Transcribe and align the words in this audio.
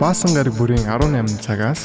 Баасан 0.00 0.32
гараг 0.32 0.54
бүрийн 0.56 0.88
18 0.88 1.44
цагаас 1.44 1.80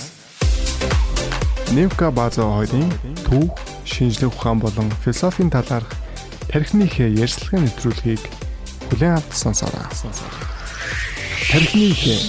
Невка 1.76 2.12
база 2.16 2.48
хоёрын 2.48 2.88
түүх, 3.28 3.52
шинжлэх 3.84 4.32
ухаан 4.32 4.62
болон 4.64 4.88
философийн 5.04 5.52
талаарх 5.52 5.92
тархиныхээ 6.48 7.12
ярьцлагын 7.20 7.68
нэвтрүүлгийг 7.68 8.24
бүлээн 8.88 9.20
авч 9.20 9.36
сонсоорой. 9.36 9.84
Тархиныхээ 11.52 12.20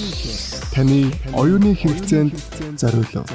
таны 0.75 1.15
оюуны 1.31 1.79
хэрэгцээнд 1.79 2.35
зориулав. 2.83 3.31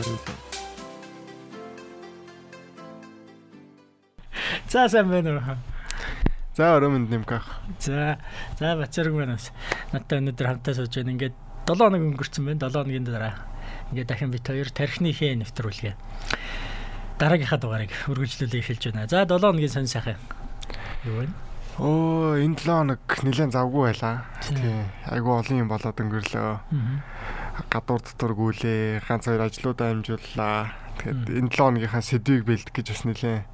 За 4.68 4.89
сайн 4.91 5.07
байна 5.07 5.39
уу? 5.39 5.55
За 6.59 6.75
өрөөмөнд 6.75 7.07
Невка. 7.15 7.39
За 7.79 8.20
за 8.59 8.75
бацарг 8.75 9.15
байна. 9.15 9.39
Надтай 9.95 10.20
өнөөдөр 10.20 10.47
хамтаа 10.52 10.75
сууж 10.75 10.99
байна. 10.99 11.15
Ингээд 11.15 11.36
7 11.68 11.78
хоног 11.78 12.01
өнгөрцөн 12.01 12.43
байна. 12.46 12.70
7 12.70 12.74
хоногийн 12.74 13.06
дараа 13.06 13.36
ингээд 13.92 14.10
дахин 14.10 14.32
бит 14.32 14.47
хоёр 14.47 14.69
тархиныхээ 14.74 15.38
нэвтрүүлгээ. 15.42 15.93
Дараагийнхаа 17.21 17.60
дугаарыг 17.61 17.92
үргэлжлүүлээ 18.10 18.61
эхэлж 18.65 18.83
байна. 18.89 19.06
За 19.06 19.25
7 19.25 19.39
хоногийн 19.39 19.69
сонь 19.69 19.88
сайхан. 19.92 20.18
Юу 21.05 21.21
вэ? 21.21 21.29
Оо 21.78 22.36
энэ 22.36 22.57
7 22.57 22.66
хоног 22.66 23.02
нэлээд 23.05 23.54
завгүй 23.54 23.93
байлаа. 23.93 24.25
Тийм. 24.42 24.89
Айгу 25.05 25.29
олон 25.38 25.61
юм 25.61 25.69
болоод 25.69 26.02
өнгөрлөө. 26.02 26.52
Гадуур 27.69 28.02
дотор 28.02 28.33
гүйлээ, 28.33 29.05
ганц 29.05 29.30
хоёр 29.30 29.46
ажлуудаа 29.46 29.93
амжууллаа. 29.93 30.80
Тэгээд 31.00 31.31
энэ 31.31 31.50
7 31.50 31.55
хоногийнхаа 31.55 32.03
сэдвийг 32.03 32.44
бэлдэх 32.45 32.75
гэж 32.75 32.88
бас 32.91 33.03
нэлээд 33.08 33.47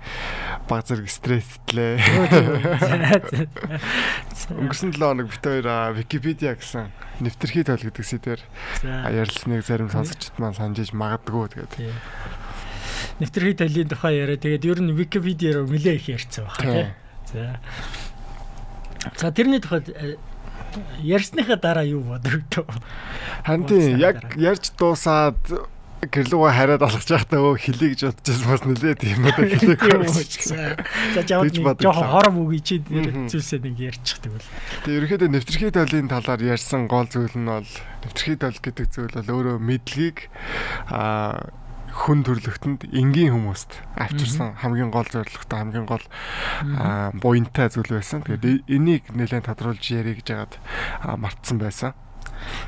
баг 0.68 0.82
зэрэг 0.84 1.08
стресстлээ. 1.08 2.02
Өнгөрсөн 4.58 4.92
7 4.92 4.98
хоног 4.98 5.30
бит 5.30 5.46
хоёр 5.46 5.94
Википедиа 5.94 6.58
гэсэн 6.58 6.90
нэвтрхий 7.22 7.64
тойл 7.64 7.86
гэдэг 7.88 8.06
сэдвээр 8.06 8.42
ярилцсныг 8.84 9.64
зарим 9.64 9.94
сонсогчд 9.94 10.34
маань 10.42 10.58
санджиж 10.58 10.92
магадгүй 10.92 11.56
тэгээд 11.56 11.74
нэвтрхий 13.20 13.56
тойлын 13.56 13.90
тухай 13.90 14.18
яриа. 14.18 14.38
Тэгээд 14.38 14.66
ер 14.66 14.82
нь 14.82 14.96
Википедиа 14.98 15.54
руу 15.62 15.70
нэлээ 15.70 15.96
их 16.02 16.10
ярьсан 16.10 16.46
байна 16.46 16.66
тийм. 16.66 16.88
За. 17.32 17.60
За 19.16 19.32
тэрний 19.32 19.62
тухайд 19.62 19.94
ярьсныхаа 21.02 21.58
дараа 21.58 21.86
юу 21.86 22.04
бодогдов? 22.04 22.68
Хантын 23.46 23.98
яг 23.98 24.38
ярьж 24.38 24.72
дуусаад 24.78 25.38
гэрлүүгээ 26.12 26.54
хараад 26.58 26.84
алгаж 26.84 27.10
байхдаа 27.10 27.42
өө 27.42 27.56
хилий 27.60 27.90
гэж 27.94 28.02
бодчихсон 28.08 28.48
бас 28.48 28.64
нэлээд 28.66 29.02
юм 29.08 29.24
уу 29.28 29.36
хэлээг 29.38 29.82
За 31.14 31.22
жаад 31.28 31.80
жоохон 31.84 32.10
хором 32.12 32.36
үгүй 32.46 32.60
чи 32.64 32.76
зүйлсээ 32.82 33.62
нэг 33.64 33.78
ярьчихдаг 33.94 34.32
бол. 34.32 34.48
Тэгээ 34.86 34.98
ерөөхдөө 34.98 35.30
нэвтрхий 35.32 35.72
тойлын 35.72 36.10
талаар 36.12 36.42
ярьсан 36.42 36.88
гол 36.88 37.08
зүйл 37.08 37.36
нь 37.36 37.48
бол 37.48 37.70
нэвтрхий 38.04 38.38
тойл 38.40 38.60
гэдэг 38.60 38.88
зүйл 38.92 39.14
бол 39.16 39.34
өөрөө 39.36 39.58
мэдлэгийг 39.62 40.18
аа 40.92 41.52
хүн 41.98 42.22
төрлөختөнд 42.22 42.94
энгийн 42.94 43.34
хүмүүст 43.34 43.82
авчирсан 43.98 44.54
хамгийн 44.62 44.94
гол 44.94 45.08
зорилготой 45.10 45.58
хамгийн 45.58 45.88
гол 45.90 46.06
буянтай 47.18 47.74
зүйл 47.74 47.98
байсан. 47.98 48.22
Тэгээд 48.22 48.70
энийг 48.70 49.04
нэлээд 49.18 49.50
тодруулж 49.50 49.82
ярих 49.90 50.22
гэж 50.22 50.28
хагаад 50.30 50.54
мартсан 51.18 51.58
байсан. 51.58 51.98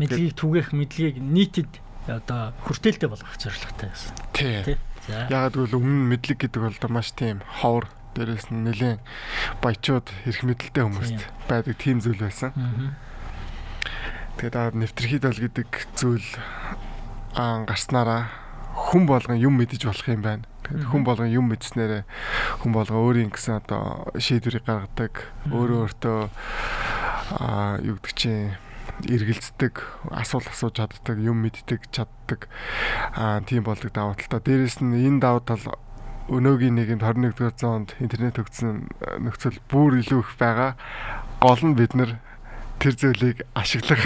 Мэдлэгийг 0.02 0.34
түгээх, 0.34 0.74
мэдлэгийг 0.74 1.18
нийтэд 1.22 1.70
одоо 2.10 2.54
хүртээлтэй 2.66 3.10
болгох 3.10 3.38
зорилготой 3.38 3.90
байсан. 3.90 4.14
Тий. 4.34 4.78
Ягаад 5.10 5.54
гэвэл 5.58 5.78
өмнө 5.78 6.18
мэдлэг 6.18 6.50
гэдэг 6.50 6.62
бол 6.62 6.94
маш 6.94 7.14
тийм 7.14 7.42
ховор 7.62 7.90
дээрээс 8.14 8.50
нь 8.50 8.66
нэлээд 8.66 9.02
баячууд 9.62 10.08
эрх 10.26 10.42
мэдэлтэй 10.46 10.84
хүмүүст 10.86 11.20
байдаг 11.46 11.76
тийм 11.78 12.02
зүйл 12.02 12.22
байсан. 12.22 12.54
Тэгээд 14.38 14.56
аа 14.58 14.70
нэвтрхий 14.74 15.20
тал 15.22 15.38
гэдэг 15.38 15.70
зүйл 15.98 16.30
аа 17.34 17.66
гарснараа 17.66 18.30
хүн 18.74 19.06
болгон 19.06 19.38
юм 19.38 19.58
мэдэж 19.58 19.86
болох 19.86 20.08
юм 20.10 20.22
байна. 20.22 20.46
Тэгээд 20.66 20.86
хүн 20.90 21.04
болгон 21.06 21.30
юм 21.30 21.46
мэдснээрээ 21.50 22.04
хүн 22.62 22.72
болгон 22.74 23.00
өөрийн 23.02 23.32
гэсэн 23.34 23.62
одоо 23.66 24.10
шийдвэрийг 24.18 24.66
гаргадаг, 24.66 25.14
өөрөө 25.50 25.80
өөртөө 25.90 26.20
аа 27.42 27.78
юу 27.82 27.98
гэдэг 27.98 28.14
чинь 28.14 28.54
эргэлздэг, 29.08 29.80
асуул 30.12 30.44
асууж 30.50 30.76
чаддаг, 30.76 31.18
юм 31.24 31.46
мэддэг, 31.46 31.88
чаддаг. 31.94 32.50
Аа 33.16 33.40
тийм 33.46 33.64
болдог 33.64 33.94
даваа 33.96 34.18
талтай. 34.20 34.44
Дээрээс 34.44 34.84
нь 34.84 35.00
энэ 35.08 35.24
даваа 35.24 35.44
тал 35.46 35.64
өнөөгийн 36.30 36.76
нийгэмд 36.78 37.02
21-р 37.02 37.56
зуунд 37.58 37.96
интернет 37.98 38.38
хөгжсөн 38.38 38.92
нөхцөл 39.24 39.58
бүр 39.72 40.04
илүү 40.04 40.20
их 40.22 40.32
байгаа. 40.38 40.78
Гол 41.42 41.62
нь 41.64 41.78
бид 41.80 41.96
нар 41.98 42.20
тэр 42.80 42.96
зүйлийг 42.96 43.44
ашиглах. 43.54 44.00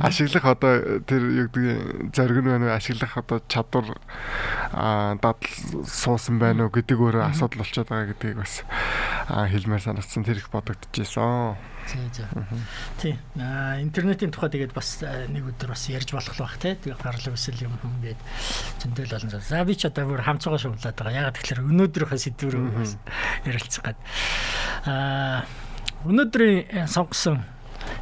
Ашиглах 0.00 0.44
одоо 0.44 1.02
тэр 1.02 1.22
юу 1.24 1.48
гэдэг 1.50 2.14
зориг 2.14 2.38
нь 2.44 2.50
байна 2.52 2.76
ашиглах 2.76 3.16
одоо 3.18 3.42
чадвар 3.48 3.98
дадал 4.70 5.40
суусан 5.88 6.38
байна 6.38 6.68
уу? 6.68 6.72
гэдэг 6.72 7.00
өөрөө 7.00 7.32
асуудал 7.32 7.66
болчиход 7.66 7.90
байгаа 7.90 8.12
гэдгийг 8.14 8.38
бас 8.38 8.62
хэлмээр 9.26 9.82
санагдсан. 9.82 10.22
Тэр 10.22 10.38
их 10.38 10.52
бодогдчихжээ. 10.54 11.02
Тий, 11.02 11.77
за. 12.12 12.26
Тий. 13.00 13.14
Аа 13.38 13.80
интернетийн 13.80 14.32
тухай 14.34 14.50
тэгээд 14.52 14.76
бас 14.76 15.00
нэг 15.04 15.48
өдөр 15.54 15.72
бас 15.72 15.88
ярьж 15.88 16.12
болох 16.12 16.34
л 16.36 16.44
бах 16.44 16.56
тий. 16.60 16.76
Тэгээд 16.76 17.02
гарлаг 17.02 17.34
өсөл 17.34 17.64
юм 17.64 17.74
юм 17.80 17.96
гээд 18.04 18.20
зөндөл 18.84 19.16
олон. 19.16 19.40
За 19.40 19.64
би 19.64 19.74
ч 19.74 19.88
одоо 19.88 20.04
бүр 20.08 20.22
хамцаагаа 20.24 20.60
шумлаад 20.60 20.96
байгаа. 20.98 21.32
Яг 21.32 21.38
тэгэхээр 21.40 21.64
өнөөдрийнхөө 21.64 22.20
сэдвэр 22.20 22.56
бас 22.76 22.96
ярилцах 23.48 23.84
гээд. 23.88 23.98
Аа 24.86 25.44
өнөөдрийн 26.04 26.86
сонгосон 26.86 27.42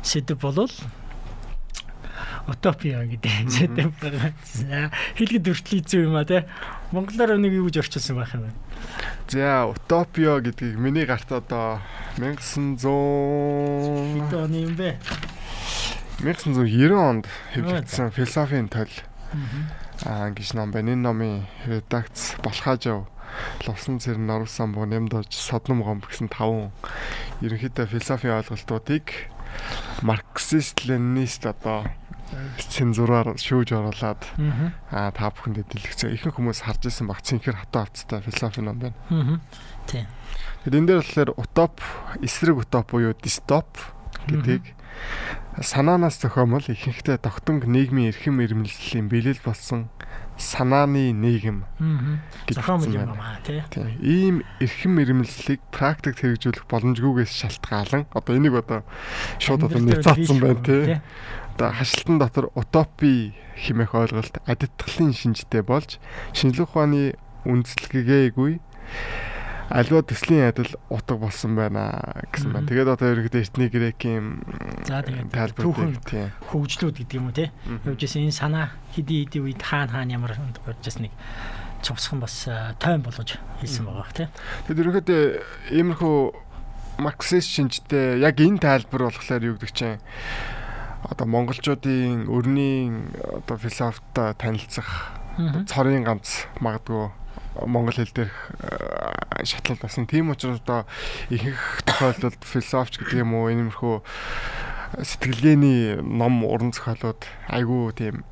сэдв 0.03 0.39
болвол 0.41 0.73
утопия 2.47 3.03
гэдэг 3.03 3.51
сэдв 3.51 3.91
байна. 3.99 4.91
Хэлгэд 5.19 5.51
өртлөө 5.51 5.83
хэцүү 5.83 6.01
юм 6.07 6.17
а 6.17 6.25
тий. 6.25 6.47
Монголоор 6.95 7.39
нэг 7.43 7.53
юу 7.59 7.67
гэж 7.67 7.83
орчуулсан 7.83 8.17
байх 8.17 8.35
юм 8.35 8.47
бэ? 8.47 8.55
За 9.29 9.67
утопия 9.67 10.39
гэдгийг 10.39 10.79
миний 10.79 11.05
гарт 11.07 11.31
одоо 11.35 11.83
1900 12.17 12.79
хэд 12.79 14.35
оны 14.35 14.59
юм 14.63 14.75
бэ? 14.79 14.97
1990 16.23 16.95
онд 16.95 17.27
хэвлэгдсэн 17.53 18.15
философийн 18.15 18.71
тойл 18.71 18.95
аа 20.07 20.31
гэж 20.31 20.55
ном 20.55 20.71
байна. 20.71 20.95
Энэ 20.95 21.03
номын 21.03 21.45
редакц 21.67 22.39
Балхаажав 22.41 23.11
Ловсон 23.67 24.01
цэрэн 24.01 24.31
оруулсан 24.31 24.73
буу 24.73 24.87
нэмдэж 24.87 25.35
содном 25.35 25.83
гом 25.83 26.01
гэсэн 26.01 26.33
таван 26.33 26.73
ерөнхийдөө 27.45 27.91
философийн 27.91 28.39
ойлголтуудыг 28.41 29.29
марксист 30.01 30.87
ленинист 30.89 31.45
одоо 31.45 31.85
цензураар 32.59 33.39
шүүж 33.39 33.73
оруулаад 33.77 34.23
аа 34.91 35.11
та 35.15 35.31
бүхэнд 35.31 35.67
дэлгэцээ 35.71 36.15
ихэнх 36.17 36.37
хүмүүс 36.37 36.67
харж 36.67 36.91
исэн 36.91 37.07
баг 37.07 37.23
цэнхэр 37.23 37.57
хатуу 37.63 37.87
авцтай 37.87 38.21
философи 38.23 38.61
ном 38.61 38.79
байна. 38.83 38.97
Тийм. 39.87 40.07
Тэгэхээр 40.67 40.79
энэ 40.83 40.89
дээр 40.91 41.01
болохоор 41.03 41.31
утоп, 41.39 41.75
эсрэг 42.21 42.59
утоп 42.59 42.91
буюу 42.91 43.15
дистоп 43.15 43.71
гэдгийг 44.27 44.75
санаанаас 45.63 46.19
зохиомол 46.21 46.67
ихэнхдээ 46.67 47.23
тогтмол 47.23 47.65
нийгмийн 47.65 48.13
эрхэм 48.13 48.43
ирмэлзлийн 48.43 49.09
бэлэл 49.09 49.41
болсон 49.41 49.89
санааны 50.37 51.17
нийгэм 51.17 51.65
гэж 52.45 52.57
зохиомол 52.61 52.93
юм 52.93 53.17
аа 53.17 53.41
тий. 53.41 53.65
Ийм 54.05 54.45
эрхэм 54.61 55.01
ирмэлзлийг 55.01 55.65
практикт 55.73 56.21
хэрэгжүүлэх 56.21 56.69
боломжгүйгээс 56.69 57.33
шалтгаалan. 57.33 58.05
Одоо 58.13 58.37
энийг 58.37 58.61
одоо 58.61 58.85
шууд 59.41 59.65
одоо 59.65 59.81
нэцаатсан 59.81 60.37
байна 60.41 60.61
тий 60.61 61.01
одоо 61.57 61.73
хашлтан 61.73 62.19
дотор 62.21 62.53
утопи 62.55 63.33
хэмээх 63.57 63.97
ойлголт 63.97 64.45
адитгалын 64.45 65.17
шинжтэй 65.17 65.65
болж 65.65 65.97
шинжлэх 66.37 66.69
ухааны 66.69 67.17
үндслэгээгүй 67.49 68.61
альва 69.73 70.03
төслийн 70.05 70.53
адил 70.53 70.77
утга 70.93 71.17
болсон 71.17 71.57
байна 71.57 71.97
гэсэн 72.29 72.53
байна. 72.53 72.69
Тэгээд 72.69 72.93
одоо 72.93 73.09
ерөнхийдөө 73.09 73.41
эртний 73.41 73.69
грекийн 73.73 74.45
тайлбар 74.85 75.97
тийм 76.05 76.29
хөгжлүүд 76.53 76.97
гэдэг 77.01 77.17
юм 77.17 77.33
уу 77.33 77.35
те. 77.35 77.49
Явжсэн 77.89 78.29
энэ 78.29 78.37
санаа 78.37 78.77
хэдий 78.93 79.25
хэдий 79.25 79.41
үед 79.41 79.65
хаана 79.65 79.97
хаана 79.97 80.13
ямар 80.13 80.37
явжсэн 80.37 81.09
нэг 81.09 81.15
цовсхон 81.81 82.21
бас 82.21 82.47
тойм 82.79 83.01
болгож 83.01 83.41
хэлсэн 83.65 83.89
байгаа 83.89 84.13
те. 84.13 84.29
Тэгээд 84.69 84.81
ерөнхийдөө 84.85 85.23
иймэрхүү 85.73 86.17
марксист 87.01 87.49
шинжтэй 87.49 88.21
яг 88.21 88.37
энэ 88.39 88.61
тайлбар 88.61 89.09
болохоор 89.09 89.43
юу 89.43 89.57
гэдэг 89.59 89.73
чинь 89.73 89.99
одоо 91.11 91.27
монголчуудын 91.27 92.27
өрний 92.27 92.91
одоо 93.23 93.57
философитой 93.57 94.35
танилцах 94.35 95.13
цорын 95.71 96.05
ганц 96.05 96.47
магадгүй 96.61 97.11
монгол 97.65 97.95
хэл 97.97 98.13
дээрх 98.13 98.37
шатлал 99.45 99.79
басан. 99.81 100.07
Тийм 100.07 100.31
учраас 100.31 100.61
одоо 100.61 100.85
ихэнх 101.31 101.83
тохиолдолд 101.87 102.43
философч 102.45 102.99
гэдэг 103.01 103.23
юм 103.25 103.35
уу 103.35 103.49
иймэрхүү 103.49 103.97
сэтгэлгээний 105.01 106.01
ном 106.03 106.45
уран 106.45 106.73
зохиолууд 106.73 107.25
айгүй 107.49 107.93
тийм 107.97 108.25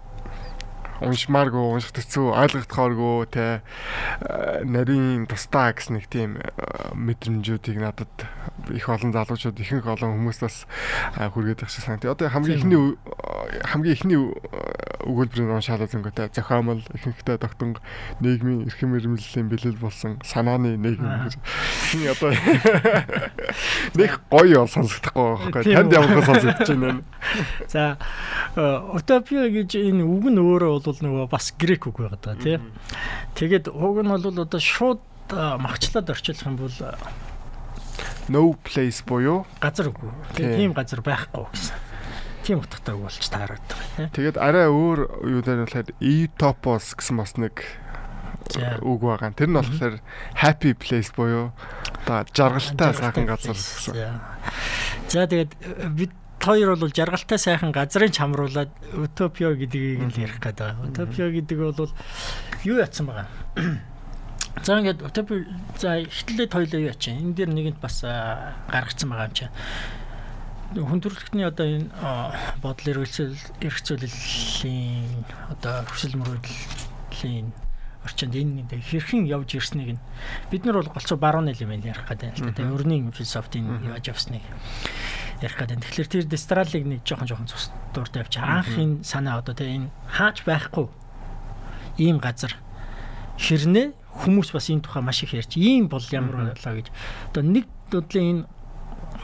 уншмааргүй 1.05 1.65
унших 1.77 1.93
хэцүү 1.95 2.27
ойлгохдохооргүй 2.33 3.17
те 3.31 3.47
нарийн 4.65 5.27
тустаа 5.31 5.73
гэсэн 5.77 6.01
нэг 6.01 6.09
тийм 6.09 6.41
мэдрэмжүүдийг 6.97 7.79
надад 7.79 8.13
их 8.73 8.89
олон 8.89 9.13
залуучууд 9.13 9.61
ихэнх 9.61 9.87
олон 9.87 10.17
хүмүүс 10.17 10.39
бас 10.41 10.65
хүргээд 11.15 11.61
байх 11.61 11.71
шиг 11.71 11.85
санагдав. 11.85 12.17
Одоо 12.17 12.29
хамгийн 12.33 12.59
ихний 12.59 12.97
хамгийн 13.65 13.95
ихний 13.95 14.21
өгүүлбэрийн 15.05 15.53
уншаалаа 15.53 15.89
зөнгөтэй 15.89 16.33
зохиомл 16.33 16.81
ихэнхдээ 16.97 17.37
тогтон 17.39 17.77
нийгмийн 18.25 18.65
эрхэм 18.69 18.97
ирмэллийн 18.97 19.49
бэлэл 19.53 19.77
болсон 19.77 20.19
санааны 20.25 20.77
нийгэм 20.81 21.29
гэж. 21.29 21.35
Одоо 22.09 22.33
нэг 24.01 24.13
гоё 24.33 24.65
сонсогдохгүй 24.65 25.29
байхгүй. 25.53 25.75
Танд 25.77 25.93
ямар 25.93 26.25
сонсогдож 26.25 26.69
байна. 26.73 27.03
За 27.73 27.99
утопия 28.57 29.49
гэж 29.53 29.77
энэ 29.77 30.05
үг 30.05 30.25
нь 30.33 30.41
өөрөө 30.41 30.81
бол 30.85 30.94
нөгөө 31.03 31.31
бас 31.31 31.55
грек 31.59 31.89
үг 31.89 31.99
байгаа 31.99 32.21
даа 32.21 32.37
тий. 32.39 32.61
Тэгээд 33.35 33.73
уг 33.73 34.03
нь 34.03 34.11
бол 34.11 34.27
одоо 34.45 34.61
шууд 34.61 35.01
махчлаад 35.33 36.11
орчуулах 36.11 36.47
юм 36.47 36.57
бол 36.61 36.77
no 38.29 38.55
place 38.65 39.05
буюу 39.05 39.45
газар 39.61 39.91
үгүй. 39.91 40.11
Тийм 40.37 40.73
газар 40.73 41.01
байхгүй 41.05 41.45
гэсэн. 41.53 41.77
Тийм 42.45 42.61
утгатай 42.61 42.95
үг 42.95 43.09
болж 43.09 43.29
таарад 43.29 43.65
байгаа 43.69 43.89
тий. 43.97 44.09
Тэгээд 44.21 44.37
арай 44.41 44.69
өөр 44.69 44.99
юу 45.29 45.41
дээр 45.45 45.65
болохоор 45.65 45.89
e-topos 46.01 46.95
гэсэн 46.97 47.17
бас 47.21 47.37
нэг 47.37 47.65
үг 48.85 49.01
байгаа. 49.01 49.33
Тэр 49.37 49.49
нь 49.53 49.59
болохоор 49.61 49.97
happy 50.41 50.73
place 50.77 51.13
буюу 51.13 51.53
одоо 52.05 52.25
жаргалтай 52.33 52.93
сайхан 52.97 53.27
газар 53.29 53.57
гэсэн. 53.57 54.21
За 55.09 55.29
тэгээд 55.29 55.53
бид 55.97 56.13
хоёр 56.45 56.77
бол 56.77 56.93
жаргалтай 56.93 57.39
сайхан 57.41 57.73
газрын 57.73 58.13
чамруулаад 58.13 58.69
утопио 58.93 59.57
гэдгийг 59.57 60.13
л 60.13 60.21
ярих 60.21 60.39
гэдэг. 60.45 60.93
Утопио 60.93 61.33
гэдэг 61.33 61.57
бол 61.57 61.89
юу 62.69 62.77
ятсан 62.77 63.09
байгаа. 63.09 63.29
За 64.63 64.79
ингээд 64.79 65.01
утопи 65.01 65.49
за 65.81 66.05
ихтлээд 66.05 66.53
хоёлоо 66.53 66.81
юу 66.85 66.93
ячаа. 66.93 67.17
Энэ 67.17 67.33
дээр 67.33 67.51
нэгэнд 67.51 67.81
бас 67.81 68.05
гаргацсан 68.05 69.09
байгаа 69.09 69.29
юм 69.33 69.35
чинь. 69.35 69.53
Хүн 70.77 71.01
төрөлхтний 71.01 71.49
одоо 71.49 71.65
энэ 71.65 71.89
бодол 72.61 72.93
эргэлзэл 72.93 73.37
эрхцүүлэлийн 73.65 75.25
одоо 75.49 75.89
хүсэл 75.89 76.21
мөрөөдлийн 76.21 77.49
орчинд 78.05 78.37
энэ 78.37 78.69
хэрхэн 78.85 79.25
явж 79.25 79.57
ирснийг 79.57 79.97
бид 80.53 80.63
нар 80.65 80.77
бол 80.77 80.93
голцоо 80.93 81.17
баруун 81.17 81.49
юм 81.49 81.73
ярих 81.73 82.05
гэдэг 82.05 82.37
л 82.37 82.53
да. 82.53 82.69
Өрний 82.69 83.01
философийн 83.11 83.81
яаж 83.89 84.13
явсныг 84.13 84.45
ярих 85.43 85.57
гэдэг. 85.59 85.81
Тэгэхээр 85.83 86.13
тэр 86.13 86.25
дистралыг 86.29 86.85
нэг 86.85 87.01
жоохон 87.03 87.27
жоохон 87.27 87.49
цус 87.51 87.71
дуур 87.95 88.09
тавьчих. 88.09 88.43
Анх 88.43 88.71
энэ 88.75 89.03
санаа 89.03 89.41
одоо 89.41 89.55
тэгээ 89.55 89.89
энэ 89.89 89.91
хаач 90.07 90.45
байхгүй 90.47 90.87
ийм 91.99 92.19
газар 92.19 92.55
хэрнээ 93.39 93.95
хүмүүс 94.25 94.55
бас 94.55 94.71
энэ 94.71 94.87
тухай 94.87 95.03
маш 95.03 95.23
их 95.23 95.35
ярьж 95.35 95.59
ийм 95.59 95.91
бол 95.91 96.03
ямар 96.15 96.55
болоо 96.55 96.75
гэж. 96.79 96.89
Одоо 97.35 97.43
нэг 97.43 97.67
бодлын 97.91 98.27
энэ 98.31 98.43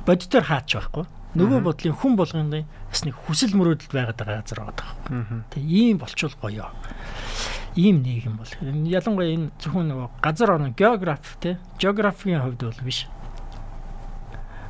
бодитоор 0.07 0.45
хаач 0.45 0.75
байхгүй. 0.75 1.05
Нөгөө 1.31 1.61
бодлын 1.63 1.95
хүн 1.95 2.19
болгоны 2.19 2.67
бас 2.91 3.07
нэг 3.07 3.15
хүсэл 3.15 3.55
мөрөөдөлд 3.55 3.95
байгаад 3.95 4.19
байгаа 4.19 4.43
газар 4.43 4.61
байгаа. 4.67 4.91
Тэгээ 5.55 5.95
ийм 5.95 5.97
болчвол 6.03 6.35
гоё. 6.43 6.67
Ийм 7.79 8.03
нийгэм 8.03 8.35
бол. 8.35 8.51
Ялангуяа 8.67 9.31
энэ 9.31 9.55
зөвхөн 9.63 9.95
нөгөө 9.95 10.09
газар 10.19 10.59
орно 10.59 10.75
географ 10.75 11.39
те. 11.39 11.63
Географийн 11.79 12.43
хувьд 12.43 12.67
бол 12.67 12.83
биш 12.83 13.07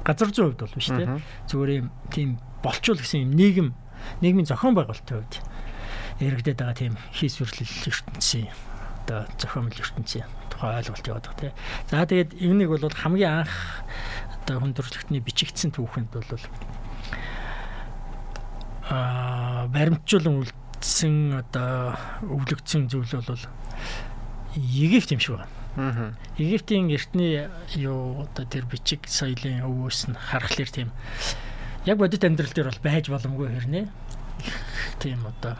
газар 0.05 0.31
зүйн 0.32 0.52
хувьд 0.52 0.62
бол 0.64 0.76
биш 0.76 0.88
те. 0.88 1.20
Зүгээр 1.49 1.70
юм 1.81 1.88
тийм 2.11 2.31
болчул 2.62 2.99
гэсэн 2.99 3.29
юм 3.29 3.32
нийгэм 3.37 3.69
нийгмийн 4.20 4.49
зохион 4.49 4.75
байгуулалтын 4.76 5.17
хувьд 5.20 5.35
яригдээд 6.20 6.61
байгаа 6.61 6.76
тийм 6.76 6.94
хийсвэрлэл 7.17 7.88
ертөнцийн 7.88 8.49
одоо 9.05 9.25
зохиомл 9.41 9.73
ертөнцийн 9.73 10.29
тухай 10.52 10.81
ойлголт 10.81 11.06
яваад 11.08 11.26
байгаа 11.29 11.41
те. 11.41 11.56
За 11.88 12.05
тэгээд 12.05 12.37
энийг 12.37 12.69
бол 12.69 12.85
хамгийн 12.85 13.44
анх 13.44 13.55
одоо 14.44 14.61
хүндрэлтний 14.61 15.20
бичигдсэн 15.25 15.73
түүхэнд 15.73 16.12
бол 16.12 16.44
а 18.91 19.67
баримтжуулан 19.70 20.43
үлдсэн 20.43 21.41
одоо 21.41 21.94
өвлөгдсөн 22.26 22.91
зүйл 22.91 23.23
бол 23.23 23.44
Египт 24.56 25.14
юм 25.14 25.20
шиг 25.23 25.38
байна. 25.38 25.59
Египтийн 26.38 26.90
эртний 26.90 27.46
юу 27.78 28.26
одоо 28.26 28.44
тэр 28.46 28.67
бичиг 28.67 29.06
соёлын 29.06 29.62
өвөөс 29.62 30.11
нь 30.11 30.19
харахаар 30.19 30.70
тийм 30.70 30.90
яг 31.87 31.99
бодит 31.99 32.25
амьдрал 32.26 32.50
дээр 32.50 32.70
бол 32.75 32.82
байж 32.82 33.06
боломгүй 33.06 33.49
хэрнээ. 33.55 33.87
Тийм 34.99 35.22
одоо 35.26 35.55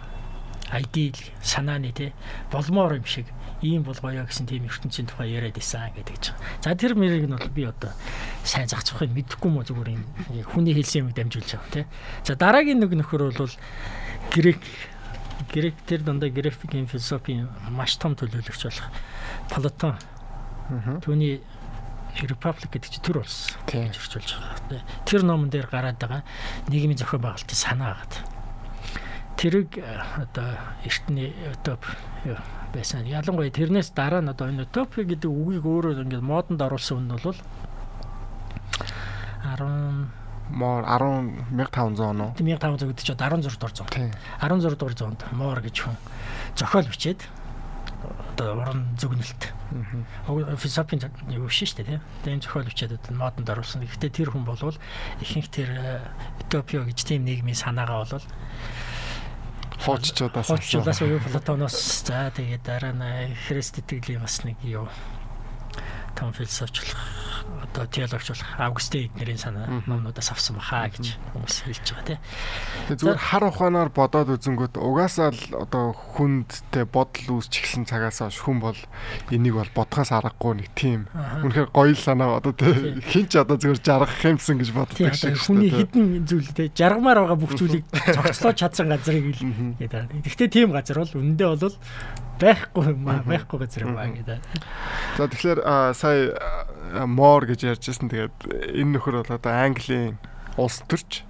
айдил 0.71 1.15
санааны 1.43 1.93
тий 1.93 2.12
болмоор 2.51 2.99
юм 2.99 3.07
шиг 3.07 3.27
ийм 3.62 3.83
болгоё 3.83 4.25
гэсэн 4.27 4.47
тийм 4.47 4.67
ертөнцийн 4.67 5.07
тухай 5.07 5.31
яриад 5.31 5.59
исэн 5.59 5.93
гэдэг 5.95 6.17
ч. 6.21 6.33
За 6.65 6.75
тэр 6.75 6.95
мэрийг 6.99 7.29
нь 7.29 7.37
бол 7.37 7.49
би 7.55 7.65
одоо 7.69 7.93
сайн 8.43 8.67
зохицохыг 8.67 9.13
мэдэхгүй 9.13 9.51
мө 9.51 9.63
зүгээр 9.63 9.95
юм 9.95 10.05
хүний 10.51 10.75
хэлсэн 10.75 11.06
юм 11.06 11.13
дамжуулж 11.13 11.55
байгаа 11.55 11.71
тий. 11.71 11.87
За 12.25 12.35
дараагийн 12.35 12.81
нэг 12.81 12.93
нөхөр 12.95 13.31
бол 13.37 13.53
грек 14.33 14.63
грек 15.49 15.75
тэр 15.87 16.03
дандаа 16.05 16.31
графикийн 16.31 16.87
философийн 16.87 17.49
маш 17.71 17.97
том 17.97 18.15
төлөөлөгч 18.15 18.63
болох 18.69 18.89
Платон. 19.49 19.97
Түүний 21.01 21.41
Republic 22.27 22.71
гэдэг 22.71 22.91
чинь 22.91 23.05
төр 23.07 23.23
болсон 23.23 23.57
гэж 23.67 23.97
орчуулж 23.97 24.31
байгаа. 24.37 24.83
Тэр 25.07 25.23
номон 25.25 25.51
дээр 25.51 25.71
гараад 25.71 25.99
байгаа 25.99 26.23
нийгмийн 26.69 26.99
зохион 26.99 27.23
байгуулалтын 27.23 27.57
санаа 27.57 27.95
агаад. 27.97 28.15
Тэрэг 29.41 29.79
э, 29.79 29.85
одоо 30.21 30.59
эртний 30.85 31.33
утоп 31.49 31.87
байсан. 32.75 33.07
Ялангуяа 33.07 33.51
тэрнээс 33.51 33.95
дараа 33.97 34.21
нь 34.21 34.29
одоо 34.29 34.51
энэ 34.53 34.69
утопи 34.69 35.07
гэдэг 35.07 35.31
үгийг 35.31 35.65
өөрөө 35.65 36.05
ингээд 36.05 36.25
модонд 36.25 36.61
оруулсан 36.61 37.09
хүн 37.09 37.17
бол 37.17 37.39
10 39.57 40.19
моор 40.50 40.85
10 40.85 41.50
1500 41.55 42.00
он 42.00 42.20
уу? 42.20 42.32
1500 42.37 42.91
гэдэг 42.91 43.05
чинь 43.05 43.17
16 43.17 43.58
дугаар 43.58 43.75
зуунд. 43.75 43.94
16 44.43 44.79
дугаар 44.79 44.97
зуунд 44.99 45.20
моор 45.32 45.61
гэж 45.62 45.76
хүн 45.87 45.97
зохиол 46.58 46.87
бичээд 46.91 47.20
одоо 48.35 48.56
уран 48.56 48.97
зөгнөлт. 48.97 49.43
Философийн 50.58 51.11
юу 51.31 51.49
шин 51.49 51.69
шүү 51.69 51.76
дээ 51.85 51.88
тийм. 51.97 52.02
Тэгээ 52.25 52.35
энэ 52.37 52.44
зохиол 52.44 52.69
бичээд 52.69 52.97
одоо 52.97 53.12
модонд 53.17 53.49
оруулсан. 53.50 53.85
Гэхдээ 53.85 54.11
тэр 54.11 54.31
хүн 54.32 54.44
болвол 54.49 54.76
ихэнх 55.20 55.49
тэр 55.52 55.70
утопио 56.41 56.85
гэж 56.88 56.99
тийм 57.05 57.25
нийгмийн 57.29 57.58
санаагаа 57.58 58.05
болвол 58.05 58.25
хууччудаас 59.81 60.49
хууччудаас 60.49 61.00
уу 61.03 61.20
Платоноос 61.32 62.05
за 62.05 62.29
тэгээ 62.37 62.61
дараа 62.61 62.93
нь 62.93 63.32
Христэтгэлийн 63.49 64.20
бас 64.20 64.44
нэг 64.44 64.61
юу 64.64 64.88
том 66.17 66.33
философчлах 66.33 66.99
одоо 67.62 67.87
теологчлах 67.87 68.39
Августин 68.59 69.11
эднэрийн 69.11 69.39
санаа 69.39 69.83
номнуудаас 69.87 70.31
авсан 70.31 70.57
баха 70.57 70.89
гэж 70.91 71.17
хүмүүс 71.35 71.57
хэлж 71.67 71.87
байгаа 71.95 72.07
тийм. 72.07 72.21
Тэгээ 72.89 72.99
зүгээр 73.01 73.21
хар 73.21 73.45
ухаанаар 73.47 73.91
бодоод 73.95 74.29
үзэнгүүт 74.34 74.75
угаасаа 74.79 75.31
л 75.31 75.43
одоо 75.55 75.94
хүндтэй 75.94 76.84
бодол 76.87 77.39
үүсчихсэн 77.39 77.87
цагаас 77.87 78.23
хойш 78.23 78.39
хүн 78.43 78.58
бол 78.58 78.79
энийг 79.31 79.55
бол 79.55 79.70
бодхоос 79.75 80.11
аргагүй 80.11 80.63
нэг 80.63 80.69
тийм 80.75 81.06
үнэхээр 81.15 81.70
гоё 81.70 81.94
л 81.94 82.01
санаа 82.01 82.43
одоо 82.43 82.53
хин 83.06 83.27
ч 83.31 83.39
одоо 83.39 83.56
зүгээр 83.58 83.81
жаргах 83.82 84.25
юмсан 84.25 84.58
гэж 84.58 84.70
боддог 84.75 85.15
шиг. 85.15 85.39
Хүний 85.39 85.70
хідэн 85.70 86.27
зүйл 86.27 86.51
тийм 86.51 86.75
жаргамаар 86.75 87.19
байгаа 87.23 87.39
бүх 87.39 87.55
зүйлийг 87.61 87.87
цогцлоо 87.93 88.53
чадсан 88.55 88.91
газрыг 88.91 89.31
л 89.31 89.43
гэдэг. 89.79 90.27
Гэхдээ 90.27 90.49
тийм 90.51 90.75
газар 90.75 91.03
бол 91.03 91.19
үнэндээ 91.19 91.49
бол 91.55 91.77
байхгүй 92.41 92.85
юм 92.97 93.05
аа 93.06 93.23
байхгүй 93.23 93.59
газар 93.61 93.85
юм 93.87 93.97
аа 94.01 94.09
гэдэг. 94.09 94.41
За 95.17 95.29
тэгэхээр 95.29 95.61
сая 95.94 96.35
моор 97.06 97.44
гэж 97.47 97.69
ярьжсэн. 97.77 98.09
Тэгээд 98.09 98.37
энэ 98.81 98.97
нөхөр 98.97 99.23
бол 99.23 99.37
одоо 99.37 99.53
Английн 99.53 100.17
улс 100.56 100.81
төрч. 100.89 101.29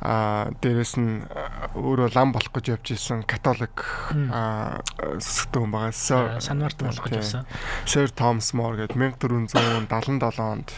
Аа 0.00 0.54
дээрэс 0.62 0.96
нь 1.02 1.26
өөрөө 1.74 2.14
лам 2.14 2.30
болох 2.32 2.52
гэж 2.54 2.78
явж 2.78 2.94
исэн 2.94 3.26
католик 3.26 4.08
аа 4.30 4.80
сүтэн 5.18 5.68
байгаа. 5.68 6.38
Санварт 6.38 6.78
болох 6.78 7.04
гэж 7.04 7.20
явсан. 7.20 7.44
Sir 7.84 8.08
Thomas 8.14 8.54
More 8.54 8.78
гэдэг 8.86 8.96
1477 9.18 10.38
онд 10.38 10.70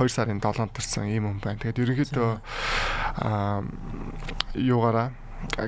2 0.00 0.08
сарын 0.08 0.40
7-нд 0.40 0.72
төрсэн 0.72 1.12
ийм 1.12 1.28
хүн 1.28 1.38
байна. 1.44 1.60
Тэгээд 1.60 1.82
ерөнхийдөө 1.82 2.30
аа 3.20 3.62
юугаараа 4.56 5.12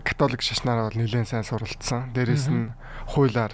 католик 0.04 0.42
шашнаараа 0.42 0.90
бол 0.90 1.00
нэлээд 1.00 1.28
сайн 1.28 1.44
суралцсан. 1.44 2.12
Дээрээс 2.12 2.48
нь 2.52 2.72
хуулиар 3.12 3.52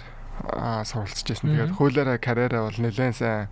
суралцж 0.85 1.27
байсан. 1.27 1.51
Тэгээд 1.51 1.75
хуулиараа 1.75 2.17
карьераа 2.17 2.69
бол 2.69 2.79
нэлээд 2.79 3.15
сайн 3.15 3.47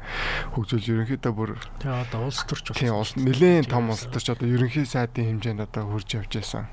хөгжүүлж 0.55 0.85
ерөнхийдөө 0.87 1.33
бүр 1.35 1.59
тэгээ 1.83 2.03
одоо 2.07 2.31
улс 2.31 2.41
төрч 2.47 2.71
болсон. 2.71 2.79
Тийм 2.79 2.95
улс 2.95 3.13
нэлээд 3.19 3.67
том 3.67 3.91
улс 3.91 4.07
төрч 4.07 4.27
одоо 4.31 4.47
ерөнхий 4.47 4.87
сайдын 4.87 5.37
хэмжээнд 5.37 5.67
одоо 5.67 5.83
хурж 5.91 6.15
явж 6.15 6.31
байсан. 6.31 6.67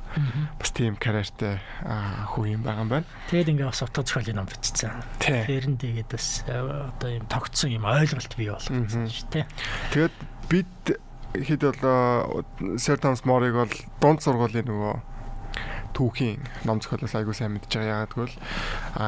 Бас 0.58 0.70
тийм 0.70 0.94
карьертай 0.96 1.58
хүү 1.82 2.44
юм 2.54 2.62
байгаа 2.62 2.84
юм 2.86 2.90
байна. 2.94 3.06
Тэгээд 3.30 3.50
ингээ 3.58 3.70
бас 3.70 3.82
утга 3.82 4.02
зохиолын 4.06 4.38
ном 4.38 4.48
бичсэн. 4.48 5.02
Тэр 5.18 5.66
нь 5.66 5.78
тэгээд 5.82 6.10
бас 6.14 6.46
одоо 6.46 7.10
юм 7.10 7.26
тогтсон 7.26 7.74
юм 7.74 7.84
ойлголт 7.84 8.32
бий 8.38 8.50
болгосон 8.54 8.86
шүү 8.86 9.28
дээ. 9.34 9.46
Тэгээд 9.90 10.14
бид 10.46 10.74
хэд 11.34 11.62
бол 11.66 12.46
Sir 12.78 12.96
Thomas 13.02 13.26
More-ыг 13.26 13.54
бол 13.58 13.74
дунд 13.98 14.22
сургуулийн 14.22 14.70
нөгөө 14.70 15.13
түүхийн 15.94 16.42
ном 16.66 16.82
зохиолоос 16.82 17.14
айгүй 17.14 17.34
сайн 17.38 17.54
мэдж 17.54 17.70
байгаа. 17.70 18.04
Яагаад 18.04 18.12
гэвэл 18.12 18.36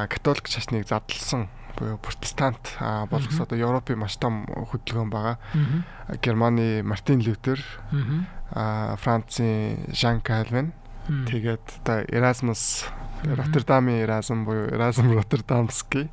католик 0.07 0.47
шашныг 0.47 0.87
задлсан 0.87 1.51
буюу 1.77 1.97
протестант 2.01 2.73
болгос 2.79 3.37
одоо 3.39 3.57
Европын 3.59 3.99
маш 4.01 4.17
том 4.17 4.47
хөдөлгөөн 4.47 5.11
байгаа. 5.13 5.37
Германы 6.23 6.81
Мартин 6.81 7.21
Лютер, 7.21 7.61
Францын 8.49 9.93
Жан 9.93 10.21
Кальвин, 10.21 10.73
тэгээд 11.05 11.83
одоо 11.83 12.01
Erasmus 12.09 12.87
Роттердамын 13.23 14.01
Erasmus 14.05 14.45
буюу 14.45 14.69
Erasmus 14.73 15.13
Rotterdamский. 15.21 16.09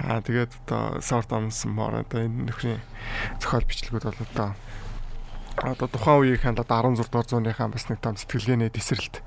Аа 0.00 0.20
тэгээд 0.20 0.52
одоо 0.66 1.00
Thomas 1.28 1.64
мөр 1.64 2.00
одоо 2.00 2.24
энэ 2.24 2.48
нөхрийн 2.48 2.80
зохиол 3.40 3.64
бичлэгүүд 3.68 4.04
бол 4.04 4.20
одоо 4.20 4.48
одоо 5.56 5.88
тухайн 5.88 6.36
үеийнхэн 6.36 6.60
одоо 6.60 6.68
16 6.68 7.08
дугаар 7.08 7.28
зууныхаа 7.28 7.68
бас 7.72 7.88
нэг 7.88 8.00
том 8.04 8.16
сэтгэлгээний 8.16 8.68
тесрэлт 8.68 9.24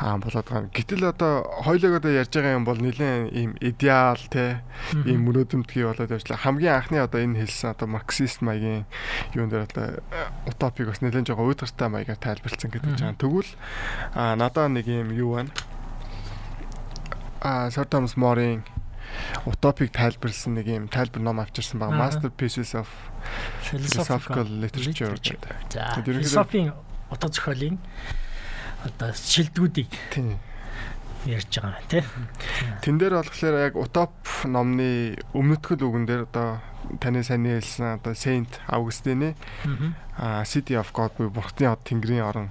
аа 0.00 0.16
болоод 0.16 0.48
байгаа. 0.48 0.72
Гэтэл 0.72 1.04
одоо 1.04 1.44
хоёлог 1.60 2.00
одоо 2.00 2.12
ярьж 2.16 2.32
байгаа 2.32 2.56
юм 2.56 2.64
бол 2.64 2.80
нэлээд 2.80 3.36
ийм 3.36 3.52
идеал 3.60 4.20
те 4.32 4.64
ийм 5.04 5.28
мөрөөдөлтгий 5.28 5.84
болоод 5.84 6.10
явжлаа. 6.16 6.40
Хамгийн 6.40 6.80
анхны 6.80 6.98
одоо 7.04 7.20
энэ 7.20 7.44
хэлсэн 7.44 7.76
одоо 7.76 7.88
марксист 7.92 8.40
маягийн 8.40 8.88
юун 9.36 9.52
дээр 9.52 9.68
одоо 9.68 10.00
утопик 10.48 10.88
бас 10.88 11.04
нэлээд 11.04 11.28
жоо 11.28 11.44
уйдгартай 11.44 11.88
маягаар 11.92 12.16
тайлбарлсан 12.16 12.70
гэдэг 12.72 12.96
жаа. 12.96 13.12
Тэгвэл 13.20 13.52
аа 14.16 14.40
надаа 14.40 14.72
нэг 14.72 14.88
ийм 14.88 15.12
юу 15.12 15.36
байна. 15.36 15.52
Аа 17.44 17.68
Sir 17.68 17.84
Thomas 17.84 18.16
More-ийн 18.16 18.64
утопик 19.46 19.92
тайлбарлсан 19.92 20.54
нэг 20.58 20.66
юм 20.68 20.88
тайлбар 20.88 21.22
ном 21.22 21.40
авчирсан 21.40 21.80
байгаа 21.80 22.10
Masterpieces 22.10 22.74
of 22.74 22.88
Philosophical 23.64 24.46
Literature 24.46 25.16
гэдэг. 25.16 25.72
За 25.72 26.02
философийн 26.02 26.72
утга 27.10 27.28
зохиолын 27.28 27.78
одоо 28.84 29.12
шилдэгүүдийг 29.12 29.90
тийм 30.14 30.38
ярьж 31.26 31.52
байгаа 31.60 31.80
юм 31.80 31.88
тий. 31.88 32.04
Тэн 32.80 32.96
дээр 32.98 33.20
болохоор 33.20 33.56
яг 33.60 33.74
утоп 33.76 34.14
номны 34.44 35.18
өмнөдгөл 35.36 35.84
үгэн 35.84 36.06
дээр 36.08 36.22
одоо 36.30 36.60
таны 37.00 37.22
сайн 37.22 37.44
хэлсэн 37.44 38.00
одоо 38.00 38.14
Saint 38.16 38.60
Augustine 38.68 39.36
аа 40.16 40.44
City 40.44 40.76
of 40.80 40.92
God 40.96 41.12
буюу 41.18 41.30
Бурхны 41.30 41.68
од 41.68 41.84
Тэнгэрийн 41.84 42.24
орон 42.24 42.48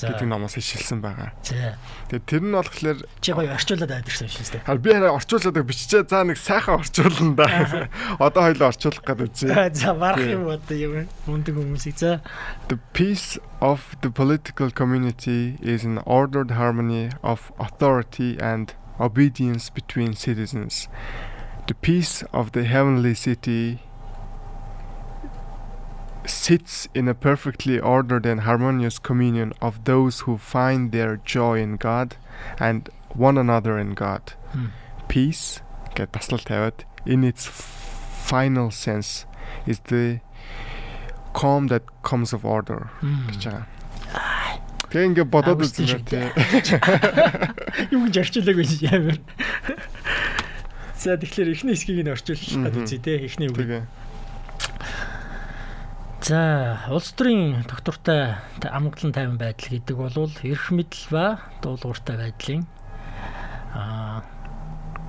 гэдэг 0.00 0.26
номоос 0.28 0.56
ишилсэн 0.56 1.00
байгаа. 1.00 1.32
Тэгээд 1.42 2.24
тэр 2.26 2.42
нь 2.44 2.54
болохоор 2.54 2.98
чи 3.20 3.30
гоё 3.32 3.52
орчуулад 3.54 3.90
байдаг 3.90 4.14
юм 4.14 4.30
тест. 4.30 4.54
Харин 4.64 4.82
би 4.82 4.90
хараа 4.92 5.16
орчуулад 5.16 5.56
биччихээ 5.56 6.08
за 6.08 6.24
нэг 6.24 6.38
сайхан 6.38 6.80
орчуулна 6.80 7.34
да. 7.36 7.46
Одоо 8.18 8.42
хоёлоо 8.50 8.68
орчуулах 8.70 9.04
гэдэг 9.04 9.26
үзье. 9.26 9.48
За 9.80 9.94
барах 9.94 10.24
юм 10.24 10.48
одоо 10.48 10.76
юм 10.76 11.08
мундаг 11.26 11.54
хүмүүсийг 11.56 11.96
за. 11.98 12.20
The 12.68 12.78
peace 12.92 13.38
of 13.60 13.96
the 14.02 14.10
political 14.10 14.70
community 14.70 15.58
is 15.60 15.84
an 15.84 15.98
ordered 16.06 16.52
harmony 16.52 17.10
of 17.22 17.52
authority 17.58 18.38
and 18.40 18.72
obedience 18.98 19.70
between 19.70 20.14
citizens. 20.14 20.88
The 21.66 21.74
peace 21.74 22.24
of 22.32 22.52
the 22.52 22.64
heavenly 22.64 23.14
city 23.14 23.80
sits 26.30 26.88
in 26.94 27.08
a 27.08 27.14
perfectly 27.14 27.78
ordered 27.78 28.24
and 28.24 28.42
harmonious 28.42 28.98
communion 28.98 29.52
of 29.60 29.84
those 29.84 30.20
who 30.20 30.38
find 30.38 30.92
their 30.92 31.18
joy 31.24 31.60
in 31.60 31.76
God 31.76 32.16
and 32.58 32.88
one 33.14 33.36
another 33.36 33.78
in 33.78 33.94
God. 33.94 34.34
Hmm. 34.52 34.72
Peace 35.08 35.60
гэд 35.94 36.12
таслал 36.14 36.40
тавиад 36.40 36.86
in 37.04 37.24
its 37.24 37.46
final 37.46 38.70
sense 38.70 39.26
is 39.66 39.80
the 39.90 40.20
calm 41.32 41.66
that 41.68 41.82
comes 42.02 42.32
of 42.32 42.44
order 42.44 42.90
гэж 43.02 43.42
байгаа. 43.44 43.66
Тэгээ 44.90 45.06
ингээ 45.10 45.26
бодоод 45.30 45.62
үзсэн 45.62 46.02
тийм. 46.02 46.30
Юу 47.94 48.06
гэж 48.10 48.14
орчуулдаг 48.22 48.56
вэ 48.58 48.64
ямар. 48.90 49.18
За 50.98 51.14
тэгэхээр 51.14 51.54
эхний 51.54 51.74
хэсгийг 51.78 52.02
нь 52.02 52.10
орчуулах 52.10 52.42
гэдэг 52.42 52.82
үзье 52.82 52.98
те 52.98 53.22
эхний 53.22 53.46
үг. 53.50 53.86
За 56.20 56.84
улс 56.92 57.14
төрийн 57.16 57.64
доктортой 57.64 58.36
амгалан 58.60 59.12
тайван 59.16 59.38
байдал 59.40 59.72
гэдэг 59.72 59.96
бол 59.96 60.28
эрх 60.44 60.68
мэдэл 60.68 61.08
ба 61.08 61.40
дуулууртай 61.64 62.20
байдлын 62.20 62.68
аа 63.72 64.20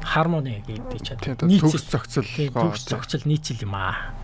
хармони 0.07 0.63
гэдэг 0.63 1.03
чинь 1.03 1.35
төгс 1.35 1.91
зохицол 1.91 2.23
төгс 2.23 2.87
зохицол 2.87 3.27
нийцэл 3.27 3.59
юм 3.59 3.75
аа. 3.75 4.15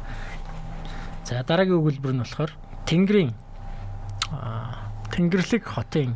За 1.27 1.43
дараагийн 1.43 1.75
өгүүлбэр 1.75 2.15
нь 2.15 2.23
болохоор 2.23 2.55
Тэнгэрийн 2.87 3.35
Тэнгэрлэг 5.11 5.67
хотын 5.67 6.15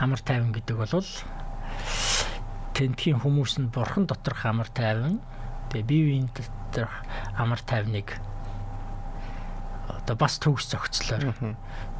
амар 0.00 0.24
тайван 0.24 0.56
гэдэг 0.56 0.76
бол 0.88 1.04
тентхийн 2.72 3.20
хүмүүс 3.20 3.60
нь 3.60 3.68
бурхан 3.68 4.08
доторх 4.08 4.48
амар 4.48 4.72
тайван. 4.72 5.20
Тэгээ 5.68 5.84
бие 5.84 6.04
биеийн 6.24 6.28
доторх 6.32 7.04
амар 7.36 7.60
тайвныг 7.60 8.16
одоо 10.08 10.16
бас 10.16 10.40
төгс 10.40 10.72
зохицлоор. 10.72 11.36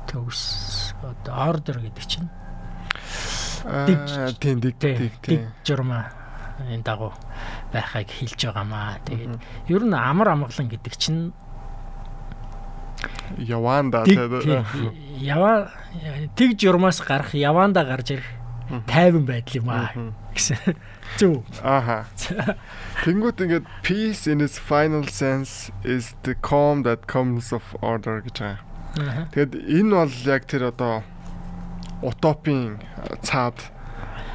Төгс 0.09 0.97
одоо 1.05 1.35
ордер 1.53 1.77
гэдэг 1.77 2.05
чинь. 2.09 2.33
Тийм 4.41 4.65
дэг 4.65 4.81
дэг 4.81 5.45
журма 5.61 6.09
энэ 6.73 6.83
дагуу 6.83 7.13
байхыг 7.69 8.09
хэлж 8.09 8.49
байгаамаа. 8.49 8.97
Тэгээд 9.05 9.37
ер 9.69 9.83
нь 9.85 9.93
амар 9.93 10.33
амгалан 10.33 10.73
гэдэг 10.73 10.95
чинь 10.97 11.37
яванда 13.37 14.09
ява 15.21 15.69
тэг 16.33 16.57
журмаас 16.57 17.05
гарах 17.05 17.37
яванда 17.37 17.85
гарч 17.85 18.17
ирэх 18.17 18.29
тайван 18.89 19.29
байдал 19.29 19.61
юм 19.61 19.69
аа 19.69 19.93
гэсэн. 20.39 20.79
Зөв. 21.19 21.43
Аха. 21.63 22.07
Тэнгүүт 23.03 23.43
ингээд 23.43 23.67
peace 23.83 24.31
in 24.31 24.39
its 24.39 24.59
final 24.59 25.03
sense 25.11 25.75
is 25.83 26.15
the 26.23 26.39
calm 26.39 26.87
that 26.87 27.11
comes 27.11 27.51
of 27.51 27.63
order 27.83 28.23
гэж 28.23 28.39
байгаа. 28.39 29.29
Тэгэд 29.35 29.53
энэ 29.67 29.93
бол 29.95 30.15
яг 30.31 30.47
тэр 30.47 30.71
одоо 30.71 31.03
утопийн 32.03 32.79
цаад 33.23 33.59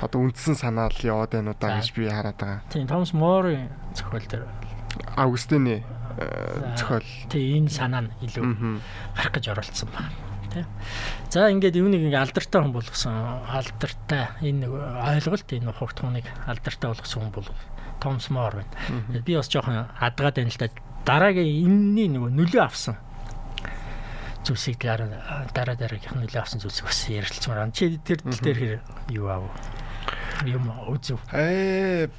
одоо 0.04 0.20
үндсэн 0.28 0.60
санаал 0.60 0.96
яваад 1.00 1.32
байна 1.32 1.56
удаа 1.56 1.80
гэж 1.80 1.96
би 1.96 2.12
хараад 2.12 2.36
байгаа. 2.36 2.60
Тийм 2.68 2.88
Томас 2.88 3.16
Мори 3.16 3.72
зохиол 3.96 4.28
дээр 4.28 4.44
Августины 5.16 5.84
зохиол. 6.76 7.08
Тийм 7.32 7.66
энэ 7.66 7.72
санаа 7.72 8.04
нь 8.04 8.12
илүү 8.28 8.44
гарах 9.16 9.34
гэж 9.34 9.46
оролцсон 9.56 9.90
байна 9.96 10.33
тий. 10.54 10.66
За 11.30 11.50
ингээд 11.50 11.76
юуныг 11.78 12.06
ингээ 12.06 12.22
алдартай 12.22 12.62
хүн 12.62 12.74
болгосон 12.74 13.14
алдартай 13.50 14.30
энэ 14.42 14.70
ойлголт 14.70 15.50
энэ 15.50 15.74
хугтхууныг 15.74 16.26
алдартай 16.46 16.88
болгосон 16.94 17.20
хүн 17.28 17.34
бол 17.34 17.50
Томс 18.00 18.30
Мор 18.30 18.62
байна. 18.62 19.24
Би 19.26 19.36
бас 19.36 19.50
жоохон 19.50 19.90
адгаад 20.00 20.38
байна 20.38 20.52
л 20.54 20.60
да. 20.60 20.70
Дараагийн 21.04 21.68
энэний 21.68 22.08
нөгөө 22.08 22.32
нөлөө 22.32 22.64
авсан 22.64 22.96
зүйлсийг 24.44 24.80
дараа 24.80 25.48
дараа 25.56 25.76
дараагийнх 25.76 26.16
нөлөө 26.20 26.42
авсан 26.44 26.60
зүйлсийг 26.60 26.88
бас 26.88 27.00
ярилцмаар 27.08 27.60
байна. 27.64 27.76
Чи 27.76 28.00
тэр 28.00 28.20
тал 28.24 28.40
дээр 28.44 28.82
юу 29.12 29.28
аав? 29.32 29.52
Юм 30.46 30.68
үзв. 30.90 31.20
Ээ 31.32 32.10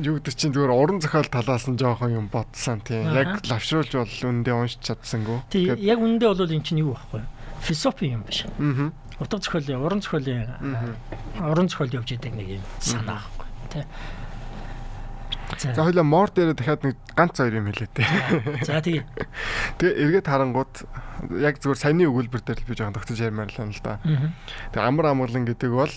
юу 0.00 0.20
гэдэг 0.20 0.34
чинь 0.34 0.54
зүгээр 0.54 0.72
уран 0.72 1.00
зохиол 1.00 1.28
талаас 1.28 1.68
нь 1.68 1.76
жоохон 1.76 2.16
юм 2.16 2.26
бодсон 2.32 2.80
тийм. 2.80 3.10
Яг 3.12 3.44
лавшруулж 3.44 3.92
бол 3.92 4.16
үндэ 4.30 4.52
уншиж 4.54 4.80
чадсангүй. 4.84 5.44
Тийм 5.52 5.76
яг 5.76 5.98
үндэ 6.00 6.24
бол 6.30 6.46
энэ 6.46 6.64
чинь 6.64 6.80
юу 6.80 6.96
байхгүй. 6.96 7.22
Философи 7.60 8.12
юм 8.14 8.24
биш. 8.24 8.46
Аа. 8.46 8.92
Утга 9.20 9.36
зохиолын 9.36 9.84
уран 9.84 10.00
зохиолын 10.00 10.48
уран 11.44 11.68
зохиол 11.68 12.00
явж 12.00 12.16
идэг 12.16 12.32
нэг 12.32 12.56
юм 12.56 12.64
санаа 12.80 13.20
байхгүй 13.20 13.48
тийм. 13.68 13.86
За 15.58 15.82
хоёлаа 15.82 16.04
мор 16.06 16.30
дээр 16.30 16.54
дахиад 16.54 16.84
нэг 16.86 16.96
ганц 17.18 17.36
хоёр 17.36 17.58
юм 17.58 17.68
хэлээ 17.68 17.90
те. 17.90 18.06
За 18.64 18.78
тэгээ. 18.78 19.04
Тэгээ 19.82 19.98
эргээд 19.98 20.26
харангууд 20.30 20.74
яг 21.42 21.58
зүгээр 21.58 21.80
саяны 21.80 22.06
өгүүлбэр 22.06 22.42
дээр 22.46 22.60
би 22.64 22.74
жоохон 22.78 22.94
тогтож 22.94 23.18
ярмаар 23.18 23.50
л 23.50 23.66
л 23.66 23.82
да. 23.82 23.98
Тэгээ 24.70 24.86
амар 24.86 25.10
амгалан 25.10 25.44
гэдэг 25.50 25.70
бол 25.74 25.90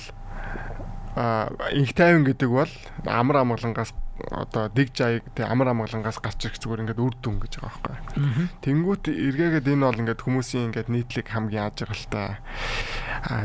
а 1.15 1.53
инх 1.71 1.93
тайван 1.93 2.25
гэдэг 2.25 2.49
бол 2.49 2.71
амар 3.05 3.45
амгалангаас 3.45 3.93
одоо 4.31 4.69
дэг 4.69 4.93
жаяг 4.93 5.25
тэг 5.35 5.49
амар 5.49 5.73
амгалангаас 5.73 6.17
гарч 6.21 6.45
ирэх 6.45 6.61
зүгээр 6.61 6.81
ингээд 6.85 7.01
үр 7.01 7.13
дүн 7.21 7.37
гэж 7.41 7.53
байгаа 7.61 7.81
байхгүй. 7.81 8.49
Тэнгүүт 8.61 9.05
эргээгээд 9.09 9.71
энэ 9.73 9.85
бол 9.85 10.01
ингээд 10.01 10.21
хүмүүсийн 10.21 10.65
ингээд 10.69 10.89
нийтлэг 10.89 11.27
хамгийн 11.33 11.65
аз 11.69 11.73
жаргалтай 11.77 12.37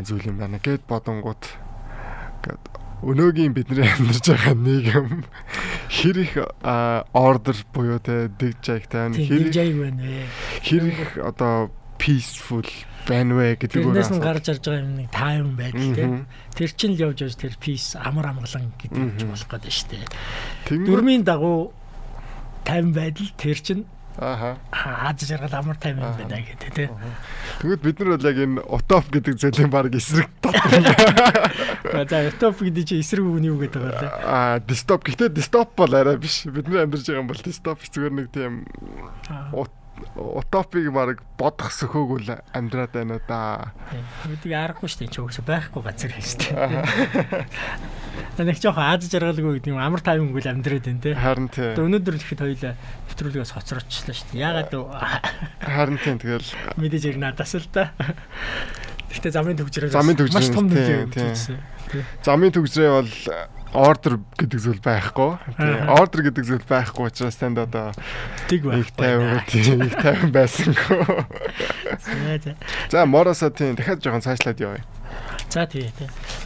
зүйл 0.04 0.28
юм 0.28 0.36
байна 0.40 0.60
гэд 0.60 0.84
бодонгууд 0.88 1.44
ингээд 2.44 2.64
өнөөгийн 3.04 3.52
бидний 3.54 3.86
амьдарч 3.86 4.26
байгаа 4.28 4.54
нийгэм 4.58 5.08
хэр 5.88 6.16
их 6.18 6.34
ордер 7.14 7.56
буюу 7.72 7.98
те 8.02 8.28
дэг 8.28 8.58
их 9.70 9.76
байна 9.78 10.02
вэ? 10.02 10.26
Хэр 10.64 10.84
их 10.88 11.00
одоо 11.16 11.70
peaceful 11.98 12.64
байна 13.08 13.34
вэ 13.34 13.56
гэдэг 13.58 13.82
өөр 13.82 13.96
Тэрнээс 13.96 14.12
нь 14.12 14.22
гарч 14.22 14.44
ирж 14.52 14.64
байгаа 14.68 14.84
юм 14.84 14.94
нэг 15.00 15.08
тайван 15.10 15.54
байдал 15.56 15.92
тийм. 15.96 16.12
Тэр 16.52 16.70
чинь 16.76 16.94
л 16.94 17.02
явж 17.08 17.18
явж 17.24 17.36
тэр 17.40 17.54
peace 17.56 17.96
амар 17.96 18.30
амгалан 18.32 18.72
гэдэг 18.76 19.04
ч 19.16 19.22
болох 19.24 19.48
гэдэг 19.48 19.72
шүү 19.72 19.88
дээ. 19.96 20.86
Дөрмийн 20.86 21.24
дагуу 21.24 21.72
тайван 22.68 22.92
байдал 22.92 23.28
тэр 23.40 23.58
чинь 23.58 23.84
Ааха. 24.18 24.58
Аз 24.74 25.22
жаргал 25.22 25.62
амар 25.62 25.76
тайван 25.78 26.10
байна 26.18 26.42
гэдэг 26.42 26.74
тий. 26.74 26.88
Тэгвэл 27.62 27.82
бид 27.86 27.98
нар 28.02 28.18
бол 28.18 28.26
яг 28.26 28.38
энэ 28.42 28.62
утоп 28.66 29.06
гэдэг 29.14 29.38
зүйлийн 29.38 29.70
баг 29.70 29.94
эсрэг 29.94 30.26
дотор. 30.42 30.82
За 32.10 32.26
утоп 32.26 32.58
гэдэг 32.58 32.82
чинь 32.82 32.98
эсрэг 32.98 33.22
үг 33.22 33.38
нь 33.38 33.46
юу 33.46 33.62
гэдэг 33.62 33.78
вэ? 33.78 33.94
Аа 34.26 34.58
дистоп. 34.58 35.06
Гэтэ 35.06 35.30
дистоп 35.30 35.70
бол 35.78 35.94
арай 35.94 36.18
биш. 36.18 36.50
Бид 36.50 36.66
нар 36.66 36.90
амьдарч 36.90 37.06
байгаа 37.06 37.22
юм 37.22 37.30
бол 37.30 37.38
дистоп 37.38 37.78
зүгээр 37.78 38.14
нэг 38.18 38.26
тийм 38.34 38.66
утопиг 40.14 40.90
баг 40.94 41.22
бодох 41.38 41.70
сөхөөгүй 41.74 42.18
л 42.26 42.30
амьдраад 42.54 42.92
байна 42.94 43.18
да. 43.28 43.72
Үгүй 44.26 44.54
аргагүй 44.54 44.90
шүү 44.90 45.06
дээ. 45.06 45.12
Чи 45.14 45.20
өсө 45.22 45.42
байхгүй 45.46 45.82
газар 45.84 46.12
юм 46.14 46.24
шүү 46.24 46.38
дээ. 46.48 48.46
Нэг 48.48 48.58
жоохон 48.62 48.86
аз 48.86 49.06
жаргалгүй 49.10 49.58
гэдэг 49.58 49.72
юм 49.74 49.82
амар 49.82 50.02
таймгүй 50.02 50.42
л 50.42 50.50
амьдраад 50.50 50.84
байна 50.86 51.02
те. 51.02 51.14
Харин 51.18 51.48
тий. 51.50 51.74
Өнөөдөр 51.74 52.14
л 52.18 52.22
ихэд 52.22 52.42
хоёлаа 52.42 52.74
нэвтрүүлгээс 52.74 53.54
хоцроочлаа 53.54 54.14
шүү 54.14 54.28
дээ. 54.34 54.42
Ягаад 54.42 54.72
Харин 55.78 55.98
тий 55.98 56.14
тэгэл 56.18 56.50
мэдээж 56.78 57.04
яг 57.14 57.18
надаас 57.18 57.54
л 57.58 57.66
да. 57.74 57.94
Гэхдээ 59.08 59.32
замын 59.32 59.56
төгжрээ 59.58 59.90
замын 59.90 60.16
төгжрээ 60.18 60.36
маш 60.36 60.50
том 60.52 60.68
нөлөө. 60.68 61.58
Замын 62.20 62.52
төгжрээ 62.52 62.90
бол 62.92 63.10
ордер 63.72 64.18
гэдэг 64.38 64.60
зүйл 64.60 64.80
байхгүй. 64.80 65.36
Тийм 65.56 65.88
ордер 65.92 66.22
гэдэг 66.28 66.44
зүйл 66.44 66.64
байхгүй 66.64 67.08
учраас 67.08 67.36
танд 67.36 67.58
одоо 67.58 67.92
их 68.48 68.92
тайван 68.96 69.42
тийм 69.48 69.82
их 69.84 69.96
тайван 69.96 70.32
байсангүй. 70.32 71.26
За 72.90 73.06
мороосо 73.06 73.50
тийм 73.50 73.76
дахиад 73.76 74.02
жоохон 74.02 74.22
цаашлаад 74.22 74.60
явъя. 74.60 74.84
За 75.50 75.66
тий. 75.66 75.92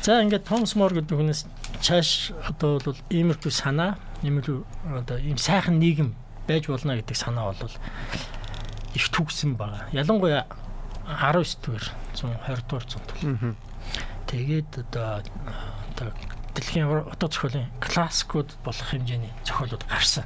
За 0.02 0.22
ингээд 0.22 0.44
Томс 0.46 0.74
Мор 0.74 0.94
гэдэг 0.94 1.14
хүнээс 1.14 1.46
чааш 1.82 2.32
одоо 2.46 2.78
бол 2.78 2.98
иймэрхүү 3.10 3.50
санаа, 3.50 3.98
иймэрхүү 4.22 4.98
одоо 4.98 5.18
ийм 5.18 5.38
сайхан 5.38 5.78
нийгэм 5.78 6.14
байж 6.46 6.66
болно 6.70 6.94
гэдэг 6.98 7.16
санаа 7.16 7.50
бол 7.54 7.70
их 8.94 9.06
түгсэн 9.10 9.54
байна. 9.58 9.86
Ялангуяа 9.90 10.46
19 11.06 11.58
дугаар 11.66 11.86
120 12.14 12.66
дугаар 12.68 12.86
зуунд. 12.86 13.56
Тэгээд 14.26 14.70
одоо 14.86 15.22
одоо 15.92 16.08
дэлхийн 16.54 16.88
утга 16.88 17.28
зохиолын 17.28 17.68
классикууд 17.80 18.50
болох 18.64 18.88
хэмжээний 18.92 19.32
зохиолууд 19.44 19.84
гарсан. 19.88 20.24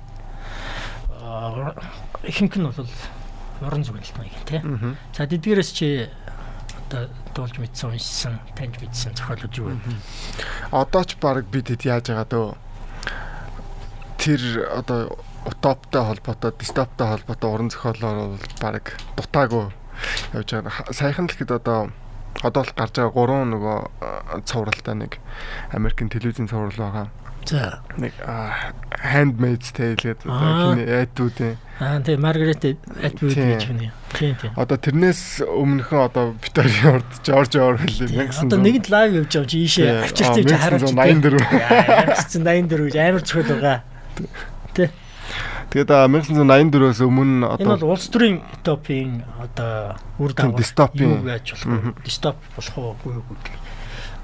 Ихэнх 2.23 2.57
нь 2.57 2.67
бол 2.67 2.89
уран 3.63 3.85
зохиолт 3.85 4.19
маяг 4.19 4.45
тий. 4.47 4.61
За 5.15 5.27
тэдгээрээс 5.27 5.71
чи 5.73 6.11
одоо 6.87 7.11
дуулж 7.35 7.59
мэдсэн 7.59 7.91
уншсан, 7.91 8.39
таньж 8.55 8.79
мэдсэн 8.79 9.15
зохиолууд 9.15 9.55
юу 9.59 9.67
вэ? 9.71 9.79
Одоо 10.71 11.03
ч 11.05 11.19
баг 11.19 11.47
бид 11.51 11.71
хэд 11.71 11.83
яаж 11.87 12.11
байгаа 12.11 12.27
дөө 12.31 12.47
тэр 14.19 14.43
одоо 14.71 15.19
утоптой 15.47 16.03
холбоотой, 16.03 16.53
дистоптой 16.59 17.07
холбоотой 17.07 17.51
уран 17.51 17.71
зохиолоор 17.71 18.35
бол 18.35 18.55
баг 18.61 18.85
дутаагүй 19.17 19.71
явж 20.35 20.49
байгаа. 20.53 20.93
Саяхан 20.93 21.27
л 21.27 21.35
хэд 21.35 21.51
одоо 21.51 21.91
одоо 22.43 22.63
л 22.65 22.73
гарч 22.77 22.93
байгаа 22.97 23.15
гурван 23.15 23.53
нөгөө 23.55 23.79
цувралтай 24.45 24.95
нэг 24.97 25.13
Америкийн 25.73 26.11
телевизийн 26.11 26.49
цуврал 26.49 26.77
байгаа. 26.77 27.07
За 27.47 27.79
нэг 27.97 28.13
handmaid's 29.07 29.71
tale 29.71 29.95
гэдэг 29.95 30.27
хин 30.27 30.83
Эдвуд 30.83 31.39
ээ. 31.39 31.55
Аа 31.79 32.03
тийм 32.03 32.21
Маргарет 32.27 32.65
Эдвуд 32.67 33.39
гэж 33.39 33.63
байна. 33.71 33.93
Тийм 34.19 34.35
тийм. 34.35 34.53
Одоо 34.59 34.77
тэрнээс 34.83 35.47
өмнөхөн 35.47 36.01
одоо 36.11 36.35
Викторийн 36.43 36.99
урд 36.99 37.11
Жорж 37.23 37.55
Орвел 37.55 37.87
1900 37.87 38.51
Одоо 38.51 38.59
нэгэнд 38.59 38.91
лайв 38.91 39.11
явж 39.15 39.31
байгаа 39.31 39.47
чи 39.47 39.59
ийшээ 39.63 39.89
авчирч 40.11 40.43
явж 40.43 40.53
харуулж 40.59 40.91
84. 40.91 41.39
1984 42.27 42.91
гэж 42.91 42.97
амар 42.99 43.23
цохол 43.23 43.47
байгаа. 43.47 43.79
Тэ. 44.75 44.91
Тэгээд 45.77 45.93
1984-өөс 45.93 47.01
өмнө 47.05 47.53
одоо 47.53 47.77
энэ 47.77 47.85
бол 47.85 47.93
улс 47.93 48.09
төрийн 48.09 48.41
утопийн 48.41 49.29
одоо 49.37 50.01
үр 50.17 50.33
дагавар 50.33 50.57
дистопийн 50.57 51.21
юу 51.21 51.29
яаж 51.29 51.53
болох 51.53 51.69
вэ? 51.69 51.93
Дистоп 52.01 52.41
болох 52.57 52.77
уу? 52.81 52.97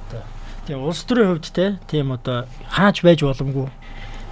Одоо 0.08 0.24
тийм 0.64 0.80
улс 0.80 1.04
төрийн 1.04 1.28
хувьд 1.36 1.52
те 1.52 1.76
тийм 1.92 2.16
одоо 2.16 2.48
хааж 2.72 3.04
байж 3.04 3.20
боломгүй 3.20 3.68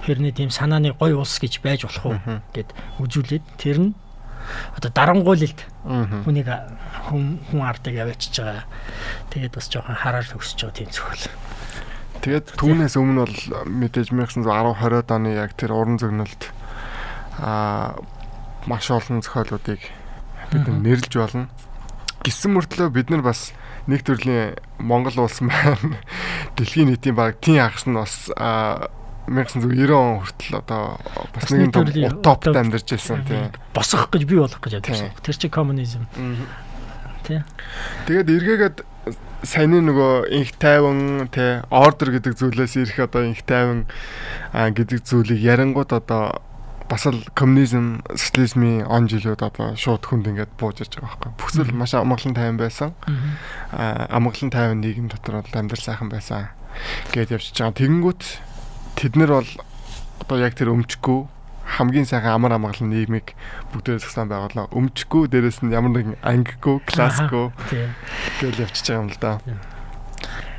хэрний 0.01 0.33
тийм 0.33 0.49
санааны 0.49 0.97
гой 0.97 1.13
улс 1.13 1.37
гэж 1.37 1.61
байж 1.61 1.85
болох 1.85 2.09
уу 2.09 2.41
гэд 2.57 2.73
үзүүлээд 2.97 3.45
тэр 3.61 3.77
нь 3.85 3.93
одоо 4.81 4.89
дарангуйлалд 4.89 5.61
хүнийг 6.25 6.49
хүн 7.05 7.37
хүн 7.53 7.61
ардыг 7.61 8.01
явуулчихж 8.01 8.41
байгаа. 8.41 8.65
Тэгээд 9.29 9.53
бас 9.53 9.69
жоохон 9.69 9.93
хараар 9.93 10.25
төгсөж 10.25 10.57
байгаа 10.57 10.73
тийм 10.73 10.89
зөвхөл. 10.89 11.29
Тэгээд 12.25 12.57
түүнээс 12.57 12.97
өмнө 12.97 13.29
бол 13.29 13.37
мэдээж 13.69 14.09
1910 14.09 14.73
20-од 14.73 15.09
оны 15.13 15.37
яг 15.37 15.53
тэр 15.53 15.77
уран 15.77 16.01
зөгнөлт 16.01 16.49
аа 17.41 17.97
маш 18.69 18.91
олон 18.93 19.25
зохиолуудыг 19.25 19.81
бид 20.51 20.67
нэрлж 20.69 21.13
болно. 21.17 21.49
Гисэн 22.21 22.53
мөртлөө 22.53 22.93
бид 22.93 23.09
нар 23.09 23.25
бас 23.25 23.51
нэг 23.89 24.05
төрлийн 24.05 24.61
Монгол 24.77 25.25
улс 25.25 25.41
маань 25.41 25.97
дэлхийн 26.57 26.93
нийтийн 26.93 27.17
баг 27.17 27.41
тийм 27.41 27.57
агас 27.65 27.89
нь 27.89 27.97
бас 27.97 28.29
1990 29.25 29.89
он 29.89 30.21
хүртэл 30.21 30.61
одоо 30.61 31.01
бас 31.33 31.49
нэгэн 31.49 32.13
утопт 32.13 32.53
амьдарч 32.53 32.93
байсан 32.93 33.25
тийм 33.25 33.49
босгох 33.73 34.13
гэж 34.13 34.23
бий 34.29 34.37
болох 34.37 34.61
гэж 34.61 34.81
ядсан. 34.81 35.09
Тэр 35.21 35.35
чинь 35.37 35.53
коммунизм. 35.53 36.05
Тий. 37.25 37.41
Тэгээд 38.05 38.29
эргээгээд 38.29 38.77
саяны 39.41 39.81
нөгөө 39.81 40.29
инх 40.37 40.53
тайван 40.61 41.29
тий 41.33 41.61
ордер 41.73 42.13
гэдэг 42.17 42.37
зүйлээс 42.37 42.77
ирэх 42.77 43.09
одоо 43.09 43.25
инх 43.25 43.41
тайван 43.45 43.89
гэдэг 44.53 45.01
зүйлийг 45.01 45.41
ярангууд 45.41 45.89
одоо 45.97 46.41
бас 46.91 47.07
л 47.07 47.23
коммунизм, 47.31 48.03
социализмын 48.11 48.83
он 48.83 49.07
жилүүд 49.07 49.39
одоо 49.39 49.79
шууд 49.79 50.03
хүнд 50.03 50.27
ингээд 50.27 50.51
бууж 50.59 50.83
ирж 50.83 50.99
байгаа 50.99 51.31
байхгүй. 51.31 51.31
Бүхсэл 51.39 51.71
маш 51.71 51.95
амгалан 51.95 52.35
тайван 52.35 52.59
байсан. 52.59 52.91
Аа 53.71 54.11
амгалан 54.11 54.51
тайван 54.51 54.83
нийгэм 54.83 55.07
дотор 55.07 55.39
бол 55.39 55.55
амьдрал 55.55 55.79
сайхан 55.79 56.11
байсан 56.11 56.51
гэдээ 57.15 57.39
явчихж 57.39 57.63
байгаа. 57.63 57.79
Тэгэнгүүт 57.79 58.23
тэд 58.99 59.15
нар 59.15 59.39
бол 59.39 59.51
одоо 60.19 60.37
яг 60.43 60.59
тэр 60.59 60.75
өмчгөө 60.75 61.31
хамгийн 61.79 62.03
сайхан 62.03 62.35
амар 62.35 62.59
амгалан 62.59 62.91
нийгмийг 62.91 63.39
бүгдээ 63.71 64.03
згсан 64.03 64.27
байгууллаа. 64.27 64.67
Өмчгөө 64.75 65.31
дээрэс 65.31 65.63
нь 65.63 65.71
ямар 65.71 65.95
нэгэн 65.95 66.19
ангигүй, 66.19 66.83
классгүй 66.91 67.55
гэж 68.43 68.67
явчихж 68.67 68.87
байгаа 68.91 68.99
юм 68.99 69.07
л 69.07 69.19
да. 69.23 69.39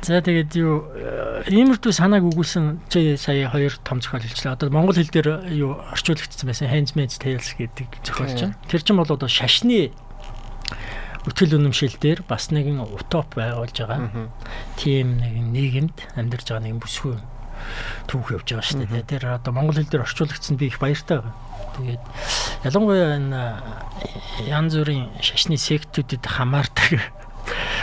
За 0.03 0.19
тэгээд 0.19 0.51
юу 0.59 0.83
э, 0.91 1.47
иймэрдүү 1.47 1.95
санааг 1.95 2.27
өгүүлсэн 2.27 2.91
чи 2.91 3.15
сая 3.15 3.47
хоёр 3.47 3.71
том 3.87 4.03
зохиол 4.03 4.19
хэлчлээ. 4.19 4.51
Одоо 4.51 4.67
монгол 4.67 4.99
хэл 4.99 5.07
дээр 5.07 5.47
юу 5.55 5.79
орчуулагдсан 5.79 6.43
байсан 6.43 6.67
Handsmaid's 6.67 7.23
Tales 7.23 7.55
гэдэг 7.55 8.03
зохиол 8.03 8.35
чинь. 8.35 8.55
Тэр 8.67 8.83
чинь 8.83 8.99
бол 8.99 9.07
одоо 9.07 9.31
шашны 9.31 9.95
өтгөл 11.23 11.55
үнэмшил 11.55 11.95
дээр 12.03 12.27
бас 12.27 12.51
нэгэн 12.51 12.83
утоп 12.83 13.31
байгуулж 13.39 13.79
байгаа. 13.79 14.27
Тийм 14.75 15.23
нэгэн 15.23 15.55
нийгэмд 15.55 15.97
амьдарч 16.19 16.51
байгаа 16.51 16.67
нэгэн 16.67 16.83
бүсгүй 16.83 17.15
түүх 18.11 18.35
явж 18.35 18.59
байгаа 18.59 18.67
шүү 18.67 18.83
дээ. 18.91 19.07
Тэр 19.07 19.23
одоо 19.31 19.55
монгол 19.55 19.79
хэл 19.79 19.87
дээр 19.87 20.03
орчуулагдсан 20.03 20.59
би 20.59 20.67
их 20.67 20.83
баяртай 20.83 21.23
байна. 21.23 21.31
Тэгээд 21.79 22.03
ялангуяа 22.67 23.15
энэ 23.23 23.39
э, 23.39 24.51
янз 24.51 24.75
бүрийн 24.75 25.15
шашны 25.23 25.55
сектүүдэд 25.55 26.27
хамаардаг 26.27 27.22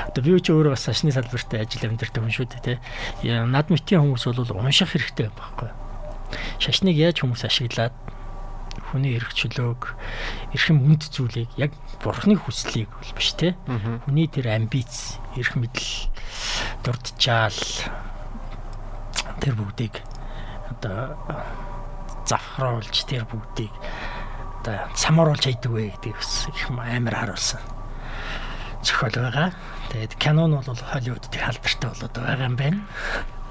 Одоо 0.08 0.22
би 0.24 0.40
ч 0.40 0.48
өөрөө 0.54 0.72
бас 0.72 0.86
сашны 0.88 1.12
салбарт 1.12 1.52
ажил 1.54 1.84
амьдардаг 1.90 2.22
хүн 2.22 2.32
шүү 2.32 2.48
дээ 2.48 2.78
тий. 3.22 3.36
Над 3.44 3.68
мэтийн 3.68 4.00
хүмүүс 4.00 4.24
бол 4.32 4.64
унших 4.64 4.96
хэрэгтэй 4.96 5.28
байхгүй. 5.28 5.70
Шашныг 6.62 6.96
яаж 6.96 7.20
хүмүүс 7.20 7.44
ашиглаад 7.44 7.94
хүний 8.90 9.14
эрх 9.18 9.34
чөлөөг 9.34 9.94
эрхэм 10.54 10.78
үнд 10.82 11.10
зүйлийг 11.10 11.50
яг 11.58 11.74
бурхны 12.02 12.34
хүслийг 12.34 12.90
бол 12.90 13.12
биш 13.14 13.34
те 13.38 13.54
хүний 14.06 14.26
тэр 14.26 14.50
амбиц 14.50 15.18
эрх 15.38 15.54
мэдэл 15.54 16.10
дурдчаал 16.82 17.60
тэр 19.42 19.54
бүгдийг 19.54 19.94
одоо 20.74 21.14
завхруулж 22.26 22.94
тэр 23.06 23.26
бүгдийг 23.30 23.74
одоо 24.62 24.90
самааруулж 24.94 25.44
хайдаг 25.46 25.70
вэ 25.70 25.94
гэдэг 25.94 26.14
бас 26.14 26.46
их 26.50 26.70
амар 26.70 27.14
харуулсан 27.14 27.62
зохиол 28.82 29.16
байгаа. 29.16 29.52
Тэгээд 29.90 30.14
кино 30.22 30.46
нь 30.46 30.54
бол 30.54 30.64
Холливуудыг 30.64 31.34
халдвартай 31.34 31.90
болоод 31.90 32.14
байгаа 32.14 32.46
юм 32.46 32.56
байна. 32.56 32.80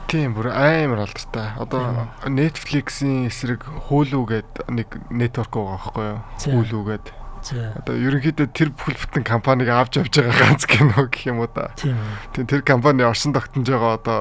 Тийм 0.10 0.34
бүр 0.34 0.50
амар 0.50 1.06
алдартай. 1.06 1.54
Одоо 1.62 2.10
Netflix-ийн 2.26 3.28
эсрэг 3.30 3.68
Hulu 3.92 4.26
гэдэг 4.26 4.66
нэг 4.72 4.88
network 5.14 5.54
байгаа 5.54 5.78
байхгүй 5.78 6.06
юу? 6.10 6.20
Hulu 6.64 6.80
гэдэг. 6.90 7.14
Одоо 7.40 7.96
ерөнхийдөө 7.96 8.48
тэр 8.52 8.74
бүхэл 8.76 9.00
бүтэн 9.00 9.24
компанийг 9.24 9.70
авч 9.72 10.02
явж 10.02 10.12
байгаа 10.12 10.36
ганц 10.50 10.66
кино 10.68 11.08
гэх 11.08 11.30
юм 11.30 11.40
уу 11.40 11.48
да. 11.54 11.72
Тийм. 11.80 11.96
Тэр 12.34 12.66
компани 12.66 13.06
оршин 13.06 13.32
тогтнож 13.32 13.70
байгаа 13.70 13.96
одоо 13.96 14.20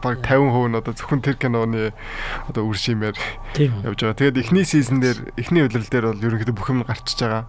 баг 0.00 0.24
50% 0.24 0.72
нь 0.72 0.78
одоо 0.78 0.92
зөвхөн 0.94 1.20
тэр 1.20 1.36
киноны 1.36 1.92
одоо 2.48 2.64
үр 2.64 2.78
шимээр 2.78 3.18
явж 3.58 3.98
байгаа. 4.00 4.16
Тэгээд 4.16 4.40
эхний 4.40 4.64
сизон 4.64 5.04
дээр 5.04 5.36
эхний 5.36 5.68
үйлрэл 5.68 5.90
дээр 5.90 6.06
бол 6.16 6.24
ерөнхийдөө 6.24 6.56
бүх 6.56 6.70
юм 6.72 6.86
гарчиж 6.86 7.18
байгаа. 7.20 7.44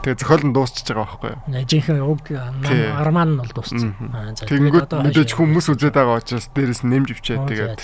Тэгээ 0.00 0.16
зохиол 0.16 0.44
нь 0.48 0.54
дуусчихж 0.56 0.88
байгаа 0.96 1.04
байхгүй 1.12 1.30
юу? 1.36 1.64
Жинхэнэ 1.68 2.00
уг 2.00 2.24
арман 2.32 3.36
нь 3.36 3.40
бол 3.44 3.52
дууссан. 3.52 3.92
Тэгэнгүүт 4.48 4.90
мэдээж 4.96 5.30
хүмүүс 5.36 5.66
үзээд 5.76 5.92
байгаа 5.92 6.24
учраас 6.24 6.48
дээрэс 6.56 6.88
нэмж 6.88 7.08
өвчээ 7.20 7.36
тэгээд 7.44 7.80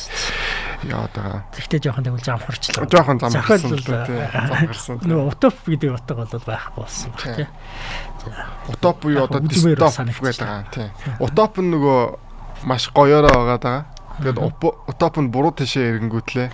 яваад 0.88 1.12
байгаа. 1.12 1.40
Тэгтээ 1.52 1.80
жоохон 1.84 2.04
тэгвэл 2.08 2.24
замхарчлаа. 2.24 2.88
Жоохон 2.88 3.18
замхарсан 3.20 3.76
л 3.76 3.84
тий. 3.84 4.20
Замхарсан. 4.32 4.96
Нөгөө 5.04 5.26
утоп 5.28 5.56
гэдэг 5.68 5.90
утга 5.92 6.14
бол 6.16 6.32
байхгүй 6.40 6.80
болсон 6.80 7.12
тий. 7.20 7.46
Утоп 8.72 8.96
буюу 9.04 9.28
одоо 9.28 9.40
дистоп 9.44 9.76
гэдэг 9.76 10.40
байгаа 10.40 10.64
тий. 10.72 10.88
Утоп 11.20 11.60
нь 11.60 11.68
нөгөө 11.68 12.00
маш 12.64 12.88
гоёороо 12.96 13.28
байгаа 13.44 13.60
даа. 13.60 13.80
Тэгээд 14.24 14.40
утоп 14.88 15.14
нь 15.20 15.28
буруу 15.28 15.52
тишээ 15.52 16.00
ирэнгүүтлээ 16.00 16.48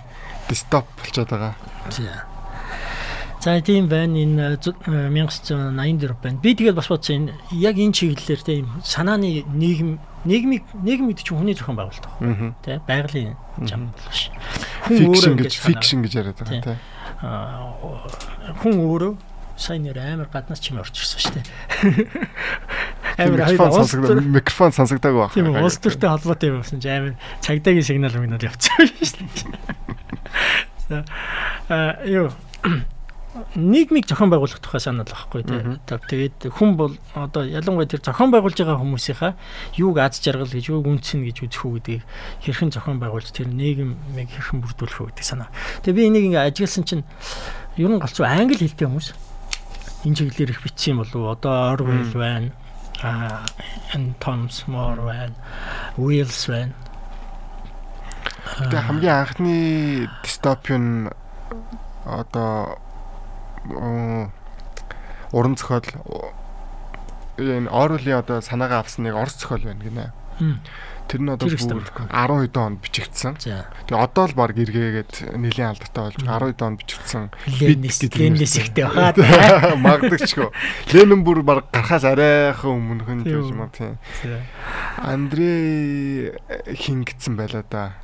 дистоп 0.51 0.83
болчиход 0.99 1.31
байгаа. 1.31 1.55
Тий. 1.87 2.11
За 3.43 3.59
тийм 3.59 3.89
байна 3.91 4.23
энэ 4.23 4.55
1984 4.55 4.87
э, 4.87 6.15
байна. 6.15 6.39
Би 6.39 6.55
тэгээд 6.55 6.79
бас 6.79 6.87
бодсон 6.87 7.27
энэ 7.27 7.35
яг 7.51 7.75
энэ 7.75 7.91
чиглэлээр 7.91 8.39
тийм 8.39 8.71
санааны 8.87 9.43
нийгэм 9.43 9.99
нийгмийг 10.23 10.63
нийгэм 10.71 11.11
гэдэг 11.11 11.27
чинь 11.27 11.35
хүний 11.43 11.51
зохион 11.51 11.75
байгуулалт 11.75 12.07
байна. 12.23 12.55
Тэ 12.63 12.79
байгалийн 12.87 13.35
зам 13.67 13.91
биш. 13.99 14.31
Хүн 14.87 15.11
өөрөө 15.11 15.35
гэж 15.43 15.59
фикшн 15.59 16.07
гэж 16.07 16.13
яриад 16.23 16.39
байгаа 16.39 16.71
тэ. 16.71 16.79
Хүн 18.63 18.79
өөрөө 18.79 19.11
сайн 19.59 19.91
нэр 19.91 19.99
амар 19.99 20.31
гаднаас 20.31 20.63
чим 20.63 20.79
орж 20.79 20.95
ирсэн 20.95 21.19
шүү 21.19 21.35
дээ. 21.35 21.43
Амар 23.27 23.43
хоёр 23.43 24.23
микрофон 24.23 24.71
сонсогдоагүй 24.71 25.19
байна. 25.19 25.35
Тийм 25.35 25.51
улс 25.51 25.83
төртэй 25.83 26.07
холбоотой 26.07 26.47
юм 26.47 26.63
болсон 26.63 26.79
чи 26.79 26.87
амар 26.87 27.19
цагдаагийн 27.43 27.83
сигнал 27.83 28.15
мигнал 28.15 28.39
явчихсан 28.39 28.87
шүү 28.87 29.27
дээ. 30.87 31.03
За 31.67 31.99
юу 32.07 32.31
нийгмийг 33.57 34.05
зохион 34.05 34.29
байгуулах 34.29 34.61
тухай 34.61 34.81
санал 34.81 35.09
байхгүй 35.09 35.41
тийм. 35.41 35.81
Тэгээд 35.89 36.53
хүн 36.53 36.77
бол 36.77 36.93
одоо 37.17 37.41
ялангуяа 37.41 37.89
тэр 37.89 38.05
зохион 38.05 38.29
байгуулж 38.29 38.61
байгаа 38.61 38.77
хүмүүсийнхаа 38.77 39.33
юуг 39.81 39.97
аз 39.97 40.21
жаргал 40.21 40.53
гэж 40.53 40.69
юуг 40.69 40.85
үнцэн 40.85 41.25
гэж 41.25 41.49
үзэх 41.49 41.65
үү 41.65 41.73
гэдгийг 41.81 42.03
хэрхэн 42.45 42.69
зохион 42.77 43.01
байгуулж 43.01 43.33
тэр 43.33 43.49
нийгмийг 43.49 44.29
хэрхэн 44.29 44.61
бүрдүүлэх 44.61 45.01
үү 45.01 45.07
гэдэг 45.17 45.25
санаа. 45.25 45.49
Тэгээд 45.81 45.97
би 45.97 46.05
энийг 46.05 46.25
ингээ 46.29 46.45
ажигласан 46.45 46.85
чинь 46.85 47.05
ер 47.81 47.89
нь 47.89 47.97
голцоо 47.97 48.29
англи 48.29 48.61
хэлтэй 48.61 48.85
хүмүүс 48.85 49.09
энэ 50.05 50.17
чиглэлээр 50.19 50.53
их 50.53 50.61
бичсэн 50.61 51.01
болов 51.01 51.17
уу? 51.17 51.33
Одоо 51.33 51.73
Orwell 51.73 52.13
байна. 52.13 52.53
Аа 53.01 53.49
Tom 54.21 54.45
More 54.69 55.01
байна. 55.01 55.33
Wheels 55.97 56.45
байна. 56.45 56.77
Тэгээ 58.69 58.85
хамгийн 58.93 59.17
анхны 59.17 59.55
дистопиан 60.21 61.09
одоо 62.05 62.77
уран 65.31 65.55
зохиол 65.55 65.87
энэ 67.37 67.69
Орвеллийн 67.69 68.19
одоо 68.21 68.41
санаагаа 68.41 68.85
авсан 68.85 69.05
нэг 69.09 69.15
орс 69.15 69.39
зохиол 69.41 69.65
байна 69.65 69.83
гинэ. 69.83 70.13
Тэр 71.03 71.19
нь 71.19 71.29
одоо 71.29 71.49
12 71.51 72.55
онд 72.55 72.79
бичигдсэн. 72.79 73.35
Тэгээ 73.91 73.99
одоо 73.99 74.23
л 74.23 74.33
баг 74.39 74.55
эргээгээд 74.55 75.35
нэлийн 75.35 75.75
алдартай 75.75 76.15
болж 76.15 76.17
12 76.23 76.63
онд 76.63 76.77
бичигдсэн. 76.79 77.23
Ленинээс 78.23 78.55
ихтэй 78.55 78.87
бахаад 78.87 79.19
магдагчгүй. 79.83 80.47
Ленин 80.95 81.27
бүр 81.27 81.43
баг 81.43 81.67
гарахаас 81.75 82.07
арайхан 82.07 82.71
өмнөхөн 83.03 83.27
гэж 83.27 83.51
юм 83.51 83.67
тийм. 83.75 83.99
Андрей 85.03 86.31
хин 86.71 87.03
гэсэн 87.03 87.35
байлаа 87.35 87.65
да. 87.67 87.99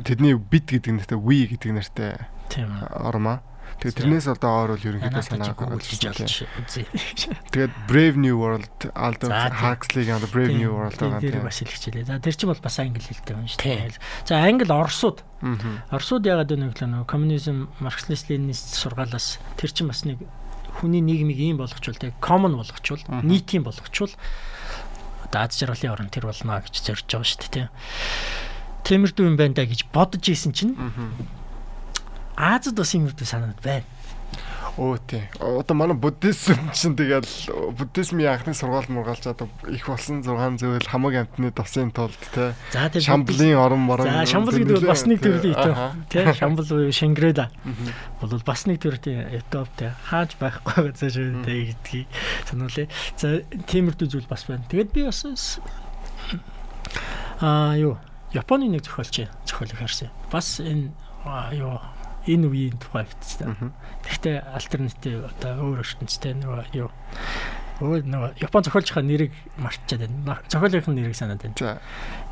Тэдний 0.00 0.32
бит 0.34 0.72
гэдэг 0.72 1.04
нэртэй 1.04 1.18
ви 1.20 1.52
гэдэг 1.52 1.70
нэртэй. 1.76 2.16
Тийм. 2.48 2.72
Ормаа. 2.96 3.44
Тэгээ 3.78 3.94
тэрнээс 3.94 4.26
одоо 4.34 4.50
оор 4.50 4.70
бол 4.74 4.86
ерөнхийдөө 4.90 5.22
санаа 5.22 5.54
гаргаж 5.54 5.86
үзье. 5.86 6.10
Тэгээд 7.54 7.74
Brave 7.86 8.18
New 8.18 8.34
World 8.34 8.66
Aldous 8.90 9.30
Huxley-гийн 9.30 10.18
одоо 10.18 10.30
Brave 10.34 10.54
New 10.58 10.74
World 10.74 10.98
байгаа 10.98 11.22
тийм. 11.22 11.38
Тэр 11.38 11.46
бас 11.46 11.62
хэлчихлээ. 11.62 12.10
За 12.10 12.18
тэр 12.18 12.34
чинь 12.34 12.50
бол 12.50 12.58
бас 12.58 12.76
англи 12.82 12.98
хэлтэй 12.98 13.38
байна 13.38 13.46
шүү 13.46 13.62
дээ. 13.62 14.02
За 14.26 14.42
англи 14.42 14.66
орсууд. 14.74 15.22
Орсууд 15.94 16.26
ягаад 16.26 16.50
вэ 16.50 16.58
гэвэл 16.58 16.90
нөгөө 16.90 17.06
коммунизм, 17.06 17.70
марксист 17.78 18.26
ленинист 18.26 18.74
сургаалаас 18.82 19.38
тэр 19.54 19.70
чинь 19.70 19.86
бас 19.86 20.02
нэг 20.02 20.26
хүний 20.82 20.98
нийгмийг 20.98 21.38
ийм 21.38 21.62
болгочвол 21.62 21.94
тийм 21.94 22.18
common 22.18 22.58
болгочвол 22.58 23.02
нийтийн 23.22 23.62
болгочвол 23.62 24.10
одоо 25.26 25.40
аз 25.46 25.54
жаргалын 25.58 25.94
орн 25.94 26.10
тэр 26.10 26.26
болно 26.26 26.58
гэж 26.62 26.74
зорж 26.82 27.06
байгаа 27.06 27.26
шүү 27.26 27.40
дээ 27.46 27.54
тийм. 27.54 27.68
Тиймэрдүү 28.86 29.24
юм 29.26 29.36
байна 29.36 29.58
да 29.58 29.66
гэж 29.68 29.86
бодож 29.92 30.24
исэн 30.26 30.50
чинь 30.54 30.74
Азад 32.38 32.78
бас 32.78 32.94
юм 32.94 33.10
уу 33.10 33.24
санаад 33.26 33.58
байна. 33.58 33.84
Оо 34.78 34.96
тий. 34.96 35.26
Одоо 35.40 35.74
манай 35.74 35.96
буддизм 35.98 36.54
чинь 36.70 36.94
тэгэл 36.94 37.26
буддизмын 37.74 38.30
анхны 38.30 38.54
сургаал 38.54 38.86
мургаалж 38.86 39.26
одоо 39.26 39.48
их 39.66 39.88
болсон 39.90 40.22
6 40.22 40.62
зүйл 40.62 40.86
хамаг 40.86 41.26
амтны 41.26 41.50
товсын 41.50 41.90
тулд 41.90 42.14
тий. 42.30 42.54
Шамблын 43.02 43.58
орон 43.58 43.82
морон. 43.82 44.06
За 44.06 44.22
шамбал 44.22 44.54
гэдэг 44.54 44.78
бол 44.78 44.86
бас 44.86 45.02
нэг 45.10 45.18
төрлийн 45.18 45.58
итэ 45.58 45.74
тий. 46.14 46.32
Шамбал 46.38 46.66
буюу 46.70 46.94
Шангрела. 46.94 47.50
Бол 48.22 48.38
бас 48.46 48.66
нэг 48.70 48.78
төрлийн 48.86 49.34
этоп 49.34 49.66
тий. 49.74 49.90
Хааж 50.06 50.38
байхгүй 50.38 50.94
газар 50.94 51.42
тий 51.42 51.74
гэдгийг 51.74 52.06
сануулъя. 52.46 52.86
За 53.18 53.42
тиймэрхүү 53.42 54.06
зүйл 54.06 54.30
бас 54.30 54.46
байна. 54.46 54.62
Тэгэд 54.70 54.94
би 54.94 55.10
бас 55.10 55.26
аа 57.42 57.74
юу 57.74 57.98
Японы 58.30 58.70
нэг 58.70 58.86
зохиолч 58.86 59.26
зохиолыг 59.42 59.74
харсан. 59.74 60.14
Бас 60.30 60.62
энэ 60.62 60.94
юу 61.58 61.82
энэ 62.28 62.46
үеийн 62.46 62.76
тухай 62.76 63.08
бичсэн. 63.08 63.72
Гэхдээ 64.04 64.36
альтернатив 64.52 65.24
одоо 65.32 65.52
өөр 65.64 65.80
ертөнцтэй 65.80 66.36
нөгөө 66.36 66.64
юу 66.76 66.90
өөр 67.80 68.02
нөгөө 68.04 68.30
Япон 68.42 68.62
зохиолчийнхаа 68.66 69.06
нэрийг 69.06 69.32
мартчихад 69.56 70.10
байна. 70.10 70.42
Зохиолынхын 70.50 70.94
нэрийг 70.98 71.16
санаад 71.16 71.42
байна. 71.42 71.80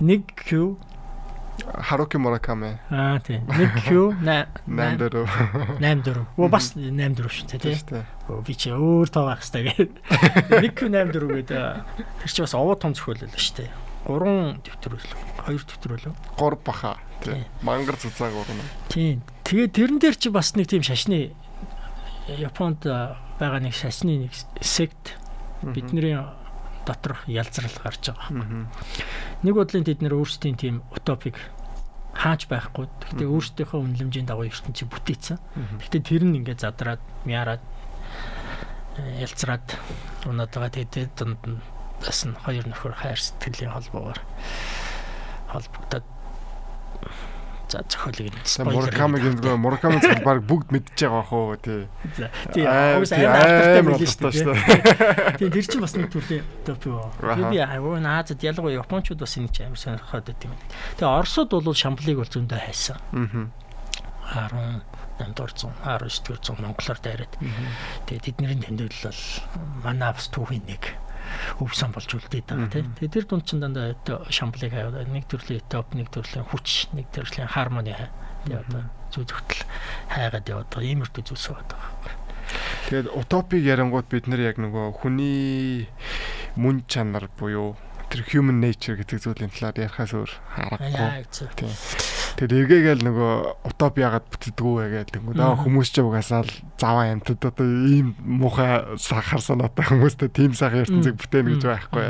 Нэг 0.02 0.26
Q 0.37 0.76
Харуки 1.56 2.16
Мураками. 2.18 2.78
Аа 2.90 3.18
тийм. 3.20 3.46
Нэг 3.48 3.72
Q 3.88 4.12
84. 4.20 5.24
84. 5.80 6.26
Оо 6.37 6.48
бас 6.52 6.74
84 6.76 7.32
шүү 7.32 7.46
дээ 7.48 7.80
тий. 7.80 8.02
Оо 8.28 8.42
би 8.44 8.52
чи 8.54 8.70
өөр 8.70 9.09
тоо 9.09 9.24
байх 9.30 9.40
хэрэгтэй 9.40 9.62
гэдэг. 9.72 10.61
Нэг 10.61 10.72
Q 10.76 10.80
84 10.92 11.32
гэдэг 11.40 11.56
тэр 12.20 12.30
чи 12.30 12.42
бас 12.44 12.54
овоо 12.54 12.76
том 12.76 12.92
зохиол 12.92 13.24
л 13.24 13.32
шүү 13.32 13.64
дээ. 13.64 13.70
3 14.04 14.62
дэвтэр 14.68 14.92
үлээ. 15.00 15.14
2 15.48 15.64
дэвтэр 15.64 15.92
үлээ. 15.96 16.14
3 16.37 16.61
баха 16.61 16.92
тий. 17.24 17.40
Мангар 17.64 17.96
цуцааг 17.96 18.37
урна. 18.37 18.66
Тийм. 18.92 19.24
Тэгээ 19.46 19.68
тэрэн 19.70 19.98
дээр 20.02 20.16
чи 20.18 20.28
бас 20.35 20.59
нэг 20.59 20.66
тийм 20.66 20.82
шашны 20.82 21.30
Японд 22.26 22.82
байгаа 22.82 23.62
нэг 23.62 23.74
шашны 23.78 24.26
нэг 24.26 24.35
сект 24.59 25.14
бидний 25.62 26.18
доторх 26.82 27.22
ялзрал 27.30 27.70
гарч 27.78 28.11
байгаа. 28.11 28.66
Нэг 29.46 29.54
бодлын 29.54 29.87
тэд 29.87 30.02
нэр 30.02 30.18
өөрсдийн 30.18 30.59
тийм 30.59 30.82
утопик 30.90 31.38
хааж 32.11 32.50
байхгүй. 32.50 32.90
Гэхдээ 32.90 33.28
өөрсдийнхөө 33.30 33.80
үнэлэмжийн 33.87 34.26
дагуу 34.26 34.50
ертөнцийг 34.50 34.90
бүтээсэн. 34.90 35.38
Гэхдээ 35.78 36.02
тэр 36.02 36.22
нь 36.26 36.42
ингээд 36.42 36.64
задраад, 36.64 37.02
мяарад 37.22 37.62
ялцраад 39.20 39.66
унаад 40.24 40.50
байгаа. 40.50 40.74
Тэгээд 40.74 41.14
дунд 41.14 41.42
нь 41.46 41.61
бас 42.00 42.24
нь 42.24 42.35
хоёр 42.35 42.64
нөхөр 42.66 42.94
хайр 42.96 43.20
сэтгэлийн 43.20 43.74
холбоогоор 43.76 44.20
холбогдоод 45.52 46.06
За 47.68 47.83
зохиолыг 47.83 48.31
нь. 48.31 48.38
Муракамигийн 48.62 49.59
Муракамын 49.59 50.00
цаг 50.00 50.22
баг 50.22 50.46
бүгд 50.46 50.70
мэдчихэж 50.70 51.11
байгаа 51.11 51.35
уу 51.35 51.57
тий. 51.59 51.90
За 52.14 52.31
тий. 52.55 52.62
Амар 52.62 53.02
билээ 53.02 54.07
шүү 54.07 54.31
дээ. 54.31 55.35
Тий 55.35 55.50
тэр 55.55 55.66
чинь 55.66 55.83
бас 55.83 55.98
нэг 55.98 56.14
төрлийн 56.14 56.46
топ 56.62 56.87
юу. 56.87 57.11
Би 57.50 57.59
аюу 57.59 57.98
наазад 57.98 58.38
ялангуяа 58.38 58.87
японочууд 58.87 59.18
бас 59.18 59.35
чинь 59.35 59.50
амар 59.66 59.83
сонирхоод 59.83 60.31
байт 60.31 60.46
юм. 60.46 60.55
Тэгээ 60.94 61.11
орсууд 61.11 61.50
бол 61.59 61.74
шамблыг 61.74 62.22
бол 62.22 62.31
зөндөө 62.31 62.61
хайсан. 62.70 63.02
Аа. 64.31 64.87
18 65.18 65.35
дугаар 65.35 65.52
зуун 65.59 65.74
19 65.83 66.22
дугаар 66.22 66.42
зуун 66.44 66.61
монголоор 66.62 66.98
дайраад. 67.02 67.35
Тэгээ 68.07 68.24
тэдний 68.31 68.55
тэмдэглэл 68.62 69.11
бол 69.11 69.22
манай 69.83 70.12
бас 70.12 70.29
түүхийн 70.31 70.66
нэг 70.70 70.83
өвсөн 71.60 71.90
болж 71.92 72.10
үлдээд 72.10 72.46
байгаа 72.48 72.70
тийм. 72.72 72.92
Тэгээ 72.98 73.14
тэр 73.14 73.26
дунд 73.26 73.44
чинь 73.46 73.62
дандаа 73.62 73.94
шамблыг 74.30 74.72
хаяад 74.72 75.08
нэг 75.10 75.24
төрлийн 75.26 75.64
топ, 75.70 75.94
нэг 75.94 76.08
төрлийн 76.10 76.46
хүч, 76.46 76.92
нэг 76.94 77.06
төрлийн 77.12 77.50
хармони 77.50 77.94
тэгээ 78.46 78.62
одоо 78.62 78.82
зүй 79.10 79.24
зөвтөл 79.26 79.62
хайгаад 80.10 80.46
яваад 80.46 80.68
байгаа. 80.70 80.86
Иймэрхүү 80.86 81.22
зүйлс 81.26 81.46
байгаа. 81.50 82.14
Тэгээд 82.86 83.08
утопиг 83.10 83.62
ярангууд 83.66 84.06
бид 84.06 84.30
нэр 84.30 84.54
яг 84.54 84.56
нөгөө 84.62 84.94
хүний 85.02 85.90
мөн 86.54 86.86
чанар 86.86 87.26
буюу 87.34 87.74
тэр 88.06 88.22
human 88.30 88.62
nature 88.62 88.94
гэдэг 88.94 89.18
зүйлийн 89.18 89.50
талаар 89.50 89.90
ярихаас 89.90 90.14
өөр 90.14 90.30
аргагүй. 90.54 91.26
Тийм. 91.58 91.74
Тэр 92.37 92.53
эргээгээл 92.53 93.01
нөгөө 93.01 93.33
утоп 93.64 93.96
яагаад 93.96 94.29
бүтдэггүй 94.29 94.75
вэ 94.77 94.87
гэдэг 94.92 95.25
нь 95.25 95.40
нөө 95.40 95.57
хүмүүс 95.64 95.88
ч 95.88 96.05
угаасаа 96.05 96.44
л 96.44 96.53
заваа 96.77 97.09
амтд 97.16 97.40
одоо 97.40 97.64
ийм 97.64 98.12
муухай 98.20 98.85
сахар 99.01 99.40
санаатай 99.40 99.88
хүмүүстэй 99.88 100.29
тийм 100.29 100.53
сайхан 100.53 100.85
ертөнцийг 100.85 101.16
бүтээнэ 101.16 101.57
гэж 101.57 101.64
байхгүй. 101.64 102.07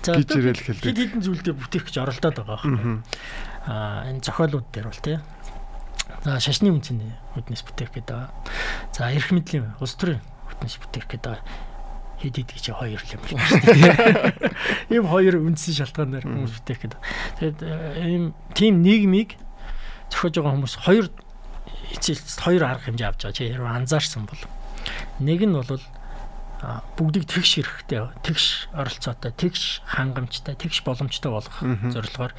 За 0.00 0.16
гэж 0.16 0.32
ирэл 0.32 0.64
хэлдэг. 0.64 0.88
Хэд 0.88 1.00
хэдэн 1.04 1.22
зүйлдээ 1.28 1.54
бүтээх 1.60 1.84
гэж 1.92 1.96
оролдоод 2.00 2.36
байгаа 2.40 2.56
байхгүй. 2.56 2.96
Аа 3.68 4.08
энэ 4.08 4.24
зохиолууд 4.24 4.66
дээр 4.72 4.88
бол 4.88 5.04
тийм. 5.04 5.20
За 6.24 6.40
шашны 6.40 6.72
үнцний 6.72 7.12
үднэс 7.36 7.68
бүтээх 7.68 7.92
гэдэг. 8.00 8.32
За 8.96 9.12
эрх 9.12 9.28
мэдлийн 9.28 9.76
улс 9.76 9.92
төрийн 10.00 10.24
ертөнц 10.48 10.80
бүтээх 10.80 11.04
гэдэг 11.04 11.67
хэд 12.18 12.34
хэд 12.42 12.50
гэж 12.54 12.66
хоёр 12.74 13.02
юм 13.02 13.20
байна 13.22 13.46
шүү 13.46 13.60
дээ. 13.62 14.52
Ийм 14.98 15.04
хоёр 15.06 15.34
үндсэн 15.38 15.74
шалтгаанаар 15.78 16.26
хүмүүс 16.26 16.54
бүтээх 16.58 16.80
гэдэг. 16.82 17.00
Тэгээд 17.38 17.58
ийм 18.02 18.24
тийм 18.58 18.82
нийгмийг 18.82 19.38
зохиож 20.10 20.34
байгаа 20.34 20.54
хүмүүс 20.58 20.74
хоёр 20.82 21.06
эцэлт 21.94 22.40
хоёр 22.42 22.62
арга 22.66 22.90
хэмжээ 22.90 23.08
авч 23.08 23.20
байгаа. 23.22 23.38
Чи 23.38 23.44
хэрвээ 23.54 23.76
анзаарсан 23.78 24.26
бол 24.26 24.42
нэг 25.22 25.40
нь 25.46 25.54
бол 25.54 25.82
бүгдийг 26.98 27.30
тэгш 27.30 27.62
эрэхтэй 27.62 28.10
тэгш 28.26 28.66
оролцоотой 28.74 29.30
тэгш 29.30 29.86
хангамжтай 29.86 30.58
тэгш 30.58 30.82
боломжтой 30.82 31.30
болгох 31.30 31.62
зорилгоор 31.62 32.34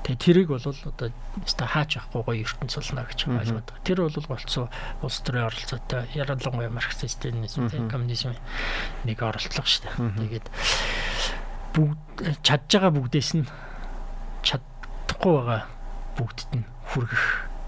Тэгээ 0.00 0.16
тэрийг 0.16 0.48
бол 0.48 0.64
одоо 0.64 1.12
өстой 1.44 1.68
хаач 1.68 2.00
явахгүй 2.00 2.22
гоё 2.24 2.42
ертөнц 2.48 2.72
болно 2.72 3.04
гэж 3.04 3.20
ойлгоод 3.28 3.68
байгаа. 3.68 3.84
Тэр 3.84 3.98
бол 4.08 4.28
болцоо 4.32 4.66
улс 5.04 5.18
төрийн 5.20 5.46
оролцоотой 5.52 6.02
яралангуй 6.16 6.68
марксист 6.72 7.20
сталинизм 7.20 7.68
коммунизм 7.92 8.32
нэг 9.04 9.18
оролцлого 9.20 9.68
шүү 9.68 9.84
дээ. 9.84 10.24
Тэгээд 10.24 10.46
бүгд 11.76 12.00
чадж 12.40 12.70
байгаа 12.80 12.92
бүгдээс 12.96 13.30
нь 13.36 13.46
чадахгүй 14.40 15.32
байгаа 15.36 15.62
бүгдд 16.16 16.50
нь 16.56 16.66
хүргэх 16.90 17.24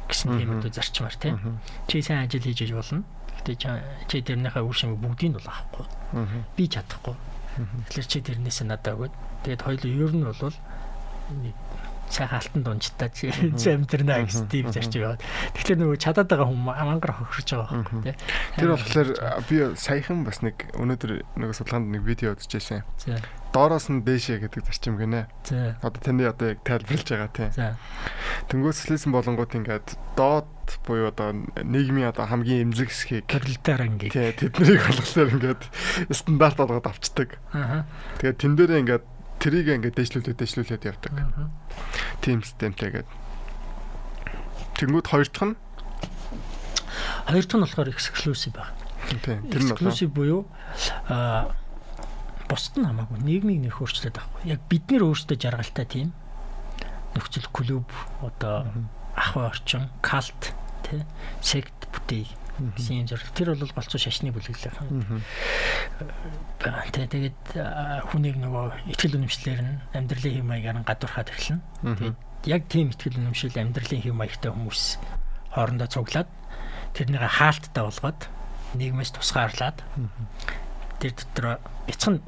гэсэн 0.08 0.28
тийм 0.40 0.50
үү 0.56 0.72
зарчмаар 0.72 1.16
тийм. 1.20 1.60
Чи 1.86 2.00
сайн 2.00 2.26
ажил 2.26 2.42
хийж 2.42 2.64
яж 2.64 2.72
болно. 2.72 3.04
Гэтэ 3.44 3.52
чи 4.08 4.18
тэрнийхээ 4.24 4.64
үр 4.64 4.76
шимийг 4.76 5.00
бүгдийг 5.04 5.30
нь 5.32 5.36
бол 5.36 5.48
авахгүй. 5.48 5.86
Би 6.56 6.64
чадахгүй. 6.68 7.16
Тэгэхээр 7.92 8.08
чи 8.08 8.18
тэрнээс 8.24 8.64
надад 8.64 8.96
өгөөд 8.96 9.14
тэгээд 9.44 9.62
хоёул 9.62 9.84
ер 9.84 10.12
нь 10.16 10.24
бол 10.24 10.56
сайхан 12.12 12.38
алтан 12.38 12.62
дунжтай 12.62 13.11
чи 13.12 13.33
амьдрнаа 13.72 14.29
гэсэн 14.29 14.46
тийм 14.53 14.68
зарчим 14.68 15.03
яваад. 15.03 15.25
Тэгэхээр 15.57 15.81
нөгөө 15.81 15.98
чадаад 15.98 16.29
байгаа 16.29 16.48
хүмүүс 16.53 16.77
мангар 16.85 17.12
хохирч 17.16 17.48
байгаа 17.57 17.72
байхгүй 17.72 18.01
тий. 18.05 18.16
Тэр 18.61 18.70
болохоор 18.77 19.09
би 19.48 19.57
саяхан 19.81 20.25
бас 20.29 20.44
нэг 20.44 20.57
өнөөдөр 20.77 21.12
нөгөө 21.40 21.57
судалгаанд 21.57 21.88
нэг 21.96 22.03
видео 22.05 22.37
үзчихсэн. 22.37 22.85
Доороос 23.53 23.92
нь 23.92 24.05
дээшээ 24.05 24.44
гэдэг 24.48 24.64
зарчим 24.64 24.96
гинэ. 24.96 25.29
Одоо 25.85 26.01
таны 26.01 26.25
одоо 26.25 26.57
яг 26.57 26.64
тайлбарлаж 26.64 27.09
байгаа 27.09 27.33
тий. 27.33 27.48
Тэнгүүс 28.48 28.88
слэсэн 28.88 29.12
болонгууд 29.12 29.53
ингээд 29.53 29.96
доод 30.16 30.48
буюу 30.87 31.12
одоо 31.12 31.37
нийгмийн 31.61 32.09
одоо 32.09 32.25
хамгийн 32.25 32.72
эмзэг 32.72 32.88
хэсгийг 32.88 33.29
тоталитар 33.29 33.85
анги. 33.85 34.09
Тий, 34.09 34.33
тэднийг 34.33 34.81
болохоор 34.88 35.33
ингээд 35.37 35.62
стандарт 36.16 36.57
болгоод 36.57 36.88
авчдаг. 36.88 37.37
Тэгээд 38.25 38.40
тэн 38.40 38.57
дээрээ 38.57 38.83
ингээд 38.88 39.05
трийг 39.42 39.66
ингээд 39.74 39.98
дэвшлүүлээд 39.98 40.38
дэвшлүүлээд 40.38 40.87
явдаг. 40.87 41.12
Тим 42.22 42.46
системтэй 42.46 43.02
гэдэг. 43.02 43.11
Тэнгүүд 44.78 45.07
хоёр 45.11 45.26
дахь 45.26 45.46
нь 45.50 45.57
хоёр 47.26 47.44
дахь 47.44 47.59
нь 47.59 47.64
болохоор 47.66 47.90
exclusive 47.90 48.55
байна. 48.55 48.78
Тийм. 49.11 49.42
Тэр 49.50 49.62
нь 49.66 49.70
exclusive 49.74 50.14
буюу 50.14 50.46
а 51.11 51.50
бусд 52.46 52.78
нь 52.78 52.87
хамаагүй 52.87 53.18
нийгмийг 53.18 53.66
нөх 53.66 53.83
өөрчлөлт 53.83 54.22
авахгүй. 54.22 54.55
Яг 54.55 54.62
бид 54.70 54.87
нэр 54.87 55.11
өөрсдөө 55.11 55.37
жаргалтай 55.42 55.87
тийм 55.90 56.14
нөхцөл 57.18 57.50
клуб 57.50 57.90
одоо 58.22 58.70
ахуй 59.18 59.44
орчин, 59.44 59.90
калт, 60.00 60.55
тий, 60.87 61.02
сект 61.42 61.90
бүтээй 61.92 62.24
гэсэн 62.58 63.04
юм 63.04 63.08
зэрэг. 63.08 63.32
Тэр 63.32 63.56
бол 63.56 63.72
болцоо 63.72 64.00
шашны 64.00 64.32
бүлэглэх. 64.32 64.76
Тэ 66.92 67.08
тэгээд 67.08 67.40
хүнийг 68.12 68.36
нөгөө 68.36 68.92
ихтгэл 68.92 69.16
үнэмшлэр 69.16 69.60
нь 69.64 69.80
амьдралын 69.96 70.34
хэм 70.36 70.46
маягаар 70.46 70.78
нь 70.80 70.88
гадуурхаад 70.88 71.32
эхэлнэ. 71.32 71.60
Тэгээд 71.82 72.18
яг 72.46 72.62
тийм 72.68 72.92
ихтгэл 72.92 73.20
үнэмшил 73.22 73.56
амьдралын 73.56 74.02
хэм 74.04 74.16
маягтай 74.18 74.50
хүмүүс 74.52 74.82
хоорондоо 75.56 75.88
цуглаад 75.88 76.28
тэрнийг 76.92 77.24
хаалттай 77.24 77.82
болгоод 77.84 78.20
нийгмээс 78.76 79.12
тусгаарлаад 79.16 79.80
тэр 81.00 81.12
дотор 81.16 81.60
бяцхан 81.88 82.20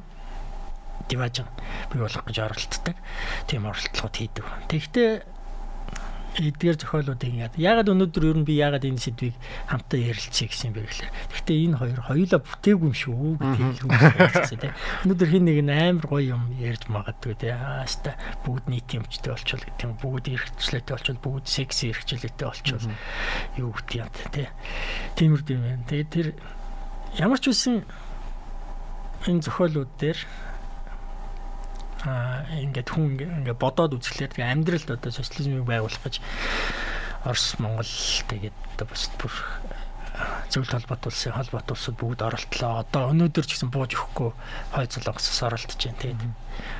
диважин 1.09 1.45
бий 1.91 2.01
болох 2.01 2.25
гэж 2.25 2.37
оролддог. 2.41 2.95
Тийм 3.45 3.65
оролдлогод 3.69 4.15
хийдэг. 4.15 4.45
Тэгэхдээ 4.69 5.11
эдгээр 6.35 6.77
зохиолуудыг 6.79 7.31
яагаад. 7.31 7.55
Яагаад 7.55 7.91
өнөөдөр 7.95 8.23
ер 8.27 8.37
нь 8.43 8.47
би 8.47 8.59
яагаад 8.59 8.83
энэ 8.83 8.99
сэдвийг 8.99 9.35
хамтаа 9.71 9.99
ярилцъя 9.99 10.47
гэсэн 10.51 10.67
юм 10.67 10.75
бэ 10.75 10.83
гэхээр 10.83 11.13
гэхдээ 11.31 11.57
энэ 11.63 11.79
хоёр 11.79 11.99
хоёулаа 12.03 12.41
бүтээгүй 12.43 12.87
юм 12.91 12.95
шүү 12.95 13.27
гэдэг 13.39 14.31
хэлсэн 14.35 14.59
тийм. 14.59 14.75
Өнөөдөр 15.07 15.29
хин 15.31 15.45
нэг 15.47 15.59
нь 15.63 15.71
амар 15.71 16.05
гоё 16.11 16.35
юм 16.35 16.43
ярьж 16.59 16.83
магадгүй 16.91 17.33
тийм. 17.39 17.55
Хааста 17.55 18.11
бүгд 18.43 18.65
нийт 18.67 18.89
юмчтэй 18.91 19.31
болчихвол 19.31 19.63
гэдэг 19.63 19.85
юм. 19.87 19.95
Бүгд 19.95 20.25
эрхчлээтэй 20.35 20.93
болчихвол 20.95 21.23
бүгд 21.23 21.45
секси 21.47 21.83
эрхчлээтэй 21.95 22.47
болчихвол 22.51 22.87
юу 23.55 23.71
гэдэг 23.71 23.95
юм 23.95 24.09
тийм. 24.35 24.51
Тиймэрд 25.15 25.47
юм. 25.55 25.61
Байна 25.63 25.87
тэгээд 25.87 26.09
тэр 26.11 26.27
ямар 27.15 27.39
ч 27.39 27.55
үсэн 27.55 27.87
энэ 29.23 29.45
зохиолууд 29.47 29.91
дээр 29.95 30.19
ингээд 32.05 32.89
хүн 32.89 33.17
ингээд 33.17 33.59
бодоод 33.59 33.97
үзэхлээр 33.97 34.31
тэгээ 34.33 34.53
амьдралд 34.53 34.89
одоо 34.93 35.11
социализмыг 35.11 35.65
байгуулах 35.65 36.01
гэж 36.05 36.21
Орос 37.25 37.57
Монгол 37.57 37.93
тэгээд 38.29 38.57
одоо 38.77 38.87
бас 38.89 39.09
бүр 39.17 39.33
зөвлөлт 40.55 40.87
холбоот 40.87 41.07
улсын 41.11 41.35
холбоот 41.35 41.71
улсууд 41.75 41.97
бүгд 41.99 42.21
оролтлоо. 42.23 42.79
Одоо 42.87 43.11
өнөөдөр 43.11 43.43
ч 43.43 43.59
гэсэн 43.59 43.69
бууж 43.75 43.91
өгөхгүй 43.91 44.31
хой 44.71 44.87
золонгосоос 44.87 45.43
оролдож 45.43 45.75
байна. 45.75 45.99
Тэгээд 45.99 46.21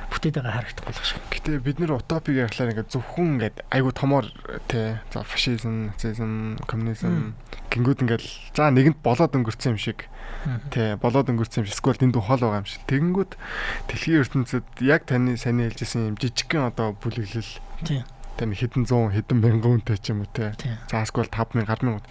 бүтээд 0.08 0.34
байгаа 0.40 0.54
харагдахгүй 0.56 0.92
л 0.96 1.04
шиг. 1.04 1.22
Гэтэ 1.28 1.60
бид 1.60 1.76
нэр 1.76 1.92
утопиг 2.00 2.34
ярихлаар 2.40 2.72
ингээд 2.72 2.92
зөвхөн 2.96 3.28
ингээд 3.36 3.56
айгу 3.68 3.92
томоор 3.92 4.26
тий 4.72 4.96
за 5.12 5.20
фашизм, 5.28 5.92
нацизм, 5.92 6.56
коммунизм 6.64 7.36
гингүүд 7.68 8.02
ингээд 8.08 8.24
за 8.56 8.72
нэгэнд 8.72 9.04
болоод 9.04 9.36
өнгөрцөн 9.36 9.76
юм 9.76 9.80
шиг 9.80 10.08
тий 10.72 10.96
болоод 10.96 11.28
өнгөрцөн 11.28 11.62
юм 11.62 11.68
шиг 11.68 11.76
эсвэл 11.76 12.00
дэнд 12.00 12.16
ухаал 12.16 12.40
байгаа 12.40 12.64
юм 12.64 12.70
шиг. 12.70 12.80
Тэгэнгүүт 12.88 13.32
дэлхийн 13.92 14.20
ертөнцид 14.24 14.66
яг 14.80 15.04
таны 15.04 15.36
саний 15.36 15.68
хэлжсэн 15.68 16.14
юм 16.14 16.16
жижигхэн 16.16 16.72
одоо 16.72 16.96
бүлэглэл 16.96 17.52
тий 17.84 18.00
тань 18.36 18.54
хэдэн 18.54 18.84
100 18.84 19.16
хэдэн 19.16 19.38
мянган 19.40 19.80
үнэтэй 19.80 19.98
ч 19.98 20.12
юм 20.12 20.22
уу 20.22 20.30
те. 20.30 20.54
Заасгүй 20.92 21.24
бол 21.24 21.32
5000 21.32 21.64
100000. 21.64 22.04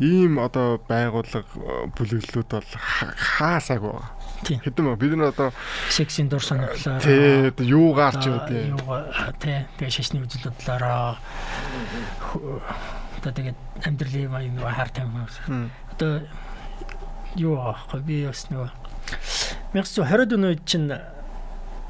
Ийм 0.00 0.38
одоо 0.38 0.78
байгууллага 0.86 1.44
э, 1.44 1.90
бүлэглэлүүд 1.98 2.50
бол 2.54 2.70
хаасаагүй 2.72 3.92
байгаа. 3.92 4.10
Хэдэн 4.42 4.94
бид 4.98 5.12
нар 5.18 5.34
одоо 5.34 5.50
сексийн 5.90 6.28
дур 6.30 6.42
сонирхлоо. 6.42 6.98
Тий, 7.02 7.50
одоо 7.50 7.66
юугаар 7.66 8.16
ч 8.18 8.30
юу 8.30 8.38
тий. 8.46 8.70
Тий, 9.42 9.66
тэгээ 9.78 9.90
шашны 9.90 10.22
үзлэлдлээрээ 10.22 11.18
одоо 13.22 13.32
тэгээд 13.34 13.58
амьдралын 13.86 14.30
маяг 14.30 14.52
нөгөө 14.54 14.74
хар 14.74 14.90
тамхи. 14.90 15.70
Одоо 15.94 16.26
юу 17.38 17.54
аахгүй 17.58 18.00
би 18.02 18.26
бас 18.26 18.50
нөгөө 18.50 18.70
1920-ад 19.72 20.34
оны 20.36 20.46
үед 20.52 20.62
чинь 20.68 20.90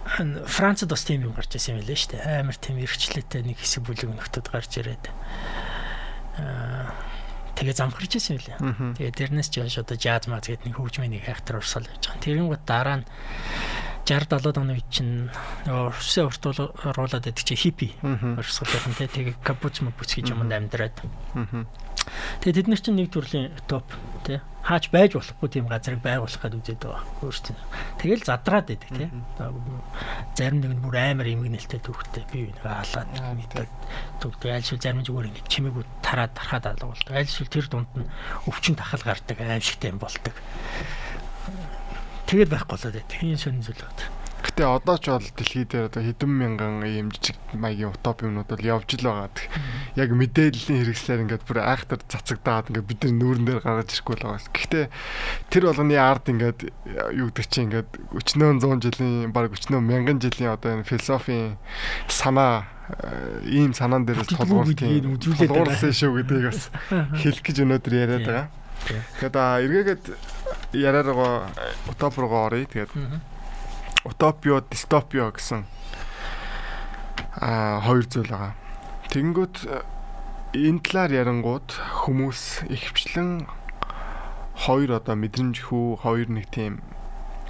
Францад 0.02 0.90
бас 0.90 1.04
тийм 1.06 1.30
юм 1.30 1.32
гарч 1.32 1.54
ирсэн 1.54 1.78
юм 1.78 1.86
лээ 1.86 1.94
шүү 1.94 2.10
дээ. 2.18 2.42
Амар 2.42 2.58
тийм 2.58 2.82
эрхчлээтэй 2.82 3.42
нэг 3.46 3.58
хэсэг 3.62 3.86
бүлэг 3.86 4.10
нөхдүүд 4.10 4.46
гарч 4.50 4.72
ирээд 4.82 5.04
аа 6.42 6.90
тэгээ 7.54 7.78
замхарч 7.78 8.18
ирсэн 8.18 8.36
юм 8.36 8.42
лээ. 8.42 8.58
Тэгээ 8.98 9.14
дэрнэс 9.14 9.48
ч 9.54 9.62
яаш 9.62 9.78
одоо 9.78 9.94
жаз 9.94 10.26
маз 10.26 10.50
гэдэг 10.50 10.66
нэг 10.66 10.76
хөгжмийн 10.76 11.14
нэг 11.14 11.22
хайхтар 11.22 11.62
урсгал 11.62 11.86
байж 11.86 12.02
байгаа. 12.02 12.24
Тэрэн 12.26 12.50
гот 12.50 12.64
дараа 12.66 12.96
нь 12.98 13.06
60 14.02 14.42
70 14.42 14.58
оны 14.58 14.74
үед 14.74 14.88
чинь 14.90 15.30
нөгөө 15.70 15.94
Русын 15.94 16.26
урт 16.26 16.42
оруулаад 16.50 17.22
байдаг 17.22 17.46
чи 17.46 17.54
хиппи 17.54 17.94
урсгал 18.02 18.74
байсан 18.74 18.94
тий. 18.98 19.06
Тэгээ 19.06 19.38
капуц 19.46 19.78
мапуц 19.86 20.18
гэж 20.18 20.34
юмд 20.34 20.50
амьдраад. 20.50 20.98
Тэгээ 22.42 22.56
тэд 22.58 22.66
нар 22.66 22.82
чинь 22.82 22.98
нэг 22.98 23.14
төрлийн 23.14 23.54
топ 23.70 23.86
тий 24.26 24.42
хаач 24.62 24.94
байж 24.94 25.18
болохгүй 25.18 25.48
тийм 25.50 25.66
газрыг 25.66 25.98
байгуулах 25.98 26.38
гэдэг 26.38 26.60
үзээд 26.62 26.82
байгаа 26.86 27.02
өөрсдөө. 27.26 27.56
Тэгэл 27.98 28.22
задраад 28.22 28.66
байдаг 28.70 28.90
тий. 28.94 29.10
Зарим 30.38 30.58
нэг 30.62 30.72
нь 30.78 30.82
бүр 30.86 30.96
амар 31.02 31.26
эмгэнэлтэй 31.26 31.82
төвхтэй 31.82 32.24
би 32.30 32.54
нэг 32.54 32.62
хаалаад 32.62 33.10
мэдээд 33.10 33.70
төвхтэй 34.22 34.50
айлшгүй 34.54 34.78
зарим 34.78 35.02
зүгээр 35.02 35.28
ингэ 35.34 35.50
чимээгүүд 35.50 35.90
тараад 36.06 36.32
тархаад 36.38 36.66
алга 36.70 36.94
болдог. 36.94 37.10
Айлшгүй 37.10 37.48
тэр 37.50 37.66
дунд 37.66 37.90
нь 37.98 38.06
өвчин 38.46 38.78
тахал 38.78 39.02
гардаг 39.02 39.38
аимшигтай 39.42 39.90
юм 39.90 39.98
болдог. 39.98 40.34
Тэгээд 42.30 42.50
байхгүй 42.54 42.70
болоод 42.78 42.94
байдаг. 42.94 43.18
Энэ 43.18 43.42
сонин 43.42 43.66
зүйл 43.66 43.82
байна. 43.82 44.21
Гэтэ 44.42 44.66
одоо 44.66 44.96
ч 44.98 45.06
бол 45.06 45.22
дэлхий 45.22 45.62
дээр 45.62 45.86
одоо 45.86 46.02
хэдэн 46.02 46.30
мянган 46.30 46.82
ийм 46.82 47.14
жижиг 47.14 47.38
маягийн 47.54 47.94
утоп 47.94 48.26
юмнууд 48.26 48.50
бол 48.50 48.58
явж 48.58 48.98
л 48.98 49.06
байгаа. 49.06 49.30
Яг 49.94 50.10
мэдээллийн 50.10 50.82
хэрэгслээр 50.82 51.22
ингээд 51.30 51.46
бүр 51.46 51.62
айхтар 51.62 52.02
цацагдаад 52.10 52.74
ингээд 52.74 52.90
бид 52.90 53.00
нар 53.06 53.14
нүүрэн 53.22 53.46
дээр 53.46 53.60
гаргаж 53.62 53.88
ирэхгүй 53.94 54.16
л 54.18 54.26
байгаа. 54.26 54.50
Гэхдээ 54.50 54.84
тэр 55.46 55.62
болгоны 55.70 55.94
арт 55.94 56.26
ингээд 56.26 56.58
юу 57.14 57.30
гэдэг 57.30 57.46
чинь 57.46 57.66
ингээд 57.70 57.90
өчнөө 58.18 58.50
100 58.58 58.82
жилийн 58.82 59.30
баг 59.30 59.54
өчнөө 59.54 59.78
мянган 59.78 60.18
жилийн 60.18 60.58
одоо 60.58 60.74
энэ 60.74 60.90
философийн 60.90 61.54
санаа 62.10 62.66
э, 62.98 63.46
ийм 63.46 63.72
санаан 63.78 64.10
дээрээс 64.10 64.34
толгуурлын 64.34 65.06
үзүүлээд 65.22 65.94
шүү 65.94 66.18
гэдгийг 66.18 66.50
бас 66.50 66.66
хэлэх 67.22 67.46
гэж 67.46 67.56
өнөөдөр 67.62 67.94
яриад 67.94 68.26
байгаа. 68.26 68.48
Тэгээд 69.22 69.36
эргээгээд 69.38 70.04
яриад 70.74 71.06
байгаа 71.06 71.46
утоп 71.86 72.18
руу 72.18 72.34
оръё. 72.50 72.66
Тэгээд 72.66 72.90
утопио, 74.04 74.60
дистопио 74.66 75.30
гэсэн 75.30 75.64
а 77.38 77.80
хоёр 77.80 78.06
зүйл 78.06 78.30
байгаа. 78.30 78.54
Тэнгүүт 79.10 79.56
энэ 80.52 80.80
талаар 80.84 81.12
ярангууд 81.12 81.68
хүмүүс 82.04 82.68
ихвчлэн 82.68 83.48
хоёр 84.68 85.00
одоо 85.00 85.16
мэдрэмж 85.16 85.64
хүү 85.64 86.04
хоёр 86.04 86.28
нэг 86.28 86.46
тийм 86.52 86.84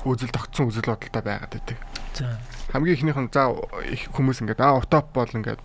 үзэл 0.06 0.30
тогтсон 0.30 0.70
үзэл 0.70 0.86
бодолтой 0.86 1.22
байгаад 1.22 1.52
байдаг. 1.52 1.78
За. 2.14 2.38
Хамгийн 2.70 2.96
ихнийх 2.96 3.18
нь 3.18 3.32
за 3.32 3.52
их 3.90 4.10
хүмүүс 4.14 4.42
ингээд 4.42 4.62
аа 4.62 4.78
утоп 4.78 5.10
бол 5.14 5.28
ингээд 5.28 5.62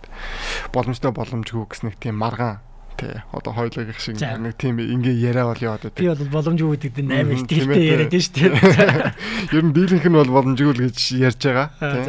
боломжтой 0.74 1.12
боломжгүй 1.14 1.66
гэсэн 1.66 1.92
нэг 1.92 1.96
тийм 2.02 2.18
маргаан 2.18 2.62
тий 2.98 3.14
одоо 3.32 3.52
хоёулаа 3.54 3.86
их 3.86 4.00
шиг 4.02 4.18
нэг 4.18 4.58
тийм 4.58 4.82
ингээ 4.82 5.14
яриа 5.14 5.46
бол 5.46 5.62
яваад 5.62 5.86
байдаг. 5.86 6.02
Би 6.02 6.10
бол 6.10 6.34
боломжгүй 6.34 6.76
гэдэг 6.82 7.04
нь 7.06 7.14
амар 7.14 7.38
ихтэй 7.38 7.62
яриад 7.86 8.10
байна 8.10 8.26
шүү 8.26 8.34
дээ. 8.34 9.54
Ер 9.56 9.64
нь 9.64 9.72
дийлэнх 9.72 10.06
нь 10.10 10.18
бол 10.18 10.34
боломжгүй 10.34 10.74
л 10.74 10.84
гэж 10.90 10.98
ярьж 11.22 11.40
байгаа. 11.46 11.68
Тий. 11.78 12.04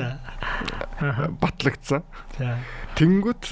Батлагдсан. 1.37 2.01
Тэнгүүт 2.97 3.43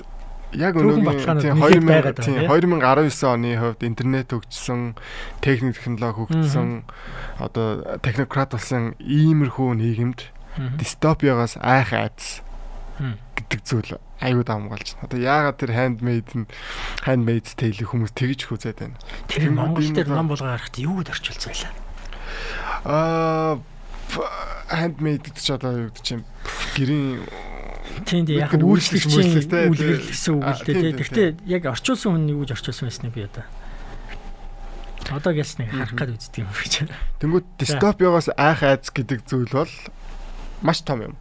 яг 0.58 0.80
өнөөгийн 0.80 1.39
тийм 1.43 1.60
2000 1.62 2.17
тийм 2.23 2.39
2019 2.50 3.28
оны 3.28 3.52
хувьд 3.60 3.84
интернет 3.84 4.32
хөгжсөн, 4.32 4.95
техник 5.43 5.76
технологи 5.76 6.26
хөгжсөн, 6.26 6.88
одоо 7.38 8.00
технократ 8.02 8.56
болсон 8.56 8.95
иймэрхүү 8.97 9.69
нийгэмд 9.76 10.19
дистопиагаас 10.80 11.60
айх 11.60 11.93
айдас 11.93 12.41
гэдэг 13.36 13.62
зүйл 13.62 14.00
аюу 14.21 14.43
дамгаалж 14.43 14.97
байна. 14.97 15.06
Одоо 15.06 15.19
яагаад 15.19 15.58
тэр 15.62 15.71
handmade 15.73 16.32
нь 16.34 16.47
handmade 17.06 17.49
tale 17.53 17.84
хүмүүс 17.86 18.13
тэгж 18.17 18.49
хүзээд 18.49 18.77
байна. 18.82 18.97
Тэр 19.30 19.51
Монгол 19.53 19.89
дээр 19.93 20.10
ном 20.10 20.27
болгоо 20.32 20.58
гарахт 20.58 20.77
юу 20.82 21.01
гэж 21.01 21.13
орчуулсан 21.13 21.51
байлаа? 21.53 21.73
Аа 22.86 23.53
handmade 24.71 25.30
гэж 25.32 25.45
одоо 25.53 25.88
юу 25.88 25.89
гэдэг 25.93 26.03
чинь 26.03 26.25
гэрийн 26.75 27.21
тийм 28.06 28.25
яг 28.34 28.53
үйлчлэгчийн 28.53 29.38
үлгэрэл 29.71 30.10
гэсэн 30.10 30.34
үг 30.38 30.45
л 30.45 30.63
дээ. 30.65 30.97
Гэхдээ 30.97 31.30
яг 31.47 31.63
орчуулсан 31.71 32.13
хүн 32.13 32.32
юу 32.34 32.41
гэж 32.45 32.58
орчуулсан 32.58 32.89
байсныг 32.89 33.13
би 33.13 33.25
одоо 33.25 33.45
Одоо 35.08 35.32
гэлс 35.32 35.56
нэг 35.56 35.71
харах 35.71 35.95
гад 35.95 36.12
үздэг 36.19 36.43
юм 36.43 36.51
гэж. 36.51 36.73
Тэнгүүд 37.23 37.45
дистопиогоос 37.63 38.27
айх 38.36 38.60
айц 38.60 38.91
гэдэг 38.91 39.23
зүйл 39.23 39.47
бол 39.56 39.71
маш 40.60 40.84
том 40.84 40.99
юм. 40.99 41.15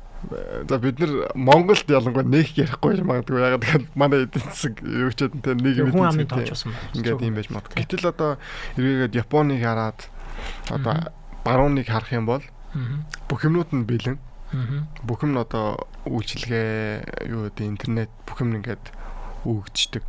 За 0.69 0.79
бид 0.79 0.99
нар 0.99 1.31
Монголд 1.35 1.87
ялангуяа 1.87 2.27
нэг 2.27 2.51
ярихгүй 2.59 2.99
магадгүй. 3.07 3.39
Ягаад 3.39 3.63
гэвэл 3.63 3.89
манай 3.95 4.27
эдийн 4.27 4.43
засаг 4.43 4.83
юу 4.83 5.11
ч 5.15 5.31
гэдэг 5.31 5.55
нь 5.55 5.63
нэг 5.63 5.75
юм 5.79 5.91
эдийн 5.95 6.51
засаг 6.51 6.75
ингээд 6.99 7.23
юм 7.23 7.37
байж 7.39 7.49
магадгүй. 7.55 7.79
Гэтэл 7.79 8.11
одоо 8.11 8.31
эргээгээд 8.75 9.15
Японыг 9.23 9.61
хараад 9.63 9.99
одоо 10.71 10.95
барууныг 11.47 11.87
харах 11.87 12.11
юм 12.11 12.27
бол 12.27 12.43
бүх 13.31 13.41
юмнууд 13.47 13.71
нь 13.71 13.87
бэлэн. 13.87 14.19
Бүх 15.07 15.23
юм 15.23 15.39
одоо 15.39 15.87
үйлчилгээ 16.11 17.31
юу 17.31 17.47
гэдэг 17.47 17.67
интернет 17.67 18.11
бүх 18.27 18.43
юм 18.43 18.59
ингээд 18.59 18.83
өгдөгчдөг. 19.47 20.03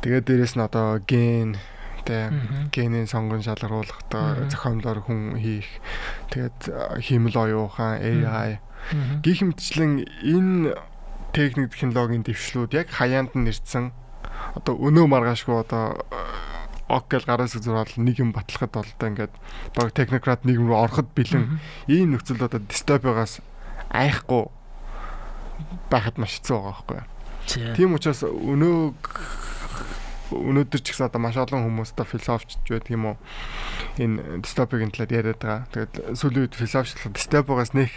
Тэгээд 0.00 0.24
дээрэс 0.24 0.56
нь 0.56 0.64
одоо 0.64 0.96
ген 1.04 1.60
тэ 2.04 2.32
генийн 2.72 3.06
сонгон 3.06 3.42
шалгаруулах 3.42 4.00
одоо 4.08 4.48
зохиомлоор 4.48 5.00
хүн 5.04 5.36
хийх. 5.40 5.68
Тэгээд 6.30 6.58
хиймэл 7.04 7.36
оюухан 7.36 8.00
AI 8.00 8.60
гих 9.22 9.42
мэтчлэн 9.44 10.08
энэ 10.24 10.74
техник 11.32 11.70
технологийн 11.72 12.24
дэвшлүүд 12.26 12.74
яг 12.74 12.88
хаяанд 12.90 13.36
нэрсэн 13.36 13.92
одоо 14.56 14.74
өнөө 14.74 15.06
маргаашгүй 15.06 15.56
одоо 15.62 16.00
ок 16.90 17.06
гэл 17.06 17.28
гараас 17.28 17.54
зурвал 17.54 17.86
нэг 17.96 18.18
юм 18.18 18.32
батлахад 18.34 18.74
бол 18.74 18.88
одоо 18.88 19.08
ингээд 19.08 19.34
баг 19.76 19.94
технократ 19.94 20.42
нийгэм 20.42 20.66
рүү 20.66 20.78
ороход 20.80 21.08
бэлэн 21.14 21.60
ийм 21.86 22.18
нөхцөл 22.18 22.42
одоо 22.42 22.58
дистопиогоос 22.58 23.38
айхгүй 23.94 24.50
байхад 25.90 26.18
маш 26.18 26.40
хэцүү 26.40 26.56
байгаа 26.58 26.74
байхгүй. 26.82 27.02
Тийм 27.78 27.94
учраас 27.94 28.26
өнөө 28.26 28.94
өнөөдөр 30.32 30.80
ч 30.80 30.94
гэсэн 30.94 31.10
одоо 31.10 31.20
маш 31.20 31.36
олон 31.36 31.66
хүмүүс 31.66 31.94
одоо 31.94 32.06
философч 32.06 32.58
байдаг 32.68 32.90
юм 32.90 33.04
уу 33.12 33.16
энэ 33.98 34.42
дистопигийн 34.42 34.94
талаар 34.94 35.12
яриад 35.12 35.40
байгаа. 35.42 35.66
Тэгээд 35.74 35.94
сүүлийн 36.14 36.44
үед 36.46 36.54
философчлог 36.54 37.12
дистопиогоос 37.14 37.72
нэх 37.74 37.92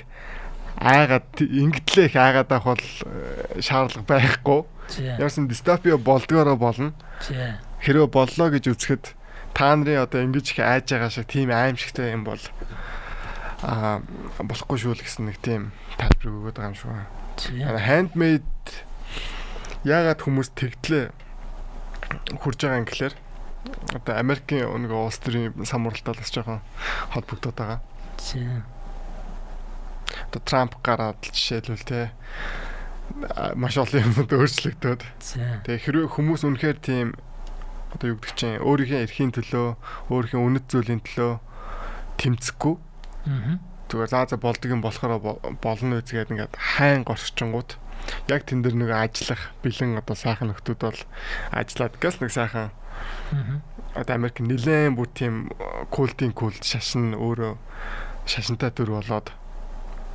айгаад 0.77 1.29
ингэтлээ 1.39 2.05
их 2.09 2.15
айгаад 2.17 2.49
авах 2.51 2.77
бол 2.77 2.85
э, 3.07 3.61
шаардлага 3.61 4.09
байхгүй. 4.09 4.61
Яасан 5.21 5.47
дистопио 5.47 5.97
болдгоороо 5.97 6.57
болно 6.57 6.93
хэрвээ 7.79 8.07
боллоо 8.09 8.47
гэж 8.51 8.73
үзэхэд 8.73 9.05
та 9.53 9.75
нарын 9.75 10.03
одоо 10.03 10.25
ингэж 10.25 10.55
их 10.55 10.59
айж 10.59 10.89
байгаа 10.91 11.11
шиг 11.13 11.27
тийм 11.29 11.53
аимшигтай 11.53 12.11
юм 12.11 12.25
бол 12.25 12.41
аа 13.63 14.01
болохгүй 14.41 14.77
шүү 14.81 14.97
л 14.97 15.03
гэсэн 15.03 15.29
нэг 15.29 15.37
тийм 15.39 15.71
тайлбар 15.95 16.51
өгöd 16.51 16.57
байгаа 16.57 16.71
юм 16.73 16.77
шүү. 16.79 16.91
Handmade 17.79 18.49
яагаад 19.87 20.19
хүмүүс 20.23 20.51
тэгтлээ 20.57 21.11
хурж 22.39 22.60
байгаа 22.63 22.80
юм 22.82 22.88
гэхэлэр 22.88 23.15
одоо 23.95 24.15
Америкийн 24.19 24.67
нэг 24.67 24.91
улс 24.91 25.19
төрийн 25.23 25.56
самуралтай 25.63 26.13
бас 26.15 26.32
жоохон 26.32 26.60
холбогдоод 27.15 27.56
байгаа. 27.56 27.80
Тийм. 28.19 28.63
Одоо 30.30 30.41
Трамп 30.43 30.73
гараад 30.84 31.17
жишээлбэл 31.23 31.88
те 31.88 32.12
маш 33.56 33.78
олон 33.78 34.04
юмнууд 34.04 34.32
өөрчлөгдөд. 34.32 35.02
Тэгээ 35.63 35.84
хэрвээ 35.86 36.08
хүмүүс 36.12 36.43
үнэхээр 36.43 36.80
тийм 36.84 37.08
одоо 37.93 38.15
юу 38.15 38.17
гэдэг 38.19 38.36
чинь 38.36 38.58
өөрийнхөө 38.60 39.04
эрхийн 39.06 39.32
төлөө 39.32 39.67
өөрийнхөө 40.10 40.41
үнэт 40.41 40.65
зүйлийн 40.67 41.02
төлөө 41.06 41.32
тэмцэхгүй. 42.17 42.76
Аа. 43.30 43.62
Зүгээр 43.88 44.10
заа 44.10 44.26
за 44.26 44.38
болдго 44.41 44.73
юм 44.73 44.82
болохоор 44.82 45.21
болно 45.62 46.02
үзгээд 46.02 46.34
ингээд 46.34 46.58
хайн 46.58 47.06
горчингууд 47.06 47.78
яг 48.29 48.43
тэн 48.45 48.61
дээр 48.63 48.75
нэг 48.75 48.89
ажиллах 48.91 49.51
бэлэн 49.63 49.99
одоо 49.99 50.15
сайхан 50.15 50.51
нөхдүүд 50.51 50.79
бол 50.81 50.99
ажиллаад 51.51 51.93
газ 51.99 52.19
нэг 52.19 52.31
сайхан 52.31 52.71
одоо 53.95 54.13
Америк 54.15 54.39
нилээн 54.39 54.95
бүр 54.95 55.09
тийм 55.13 55.49
култын 55.89 56.33
култ 56.33 56.63
шашин 56.63 57.13
өөрөө 57.17 57.57
шашинтай 58.25 58.71
төр 58.71 58.97
болоод 58.97 59.31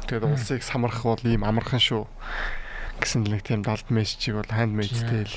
тэгээд 0.09 0.25
улсыг 0.25 0.63
самрах 0.63 1.05
бол 1.05 1.21
ийм 1.25 1.45
амархан 1.45 1.83
шүү 1.83 2.05
гэсэн 2.99 3.29
нэг 3.29 3.47
тийм 3.47 3.63
далд 3.63 3.87
мессежийг 3.93 4.43
бол 4.43 4.51
ханд 4.51 4.75
мессежтэй 4.75 5.27
л 5.27 5.37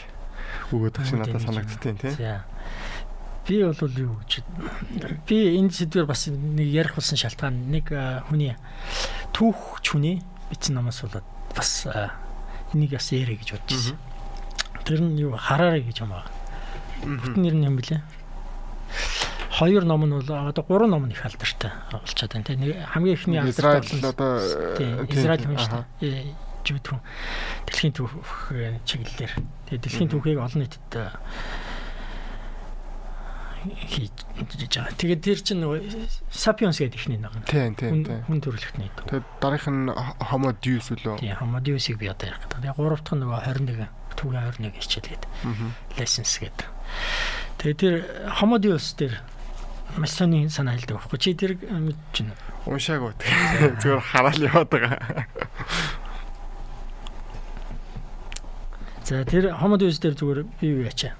өгөөд 0.74 0.96
багш 0.98 1.12
надад 1.14 1.44
санагдтiin 1.44 1.98
тий. 2.02 2.14
Би 3.48 3.62
бол 3.66 3.98
юу 3.98 4.16
гэж 4.26 4.42
би 5.28 5.38
энэ 5.58 5.74
сэдвэр 5.74 6.06
бас 6.10 6.28
нэг 6.30 6.68
ярих 6.68 6.96
болсон 6.98 7.18
шалтгаан. 7.18 7.58
Нэг 7.70 7.90
хүний 8.30 8.56
түүхч 9.36 9.94
хүний 9.94 10.22
бичсэн 10.50 10.78
намаас 10.78 11.02
болоод 11.06 11.26
бас 11.56 11.86
энийг 12.74 12.92
бас 12.96 13.12
ярэ 13.12 13.36
гэж 13.38 13.50
бодчихсон. 13.56 13.98
Тэр 14.86 15.00
нь 15.02 15.20
юу 15.20 15.36
хараарэ 15.36 15.86
гэж 15.86 16.04
юм 16.04 16.14
аа. 16.14 16.26
Бүтэн 17.04 17.42
нэр 17.42 17.56
нь 17.56 17.66
юм 17.68 17.76
блэ? 17.78 18.02
Хоёр 19.52 19.86
ном 19.86 20.06
нь 20.06 20.16
бол 20.16 20.26
одоо 20.26 20.64
гурван 20.64 20.92
ном 20.92 21.06
нь 21.08 21.14
их 21.14 21.26
алдартай 21.26 21.72
болчиход 21.92 22.34
байна. 22.34 22.46
Тэ 22.46 22.86
хамгийн 22.92 23.16
ихний 23.16 23.40
алдартай 23.40 24.00
бол 24.02 24.10
одоо 24.10 24.32
Израиль 25.10 25.46
хүн 25.46 25.60
шүү 25.60 25.84
дээ 26.00 26.36
жигдхэн 26.66 27.00
дэлхийн 27.66 27.94
түүх 27.94 28.14
чиглэлээр. 28.86 29.34
Тэгээ 29.70 29.82
дэлхийн 29.82 30.10
түүхийг 30.14 30.40
олон 30.40 30.62
нийтэд 30.62 30.86
хийж 33.62 34.12
байгаа. 34.74 34.98
Тэгээд 34.98 35.22
тэр 35.22 35.40
чинь 35.46 35.62
Sapiens 36.34 36.82
гэдэг 36.82 36.98
ихний 36.98 37.20
нэг. 37.22 37.34
Тийм 37.46 37.78
тийм 37.78 38.02
тийм. 38.02 38.26
Хүн 38.26 38.42
төрөлхтний. 38.42 38.90
Тэгээд 39.06 39.26
дараах 39.38 39.68
нь 39.70 39.94
Homo 40.34 40.50
Deus 40.58 40.90
үлээ. 40.90 41.22
Тийм 41.22 41.38
Homo 41.38 41.62
Deus-ийг 41.62 42.02
би 42.02 42.10
одоо 42.10 42.34
ярих 42.34 42.42
гэдэг. 42.42 42.58
Тэгээд 42.58 42.78
гурав 42.82 43.02
дахь 43.06 43.14
нь 43.14 43.22
нөгөө 43.22 43.40
21 43.46 43.86
түүгийн 44.18 44.44
21 44.58 44.82
хичээлгээд. 44.82 45.24
Lessons 46.02 46.34
гэдэг. 46.42 46.68
Тэгээд 47.62 47.78
тэр 47.78 47.96
Homo 48.42 48.58
Deus 48.58 48.98
дээр 48.98 49.22
маш 49.98 50.12
сони 50.16 50.50
санаа 50.50 50.74
хэлдэг 50.80 50.98
байхгүй 50.98 51.20
чи 51.22 51.36
тэр 51.38 51.52
мэдэж 51.62 52.26
байна. 52.26 52.36
Уншаагүй. 52.66 53.14
Зүгээр 53.78 54.02
хараал 54.02 54.42
яваад 54.42 54.70
байгаа. 54.72 54.98
За 59.06 59.22
тэр 59.28 59.52
Homo 59.60 59.78
Deus 59.78 60.00
дээр 60.00 60.16
зүгээр 60.16 60.40
би 60.58 60.66
юу 60.72 60.88
ячаа. 60.88 61.14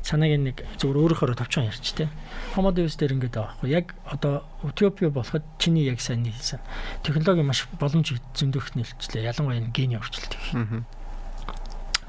Санааг 0.00 0.32
нэг 0.40 0.56
зүгээр 0.80 0.98
өөрөөхөө 1.12 1.36
товчхон 1.36 1.68
ярьч 1.68 1.92
тэ. 1.92 2.08
Homo 2.56 2.72
Deus 2.72 2.96
дээр 2.96 3.14
ингэж 3.20 3.36
байгаа 3.36 3.52
байхгүй. 3.52 3.68
Яг 3.70 3.94
одоо 4.08 4.44
утопиа 4.64 5.12
болоход 5.12 5.44
чиний 5.60 5.84
яг 5.86 6.00
сайн 6.00 6.24
хэлсэн. 6.24 6.60
Технологи 7.04 7.44
маш 7.44 7.68
боломж 7.76 8.16
зөндөх 8.34 8.74
нэлчлээ. 8.74 9.28
Ялангуяа 9.28 9.60
энэ 9.60 9.70
гений 9.76 10.00
өөрчлөлт. 10.00 10.34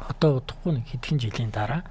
Одоо 0.08 0.40
удахгүй 0.40 0.72
нэг 0.80 0.88
хэдхэн 0.88 1.20
жилийн 1.20 1.52
дараа 1.52 1.84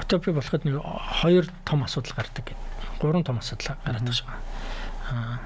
утопиа 0.00 0.32
болоход 0.34 0.64
нэг 0.64 0.78
хоёр 1.22 1.48
том 1.64 1.82
асуудал 1.84 2.14
гардаг 2.16 2.44
гэдэг. 2.44 2.56
Гурван 3.00 3.24
том 3.24 3.38
асуудал 3.38 3.76
гараад 3.84 4.04
байгаа. 4.04 5.40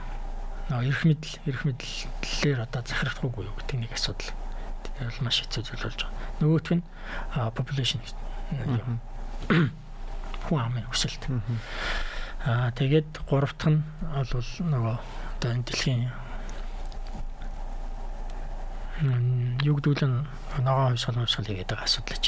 Аа 0.70 0.82
эрх 0.82 1.04
мэдэл 1.04 1.40
эрх 1.46 1.64
мэдлэлээр 1.64 2.60
одоо 2.62 2.82
захирахгүй 2.86 3.44
юу 3.44 3.54
гэдэг 3.58 3.78
нэг 3.80 3.92
асуудал 3.92 4.30
бол 5.00 5.24
маш 5.24 5.40
хэцүү 5.42 5.62
зүйл 5.64 5.84
болж 5.88 6.00
байгаа. 6.04 6.14
Нөгөөх 6.40 6.70
нь 6.76 6.84
population. 7.56 8.00
Хүн 10.48 10.60
амын 10.60 10.86
өсөлт. 10.90 11.22
Аа 12.46 12.70
тэгээд 12.72 13.24
гурав 13.28 13.52
дахь 13.58 13.72
нь 13.76 13.84
бол 14.00 14.26
нөгөө 14.32 14.96
одоо 15.38 15.50
энэ 15.52 15.66
дэлхийн 15.68 16.08
юу 19.64 19.78
нь 19.80 20.26
ногоон 20.60 20.92
хувьсгал 20.92 21.24
хувьсгал 21.24 21.46
хийгээд 21.46 21.70
байгаа 21.72 21.84
асуудал 21.84 22.16
гэж. 22.16 22.26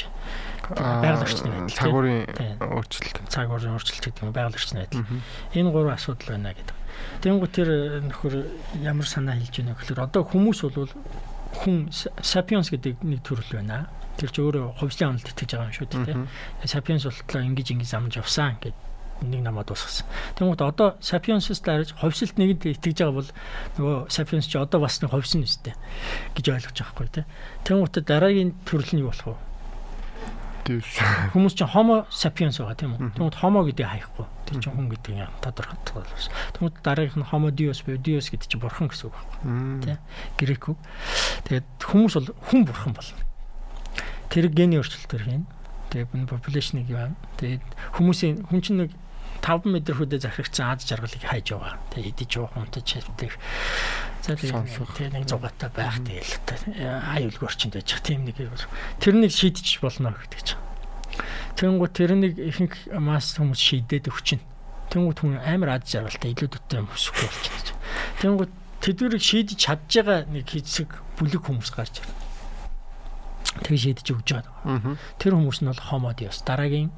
Байгаль 0.69 1.21
орчны 1.21 1.49
байдал. 1.51 1.77
Цагуурын 1.77 2.21
өөрчлөлт. 2.61 3.17
Цагуурын 3.29 3.73
өөрчлөлт 3.77 4.05
гэдэг 4.09 4.23
нь 4.23 4.33
байгаль 4.33 4.57
орчны 4.57 4.79
байдал. 4.81 5.05
Энэ 5.53 5.69
гурван 5.69 5.93
асуудал 5.93 6.29
байна 6.33 6.53
гэдэг. 6.53 6.77
Тэнгүү 7.21 7.49
тэр 7.53 7.69
нөхөр 8.09 8.33
ямар 8.81 9.05
санаа 9.05 9.37
хэлж 9.37 9.53
байна 9.59 9.75
гэхээр 9.77 10.01
одоо 10.01 10.23
хүмүүс 10.23 10.59
бол 10.73 10.89
хүн 11.61 11.91
sapiens 12.21 12.73
гэдэг 12.73 13.03
нэг 13.05 13.21
төрөл 13.21 13.53
байна. 13.53 13.89
Тэр 14.17 14.29
ч 14.29 14.37
өөрөө 14.41 14.65
хувьслын 14.77 15.17
онолд 15.17 15.27
итгэж 15.29 15.49
байгаа 15.57 15.69
юм 15.69 15.77
шүү 15.77 15.87
дээ. 15.89 16.27
Sapiens 16.69 17.03
болтлоо 17.07 17.41
ингэж 17.41 17.67
ингэж 17.73 17.91
амж 17.97 18.13
явсан 18.21 18.57
гэдэг 18.61 18.77
нэг 19.23 19.41
намаад 19.41 19.67
дуусгасан. 19.71 20.07
Тэгмээд 20.35 20.61
одоо 20.61 20.95
Sapiens-с 20.99 21.61
дарж 21.63 21.95
ховсолт 21.95 22.35
нэгэнд 22.35 22.77
итгэж 22.77 22.97
байгаа 22.99 23.15
бол 23.15 23.31
нөгөө 23.79 23.97
Sapiens 24.11 24.45
ч 24.49 24.59
одоо 24.59 24.83
бас 24.83 24.99
нэг 24.99 25.11
ховс 25.11 25.33
нь 25.37 25.47
үстэй 25.47 25.75
гэж 26.35 26.45
ойлгож 26.51 26.77
байгаа 26.77 26.93
хгүй 26.93 27.07
тий. 27.09 27.25
Тэгмээд 27.63 28.03
дараагийн 28.03 28.51
төрөл 28.67 28.91
нь 28.93 29.01
юу 29.01 29.11
болох 29.13 29.37
вэ? 29.37 29.53
Хүмүүс 30.63 31.59
чинь 31.59 31.67
Homo 31.67 32.07
sapiens 32.07 32.55
байгаа 32.55 32.79
тийм 32.79 32.95
үү? 32.95 33.19
Тэгмээд 33.19 33.35
Homo 33.43 33.67
гэдэг 33.67 33.83
хаяхгүй. 33.83 34.27
Тэр 34.47 34.57
чинь 34.63 34.71
хүн 34.71 34.87
гэдэг 34.95 35.11
юм 35.19 35.31
тодорхой 35.43 35.75
болсон. 35.91 36.31
Тэгмээд 36.55 36.75
дараагийнх 36.79 37.19
нь 37.19 37.27
Homo 37.27 37.51
Deus 37.51 37.83
буюу 37.83 37.99
Deus 37.99 38.31
гэдэг 38.31 38.47
чинь 38.47 38.63
бурхан 38.63 38.87
гэсэн 38.87 39.11
үг 39.11 39.15
байхгүй. 39.19 39.43
Тий. 39.83 39.97
Грек 40.39 40.63
үг. 40.71 40.79
Тэгээд 41.51 41.67
хүмүүс 41.83 42.13
бол 42.15 42.31
хүн 42.47 42.63
бурхан 42.63 42.95
болно. 42.95 43.22
Тэр 44.29 44.47
гений 44.53 44.79
өөрчлөлтөөр 44.79 45.23
хийн. 45.23 45.45
Тэгээд 45.91 46.29
population-ыг 46.29 46.87
юм. 46.89 47.15
Тэгээд 47.37 47.63
хүмүүсийн 47.97 48.47
хүн 48.49 48.61
чинь 48.63 48.79
нэг 48.87 48.91
5 49.43 49.67
м 49.67 49.75
хүдэ 49.75 50.23
захирагчсан 50.23 50.71
ад 50.71 50.79
жаргалыг 50.87 51.19
хайж 51.19 51.51
байгаа. 51.51 51.75
Тэгээ 51.91 52.15
идэж 52.15 52.31
уух 52.39 52.55
унтаж 52.55 52.87
хэвдэх. 52.87 53.35
За 54.23 54.39
тэгээ 54.39 55.11
нэг 55.11 55.27
зугаатай 55.27 55.67
байх 55.75 55.99
тэгэл 55.99 56.31
ай 56.79 57.27
үлгөрчөнд 57.27 57.75
байж 57.75 57.91
тийм 57.99 58.23
нэг 58.23 58.39
тэр 59.03 59.19
нэг 59.19 59.35
шийдэж 59.35 59.83
болно 59.83 60.15
гэдэг 60.15 60.41
чинь. 60.47 60.63
Тэнгүү 61.59 61.89
тэр 61.91 62.15
нэг 62.15 62.39
ихэнх 62.39 62.95
масс 63.03 63.35
хүмүүс 63.35 63.59
шийдээд 63.59 64.07
өгчин. 64.07 64.39
Тэнгүү 64.95 65.11
хүн 65.11 65.43
амар 65.43 65.75
ад 65.75 65.91
жаргалтай 65.91 66.31
илүү 66.31 66.47
дөттэй 66.47 66.79
юм 66.79 66.87
өсөхгүй 66.87 67.27
болчихсон. 67.27 67.77
Тэнгүү 68.23 68.47
тэдүүрийг 68.79 69.23
шийдэж 69.27 69.59
чадж 69.59 69.91
байгаа 69.91 70.23
нэг 70.31 70.47
хэсэг 70.47 70.89
бүлэг 71.19 71.43
хүмүүс 71.43 71.69
гарч 71.75 71.99
ирнэ. 71.99 72.22
Тэгээ 73.63 73.83
шийдэж 73.83 74.07
өгч 74.13 74.29
байгаа. 74.33 74.97
Тэр 75.19 75.33
хүмүүс 75.37 75.59
нь 75.61 75.69
бол 75.69 75.81
хомод 75.81 76.19
ёс 76.23 76.41
дараагийн 76.41 76.89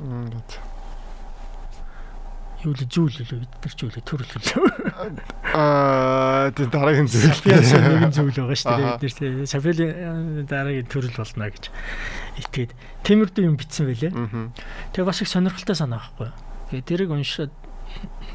юу 2.66 2.74
л 2.74 2.82
зүйл 2.90 3.14
л 3.22 3.46
бид 3.46 3.54
нар 3.62 3.74
ч 3.78 3.80
үл 3.86 3.94
төрөл 3.94 4.26
хөлөө. 4.26 4.66
Аа 5.54 6.50
тэр 6.50 6.70
дараагийн 6.74 7.06
зүйл. 7.06 7.38
Нэгэн 7.46 8.10
зүйл 8.10 8.34
байгаа 8.34 8.58
шүү 8.58 8.74
дээ. 8.74 8.98
Бид 9.06 9.18
нар 9.22 9.46
Сафелийн 9.46 10.50
дараагийн 10.50 10.90
төрөл 10.90 11.14
болно 11.14 11.46
гэж 11.54 11.70
итгээд 12.42 12.72
Тэмэрдүү 13.06 13.44
юм 13.46 13.58
битсэн 13.62 13.86
байлээ. 13.86 14.14
Тэгээ 14.98 15.06
бас 15.06 15.22
их 15.22 15.30
сонирхолтой 15.30 15.78
санаа 15.78 16.02
байхгүй. 16.02 16.34
Тэгээ 16.74 16.90
тэрийг 16.90 17.12
уншаад 17.14 17.54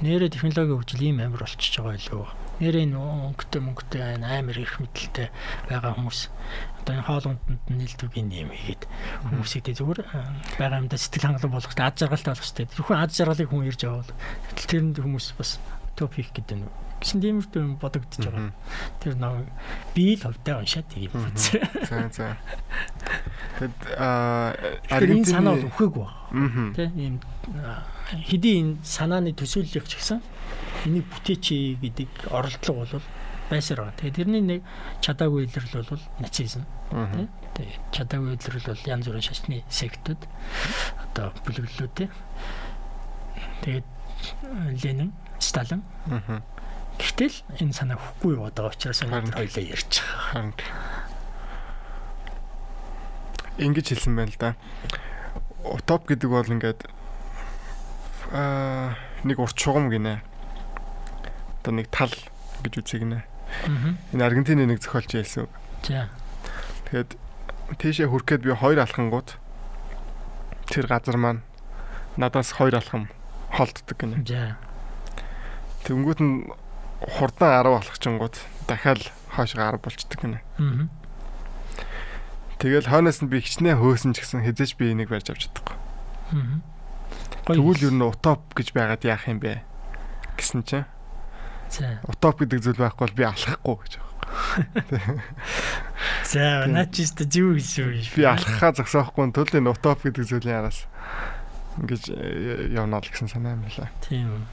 нэрэ 0.00 0.30
технологийн 0.30 0.78
хөгжил 0.78 1.02
ийм 1.02 1.18
амар 1.18 1.42
болчихж 1.42 1.82
байгаа 1.82 1.98
илүү. 1.98 2.26
Нэрээ 2.62 2.86
өнгөтэй 2.94 3.60
мөнгөтэй 3.60 4.02
амар 4.20 4.56
их 4.56 4.78
мэдлэлтэй 4.78 5.28
байгаа 5.68 5.96
хүмүүс 5.98 6.30
одоо 6.80 6.92
энэ 6.96 7.06
хоолунданд 7.06 7.64
нийлдүүгийн 7.68 8.28
юм 8.32 8.50
хийгээд 8.50 8.82
хүмүүсийг 9.28 9.64
зүгээр 9.76 10.00
байгаа 10.58 10.80
юмдаа 10.80 10.98
сэтгэл 10.98 11.26
хангалуун 11.28 11.54
болгох 11.54 11.76
ад 11.76 11.96
жаргалтай 12.00 12.32
болох 12.32 12.44
хэрэгтэй. 12.44 12.66
Зөвхөн 12.74 13.02
ад 13.04 13.12
жаргалыг 13.12 13.48
хүн 13.52 13.68
ирж 13.68 13.82
авал 13.84 14.10
тэрэнд 14.56 14.96
хүмүүс 15.00 15.26
бас 15.36 15.60
топик 15.96 16.32
гэдэг 16.32 16.56
нь 16.56 16.68
гэсэн 17.00 17.20
тиймэрхүү 17.24 17.60
юм 17.60 17.76
бодогдож 17.80 18.24
байгаа. 18.28 18.52
Тэр 19.00 19.16
нэг 19.16 19.48
би 19.96 20.16
л 20.16 20.24
хөвдөө 20.24 20.56
уншаад 20.60 20.86
тийм 20.92 21.12
үзсэн. 21.16 21.64
За 21.88 21.96
за. 22.12 22.36
Тэгэд 23.56 23.80
аа 23.96 24.52
энэ 25.00 25.24
санаа 25.24 25.56
бол 25.56 25.68
үхээгүй 25.72 26.04
байна. 26.04 26.76
Тэ 26.76 26.92
ийм 26.92 27.16
хэдий 28.28 28.54
энэ 28.60 28.84
санааны 28.84 29.32
төсөөллөх 29.32 29.88
ч 29.88 29.96
гэсэн 29.96 30.20
энийг 30.84 31.08
бүтээч 31.08 31.80
гэдэг 31.80 32.10
оролдлого 32.28 32.84
бол 32.84 33.06
байсаар 33.50 33.90
байгаа. 33.90 33.98
Тэгээ 33.98 34.16
тэрний 34.16 34.42
нэг 34.46 34.60
чадаагүй 35.02 35.50
илрэл 35.50 35.90
бол 35.90 36.04
нацизм. 36.22 36.62
Тэгээ 36.90 37.76
чадаагүй 37.90 38.38
илрэл 38.38 38.68
бол 38.70 38.82
янз 38.86 39.04
бүрийн 39.10 39.26
шашны 39.26 39.60
сектүүд 39.66 40.22
одоо 41.10 41.34
бүлэглэлүүд 41.44 41.94
те. 41.98 42.06
Тэгээд 43.66 43.86
Ленин, 44.84 45.12
Сталин. 45.42 45.82
Гэтэл 47.00 47.36
энэ 47.58 47.72
санаа 47.72 47.96
хөхгүй 47.96 48.36
яваад 48.36 48.54
байгаа 48.54 48.72
учраас 48.76 49.00
энэ 49.02 49.32
хоёлаа 49.32 49.64
ярьж 49.64 50.04
байгаа. 50.32 50.52
Ингэж 53.56 53.86
хэлсэн 53.92 54.14
байна 54.16 54.32
л 54.32 54.40
да. 54.40 54.50
Утоп 55.64 56.08
гэдэг 56.08 56.28
бол 56.28 56.44
ингээд 56.44 56.80
аа 58.32 58.96
нэг 59.24 59.36
урт 59.40 59.56
шугам 59.56 59.88
гинэ. 59.88 60.20
Одоо 61.60 61.72
нэг 61.76 61.88
тал 61.88 62.12
гэж 62.64 62.84
үзэгнэ. 62.84 63.29
Энэ 64.12 64.24
Аргентины 64.24 64.66
нэг 64.66 64.80
зохиолч. 64.82 65.12
За. 65.84 66.08
Тэгээд 66.90 67.16
тийшээ 67.78 68.08
хүрэхэд 68.10 68.42
би 68.42 68.52
хоёр 68.54 68.82
алхангууд 68.82 69.38
тэр 70.70 70.86
газар 70.86 71.16
маань 71.16 71.42
надаас 72.16 72.52
хоёр 72.54 72.78
алхам 72.78 73.08
холддог 73.50 73.96
гинэ. 73.98 74.22
Тэнгүүт 75.86 76.20
нь 76.20 76.50
хурдан 77.00 77.50
10 77.62 77.78
алхачингууд 77.80 78.36
дахиад 78.66 79.10
хоошоо 79.34 79.70
10 79.70 79.82
болчдөг 79.82 80.18
гинэ. 80.20 80.38
Аа. 80.58 80.88
Тэгэл 82.60 82.90
хойноос 82.90 83.24
нь 83.24 83.30
би 83.32 83.40
хичнээн 83.40 83.80
хөөсөн 83.80 84.12
ч 84.14 84.22
гэсэн 84.22 84.44
хизээч 84.44 84.76
би 84.76 84.92
энийг 84.92 85.08
барьж 85.08 85.32
авч 85.32 85.48
чадахгүй. 85.48 85.78
Аа. 86.36 86.60
Тэгвэл 87.48 87.88
юу 87.88 87.94
н 87.94 88.02
утоп 88.04 88.52
гэж 88.52 88.76
байгаад 88.76 89.02
яах 89.06 89.26
юм 89.26 89.40
бэ? 89.40 89.64
гэсэн 90.36 90.62
чинь. 90.64 90.88
Утоп 92.10 92.42
гэдэг 92.42 92.60
зүйл 92.64 92.80
байхгүй 92.82 93.04
бол 93.06 93.18
би 93.18 93.24
алхахгүй 93.26 93.76
гэж 93.84 93.92
байна. 93.98 94.10
За, 96.30 96.66
ч 96.90 97.06
зүг 97.06 97.58
гэсэн. 97.58 98.14
Би 98.14 98.24
алхахаа 98.26 98.74
зогсоохгүй 98.74 99.30
тул 99.34 99.50
энэ 99.50 99.70
утоп 99.70 100.02
гэдэг 100.06 100.24
зүйлийн 100.26 100.66
араас 100.66 100.86
ингэж 101.78 102.02
э, 102.10 102.74
явна 102.74 102.98
л 102.98 103.08
гэсэн 103.08 103.30
санаа 103.30 103.54
юм 103.54 103.66
байна. 103.66 103.90
Тийм. 104.02 104.46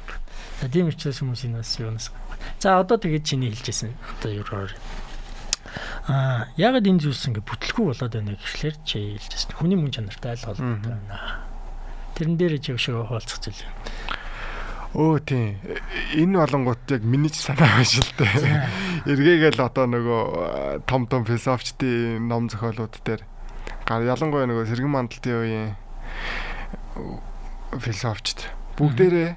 За, 0.61 0.69
тийм 0.69 0.89
учраас 0.89 1.21
хүмүүсийн 1.21 1.57
бас 1.57 1.73
юунаас. 1.77 2.09
За, 2.61 2.79
одоо 2.81 2.97
тэгээд 2.97 3.25
чиний 3.25 3.49
хэлжсэн. 3.53 3.93
Одоо 4.21 4.31
гоор 4.45 4.71
Аа, 6.07 6.47
яг 6.55 6.79
энэ 6.79 7.03
зүйлс 7.03 7.27
ингээ 7.27 7.43
бүтлгүй 7.43 7.91
болоод 7.91 8.13
байна 8.15 8.33
гэхлээр 8.39 8.75
чи 8.87 9.19
хэлжсэн. 9.19 9.59
Хүний 9.59 9.75
мөн 9.75 9.91
чанартай 9.91 10.33
айл 10.33 10.45
холбоотой 10.47 10.95
байна. 10.95 11.43
Тэрэн 12.15 12.37
дээр 12.39 12.57
чи 12.63 12.71
өшөө 12.73 13.11
хаалцах 13.11 13.43
зүйл. 13.43 13.61
Өө 14.95 15.19
тийм. 15.27 15.59
Энэ 16.15 16.39
болонгууд 16.39 16.87
яг 16.95 17.03
миний 17.03 17.31
ч 17.33 17.43
санаа 17.43 17.81
байна 17.81 17.87
шүү 17.87 18.07
дээ. 18.15 19.11
Эргээгээл 19.11 19.59
одоо 19.59 19.85
нөгөө 19.91 20.21
э, 20.23 20.79
том 20.87 21.07
том 21.11 21.27
философчдын 21.27 22.23
ном 22.27 22.47
зохиолууд 22.47 22.95
дээр 23.03 23.21
ялангуяа 23.87 24.47
нөгөө 24.47 24.67
сэргэн 24.71 24.91
мандалтын 24.91 25.35
үеийн 25.43 25.69
философчд 27.75 28.47
бүгдээрээ 28.79 29.35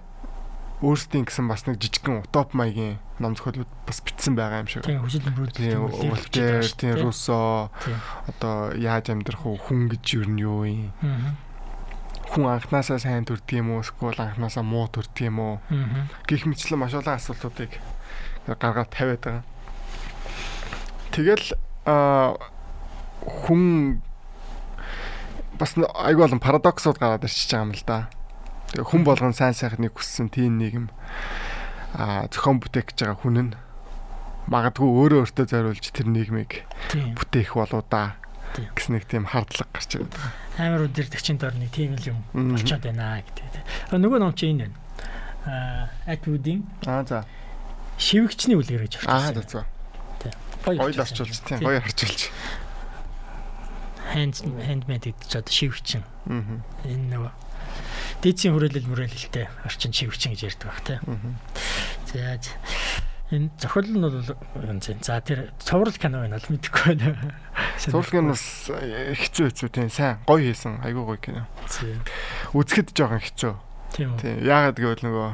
өөрсдийн 0.81 1.29
гэсэн 1.29 1.45
бас 1.45 1.69
нэг 1.69 1.77
жижигхэн 1.77 2.25
утоп 2.25 2.57
маягийн 2.57 2.99
ном 3.21 3.37
зохиолууд 3.37 3.69
бас 3.85 4.01
бичсэн 4.01 4.33
байгаа 4.33 4.65
юм 4.65 4.69
шиг. 4.71 4.83
Тийм 4.87 5.05
хүсэл 5.05 5.29
бүрдэл. 5.29 5.61
Тийм 5.61 6.63
тийм 6.79 6.95
Руссо 7.05 7.69
одоо 8.27 8.73
яаж 8.79 9.13
амьдрах 9.13 9.45
вэ? 9.45 9.61
Хүн 9.61 9.93
гэж 9.93 10.05
юу 10.17 10.25
юм 10.25 10.35
юу 10.41 10.63
юм? 10.65 11.37
Хүн 12.31 12.47
анханасаа 12.47 13.03
сайн 13.03 13.27
төрдөг 13.27 13.59
юм 13.59 13.75
уу 13.75 13.83
эсвэл 13.83 14.15
анханасаа 14.15 14.63
муу 14.63 14.87
төрдөг 14.87 15.27
юм 15.27 15.39
уу 15.43 15.55
гих 16.31 16.47
мэтлэн 16.47 16.79
маш 16.79 16.95
олон 16.95 17.19
асуултуудыг 17.19 17.75
гаргаад 18.47 18.91
тавиад 18.95 19.23
байгаа. 19.27 19.43
Тэгэл 21.11 21.47
хүн 23.27 24.03
бас 25.59 25.75
айгүй 25.75 26.23
болон 26.23 26.39
парадоксууд 26.39 27.03
гараад 27.03 27.27
ирчихэж 27.27 27.51
байгаа 27.51 27.67
юм 27.67 27.75
л 27.75 27.85
да. 27.85 27.99
Тэгээ 28.71 28.87
хүн 28.87 29.03
болгон 29.03 29.35
сайн 29.35 29.59
сайхныг 29.59 29.99
хүссэн 29.99 30.31
тийм 30.31 30.57
нийгэм 30.63 30.87
а 31.99 32.31
зохион 32.31 32.63
бүтээх 32.63 32.95
гэж 32.95 32.99
байгаа 33.03 33.19
хүн 33.19 33.39
нь 33.51 33.53
магадгүй 34.47 34.87
өөрөө 34.87 35.21
өөртөө 35.27 35.47
зориулж 35.51 35.87
тэр 35.91 36.07
нийгмийг 36.07 36.63
бүтээх 37.19 37.59
болоо 37.59 37.83
да 37.91 38.20
гэсэн 38.59 38.93
нэг 38.99 39.05
тийм 39.07 39.25
хардлага 39.31 39.71
гарч 39.71 39.91
ирээд 39.95 40.11
байгаа. 40.11 40.33
Амар 40.59 40.83
үдирдэгчийн 40.91 41.39
дор 41.39 41.55
нэг 41.55 41.71
тийм 41.71 41.95
л 41.95 42.11
юм 42.11 42.19
болчиход 42.35 42.83
байна 42.83 43.23
гэдэг. 43.23 43.95
Нөгөө 43.95 44.19
ном 44.19 44.35
чи 44.35 44.51
энэ 44.51 44.67
байна. 44.67 44.79
Аа 45.47 45.89
Atwood-ийн 46.11 46.67
Аа 46.85 47.05
за. 47.07 47.25
Шивгчний 47.97 48.57
үлгэр 48.59 48.85
гэж 48.89 49.05
орчуулсан. 49.05 49.37
Аа 49.37 49.45
за. 49.47 49.63
Тийм. 50.21 50.35
Гоё 50.67 50.91
орчуулж 50.91 51.39
тийм 51.47 51.59
гоё 51.63 51.79
орчуулж. 51.81 52.21
Hand 54.11 54.37
handmade 54.67 55.15
гэж 55.15 55.33
одоо 55.39 55.53
шивгчин. 55.55 56.03
Аа. 56.27 56.61
Энэ 56.85 57.07
нөгөө 57.15 57.33
дээдсийн 58.27 58.53
хүрээлэл 58.53 58.91
мөрөөлөлтэй 58.91 59.47
орчин 59.65 59.95
шивгчин 59.95 60.35
гэж 60.35 60.59
ярьдаг 60.59 60.69
баг 60.69 60.81
тийм. 60.85 61.01
За. 62.11 62.37
Энэ 63.31 63.51
зохиол 63.63 63.87
нь 63.95 64.03
бол 64.03 64.19
юм 64.67 64.81
зэн. 64.83 64.99
За 65.07 65.23
тэр 65.23 65.55
цуврал 65.63 65.95
кино 65.95 66.27
байна 66.27 66.43
л 66.43 66.51
мэдэхгүй 66.51 66.99
байна. 66.99 67.39
Цуврал 67.79 68.11
кино 68.11 68.35
бас 68.35 68.67
хэцүү 68.67 69.55
хэцүү 69.55 69.69
тийм 69.71 69.87
сайн 69.87 70.19
гоё 70.27 70.51
хийсэн. 70.51 70.83
Айгуу 70.83 71.07
гоё 71.07 71.23
кино. 71.23 71.47
Үзэхэд 72.51 72.91
жоохон 72.91 73.23
хэцүү. 73.23 73.55
Тийм. 73.95 74.19
Яагаад 74.43 74.83
гэвэл 74.83 75.07
нөгөө 75.07 75.29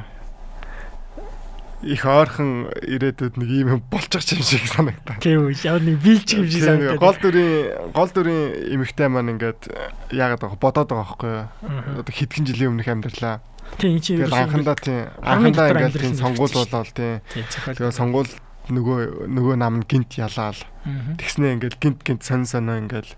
их 1.89 2.05
ойрхон 2.05 2.73
ирээдүйд 2.85 3.37
нэг 3.37 3.49
юм 3.65 3.81
болчих 3.89 4.25
юм 4.33 4.41
шиг 4.41 4.65
санагдаа. 4.65 5.17
Тийм 5.21 5.45
үү. 5.45 5.57
Яг 5.61 5.81
нэг 5.81 5.97
биелж 6.01 6.29
юм 6.37 6.45
шиг 6.49 6.65
санагдаа. 6.65 7.01
Гол 7.01 7.17
дүрийн 7.21 7.93
гол 7.93 8.09
дүрийн 8.13 8.77
эмэгтэй 8.77 9.09
маань 9.09 9.37
ингээд 9.37 9.73
яагаад 10.09 10.57
бодоод 10.57 10.89
байгаа 10.89 11.01
байхгүй 11.05 11.33
юу? 11.33 12.01
Одоо 12.01 12.13
хэдхэн 12.13 12.45
жилийн 12.49 12.73
өмнөх 12.73 12.89
амьдралаа 12.89 13.41
Тийм 13.75 13.99
чи 13.99 14.15
ер 14.15 14.31
нь 14.31 14.33
анхандаа 14.33 14.77
тийм 14.79 15.11
анхандаа 15.21 15.69
ингээд 15.75 15.99
тийм 15.99 16.15
сонгуул 16.15 16.53
болоод 16.55 16.91
тийм. 16.95 17.19
тэгээ 17.27 17.91
сонгуул 17.91 18.31
нөгөө 18.67 19.31
нөгөө 19.31 19.55
нам 19.59 19.83
гинт 19.87 20.19
ялаал. 20.19 20.59
Тэгснээ 20.83 21.55
ингээд 21.59 21.75
гинт 21.79 21.99
гинт 22.03 22.23
сон 22.23 22.43
соно 22.43 22.79
ингээд 22.79 23.15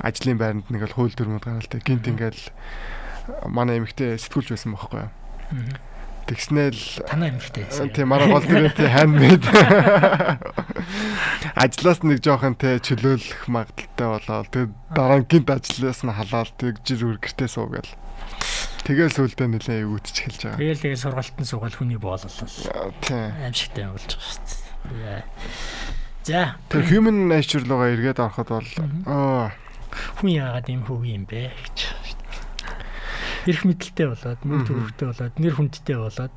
ажлын 0.00 0.40
байранд 0.40 0.68
нэг 0.72 0.88
л 0.88 0.96
хууль 0.96 1.12
дүрмүүд 1.12 1.44
гараал 1.44 1.68
тийм 1.68 1.84
гинт 1.84 2.06
ингээд 2.08 2.40
манай 3.48 3.82
эмэгтэй 3.82 4.16
сэтгүүлж 4.16 4.56
байсан 4.56 4.72
байхгүй 4.72 5.04
юу? 5.04 5.12
Тэгснээл 6.26 7.06
танаа 7.06 7.28
эмэгтэй. 7.30 7.64
Тийм 7.92 8.08
мараа 8.08 8.26
гол 8.32 8.46
дүрээ 8.46 8.72
хаймэд. 8.74 9.44
Ажлаас 11.54 12.00
нэг 12.02 12.18
жоохон 12.24 12.58
те 12.58 12.80
чөлөөлөх 12.82 13.46
магадaltaй 13.46 14.08
болоод 14.10 14.48
тэг 14.50 14.66
дараа 14.90 15.22
нь 15.22 15.28
гинт 15.28 15.48
ажлаас 15.52 16.02
нь 16.02 16.10
халаал 16.10 16.50
тэг 16.58 16.82
жир 16.82 17.14
үргэртээ 17.14 17.46
суугаал. 17.46 17.90
Тэгэл 18.86 19.10
сүулдэ 19.10 19.50
нэлээ 19.50 19.82
өвөтч 19.82 20.16
эхэлж 20.22 20.40
байгаа. 20.46 20.62
Тэгэл 20.62 20.82
тэгээ 20.86 21.02
сургалтын 21.02 21.42
суугаад 21.42 21.74
хүний 21.74 21.98
боололол. 21.98 22.30
Тийм. 23.02 23.34
Аимшигтай 23.42 23.90
болж 23.90 24.10
байгаа 24.14 24.30
шүү 24.30 24.46
дээ. 24.46 25.22
За. 26.22 26.54
Тэр 26.70 26.86
human 26.86 27.26
nature 27.26 27.66
руугаа 27.66 27.90
эргээд 27.98 28.22
ороход 28.22 28.48
бол 28.54 28.70
оо 29.10 29.50
хүн 30.22 30.30
яагаад 30.38 30.70
юм 30.70 30.86
хөв 30.86 31.02
юм 31.02 31.26
бэ 31.26 31.50
гэж. 31.50 31.78
Ирэх 33.50 33.62
мэдлэлтэй 33.66 34.06
болоод, 34.10 34.40
мөн 34.42 34.62
төрөвтэй 34.66 35.06
болоод, 35.10 35.34
нэр 35.38 35.54
хүндтэй 35.54 35.98
болоод 35.98 36.34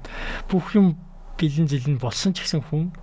бүх 0.50 0.66
юм 0.78 0.98
бэлэн 1.38 1.70
зэлэн 1.70 1.98
болсон 1.98 2.34
ч 2.34 2.46
гэсэн 2.46 2.66
хүн 2.70 2.94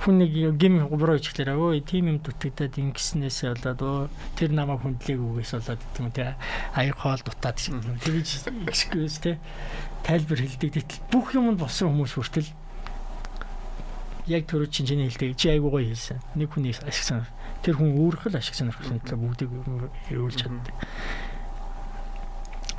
хүн 0.00 0.20
нэг 0.20 0.56
гим 0.60 0.84
губроо 0.88 1.16
ичлээ 1.16 1.56
өө 1.56 1.80
тийм 1.84 2.08
юм 2.12 2.18
дутагдаад 2.20 2.74
ингэснээсээ 2.76 3.56
болоод 3.56 3.80
өө 3.80 3.98
тэр 4.36 4.50
намайг 4.52 4.80
хүндлээгүйгээс 4.84 5.52
болоод 5.56 5.80
гэдэг 5.80 6.00
юм 6.00 6.10
те. 6.12 6.36
Аяг 6.76 6.96
хоол 6.96 7.20
дутаад 7.20 7.56
тэгэж 7.60 8.28
гисгээс 8.68 9.16
те. 9.20 9.38
Тайлбар 10.04 10.40
хэлдэг 10.40 10.70
гэтэл 10.72 11.04
бүх 11.12 11.32
юм 11.36 11.52
нь 11.52 11.60
болсон 11.60 11.92
хүмүүс 11.92 12.12
хүртэл 12.16 12.48
яг 14.30 14.46
түрүү 14.48 14.68
чинь 14.70 14.88
чиний 14.88 15.08
хэлдэг. 15.08 15.36
Чи 15.36 15.52
аяг 15.52 15.64
гоё 15.64 15.84
хэлсэн. 15.84 16.20
Нэг 16.36 16.48
хүний 16.52 16.72
ашиг 16.72 17.04
сан 17.04 17.26
тэр 17.60 17.76
хүн 17.76 17.96
өөрөх 17.96 18.30
л 18.30 18.38
ашиг 18.38 18.54
сонирхлын 18.56 19.02
төлөө 19.04 19.20
бүгдийг 19.20 19.50
эрүүлж 20.12 20.36
чаддаг. 20.40 20.74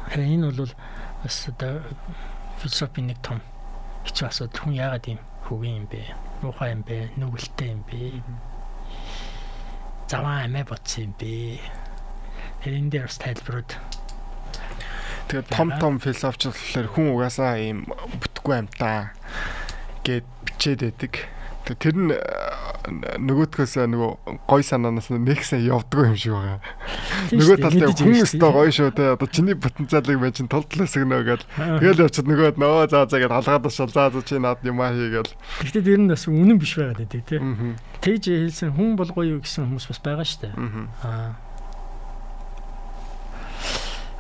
Харин 0.09 0.41
энэ 0.41 0.51
бол 0.55 0.73
бас 1.21 1.37
одоо 1.49 1.85
философийн 2.61 3.13
нэг 3.13 3.19
том 3.21 3.41
хэцүү 4.07 4.25
асуудал. 4.25 4.61
Хүн 4.63 4.79
яагаад 4.79 5.05
юм 5.11 5.19
хөвгөн 5.45 5.77
юм 5.83 5.87
бэ 5.91 6.30
муухай 6.41 6.73
юм 6.73 6.81
бэ? 6.83 7.13
Нүгэлтэй 7.17 7.69
юм 7.71 7.81
бэ? 7.85 8.21
Заваа 10.09 10.45
амиа 10.45 10.65
бодсон 10.65 11.09
юм 11.09 11.13
бэ? 11.17 11.61
Энэ 12.65 12.89
дээр 12.89 13.05
бас 13.07 13.17
тайлбарууд 13.21 13.71
Тэгээд 15.31 15.47
том 15.47 15.69
том 15.79 15.95
философчлалаар 16.03 16.91
хүн 16.91 17.15
угаасаа 17.15 17.55
ийм 17.55 17.87
бүтггүй 17.87 18.67
амтаа 18.67 19.15
гэд 20.03 20.27
бичээд 20.43 20.83
байдаг. 20.83 21.13
Тэр 21.61 21.95
нь 21.95 22.13
нөгөөдхөөс 23.21 23.75
нөгөө 23.85 24.11
гой 24.49 24.63
санаанаас 24.65 25.13
нэгсэн 25.13 25.61
явдггүй 25.69 26.05
юм 26.09 26.17
шиг 26.17 26.33
байгаа. 26.33 26.59
Нөгөө 27.29 27.57
талдаа 27.61 27.93
хүн 27.93 28.17
өстө 28.25 28.47
гоё 28.49 28.71
шүү 28.73 28.91
те. 28.97 29.13
Одоо 29.13 29.29
чиний 29.29 29.53
потенциалыг 29.53 30.17
мэн 30.17 30.33
чин 30.33 30.49
толдлоос 30.49 30.97
гэнэ 30.97 31.21
гэл. 31.21 31.45
Тэгэл 31.53 32.03
явчихад 32.09 32.27
нөгөөд 32.27 32.57
нөө 32.57 32.89
заа 32.89 33.05
заа 33.05 33.21
гэд 33.21 33.31
алгаад 33.37 33.63
ташаал 33.69 33.93
заа 33.93 34.09
заа 34.09 34.25
чи 34.25 34.41
над 34.41 34.65
юм 34.65 34.81
аа 34.81 34.97
хийгээл. 34.97 35.33
Гэхдээ 35.61 35.85
тэр 35.85 36.01
нь 36.01 36.09
бас 36.09 36.25
үнэн 36.25 36.57
биш 36.57 36.73
байгаад 36.75 37.05
байдаг 37.05 37.21
те. 37.29 37.37
Тэгж 38.01 38.23
хэлсэн 38.49 38.73
хүн 38.73 38.97
бол 38.97 39.11
гоё 39.13 39.37
юу 39.37 39.45
гэсэн 39.45 39.69
хүмүүс 39.69 39.85
бас 39.93 40.01
байгаа 40.01 40.25
дээ. 40.25 40.53
Аа. 41.05 41.37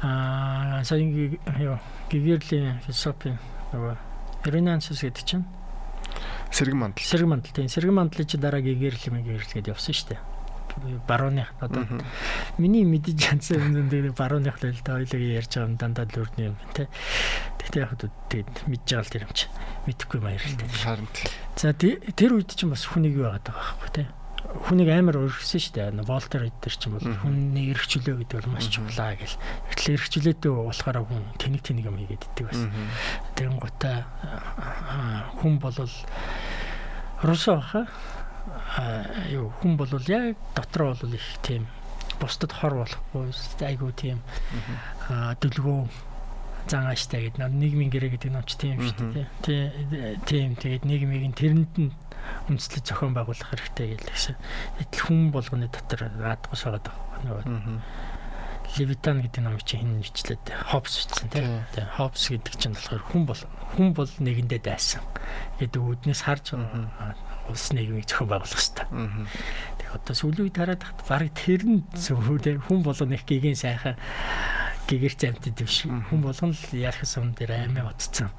Аа, 0.01 0.81
сая 0.85 1.01
юу 1.01 1.77
гэгэрлийн 2.09 2.81
философи 2.85 3.37
нөгөө 3.73 3.95
Ренансс 4.49 4.89
гэдэг 4.89 5.25
чинь 5.25 5.45
Сэрэг 6.51 6.75
мандал. 6.75 7.03
Сэрэг 7.03 7.27
мандал 7.27 7.51
тийм. 7.51 7.71
Сэрэг 7.71 7.91
мандлын 7.91 8.27
чи 8.27 8.37
дараа 8.37 8.61
гэгэрл 8.61 9.07
мэг 9.15 9.25
гэгэрл 9.25 9.71
явсан 9.71 9.95
шүү 9.95 10.07
дээ. 10.15 10.21
Барууны 11.03 11.47
одоо 11.59 11.83
миний 12.55 12.87
мэдэж 12.87 13.15
чадсан 13.19 13.75
юм 13.75 13.89
дээр 13.91 14.15
барууных 14.15 14.55
л 14.63 14.71
л 14.71 14.83
та 14.83 14.95
хоёлыг 14.95 15.19
ярьж 15.19 15.51
байгаа 15.59 15.67
юм 15.67 15.75
дандаа 15.75 16.07
л 16.07 16.19
өрдний 16.23 16.47
юм 16.51 16.55
тий. 16.71 16.87
Тэгтээ 17.59 17.83
яг 17.83 17.91
тэгээд 17.99 18.55
мэдж 18.71 18.87
байгаа 18.87 19.03
л 19.03 19.11
тэр 19.11 19.23
юм 19.27 19.33
чи. 19.35 19.45
Мэдхгүй 19.83 20.19
маяр 20.23 20.39
л 20.39 20.55
дээ. 20.55 20.71
Харин. 20.79 21.07
За 21.59 21.75
тэр 21.75 22.31
үед 22.39 22.55
чинь 22.55 22.71
бас 22.71 22.87
хүнийг 22.87 23.19
юу 23.19 23.27
байгаа 23.27 23.51
байхгүй 23.51 23.89
тий 23.91 24.07
хүнийг 24.41 24.89
амар 24.89 25.17
өргөсөн 25.21 25.61
шүү 25.61 25.73
дээ. 25.77 26.05
Волтер 26.05 26.49
эдэр 26.49 26.73
чинь 26.73 26.93
бол 26.97 27.07
хүний 27.21 27.71
эрхчлөө 27.71 28.25
гэдэг 28.25 28.37
бол 28.41 28.53
маш 28.57 28.67
чухлаа 28.67 29.15
гэл. 29.15 29.37
Тэгэхээр 29.69 29.97
эрхчлөөтэй 30.01 30.51
болохоор 30.51 30.97
хүн 31.05 31.23
тэнэг 31.37 31.61
тэнэг 31.61 31.85
юм 31.85 31.97
хийгээд 32.01 32.25
идэг 32.25 32.45
бас. 32.49 32.61
Тэгэн 33.37 33.57
гутаа 33.61 33.97
хүн 35.39 35.53
болол 35.61 35.93
русо 37.21 37.61
хаа 37.61 37.85
юу 39.29 39.53
хүн 39.61 39.77
болол 39.77 40.05
яг 40.09 40.37
дотроо 40.57 40.97
бол 40.97 41.13
их 41.13 41.27
тийм 41.45 41.69
бусдад 42.19 42.51
хор 42.51 42.81
болохгүй 42.81 43.29
айгуу 43.65 43.91
тийм 43.93 44.21
дөлгөө 45.09 45.79
зан 46.69 46.85
ааштай 46.89 47.29
гэдэг 47.29 47.49
нийгмийн 47.49 47.89
гэрээ 47.89 48.11
гэдэг 48.17 48.31
нь 48.33 48.45
ч 48.45 48.51
тийм 48.57 48.77
шүү 48.81 49.25
дээ. 49.45 50.17
Тийм 50.25 50.49
тэгээд 50.57 50.83
нийгмийг 50.85 51.33
тэрэнд 51.37 51.73
нь 51.77 51.93
үндэслэл 52.49 52.83
зохион 52.85 53.13
байгуулах 53.15 53.49
хэрэгтэй 53.51 53.97
гэсэн. 53.97 54.35
Гэтэл 54.79 55.03
хүн 55.07 55.31
болгоны 55.31 55.67
дотор 55.71 56.09
наадгаас 56.15 56.63
байгаа 56.65 56.83
даа. 56.83 57.81
Левитан 58.77 59.19
гэдэг 59.19 59.43
номыг 59.43 59.67
чи 59.67 59.77
хин 59.77 59.99
нэвчлээд 59.99 60.47
Хоббс 60.71 61.03
бичсэн 61.03 61.27
тийм. 61.27 61.59
Хоббс 61.99 62.31
гэдэг 62.31 62.55
чинь 62.55 62.71
болохоор 62.71 63.03
хүн 63.03 63.23
бол 63.27 63.41
хүн 63.75 63.89
бол 63.91 64.07
нэгэндээ 64.07 64.61
дайсан. 64.63 65.03
гэдэг 65.59 65.81
үүднээс 65.81 66.21
харж 66.23 66.55
улс 67.51 67.67
нийгмийг 67.75 68.07
зохион 68.07 68.29
байгуулах 68.31 68.55
хэрэгтэй. 68.55 68.87
Тэгээ 69.75 69.91
одоо 69.91 70.15
сүүлийн 70.15 70.45
үед 70.47 70.57
хараад 70.57 70.81
тахт 70.81 70.99
барыг 71.03 71.35
тэр 71.35 71.63
нь 71.67 71.83
зөвхөн 71.91 72.63
хүн 72.63 72.79
болгоны 72.79 73.19
их 73.19 73.27
гэгийн 73.27 73.59
сайхан 73.59 73.99
гэгэр 74.87 75.15
замтд 75.19 75.59
биш. 75.59 75.83
Хүн 75.85 76.21
болгон 76.23 76.55
л 76.55 76.63
ярих 76.71 77.03
сум 77.03 77.35
дээр 77.35 77.67
аймаа 77.67 77.91
утцсан. 77.91 78.31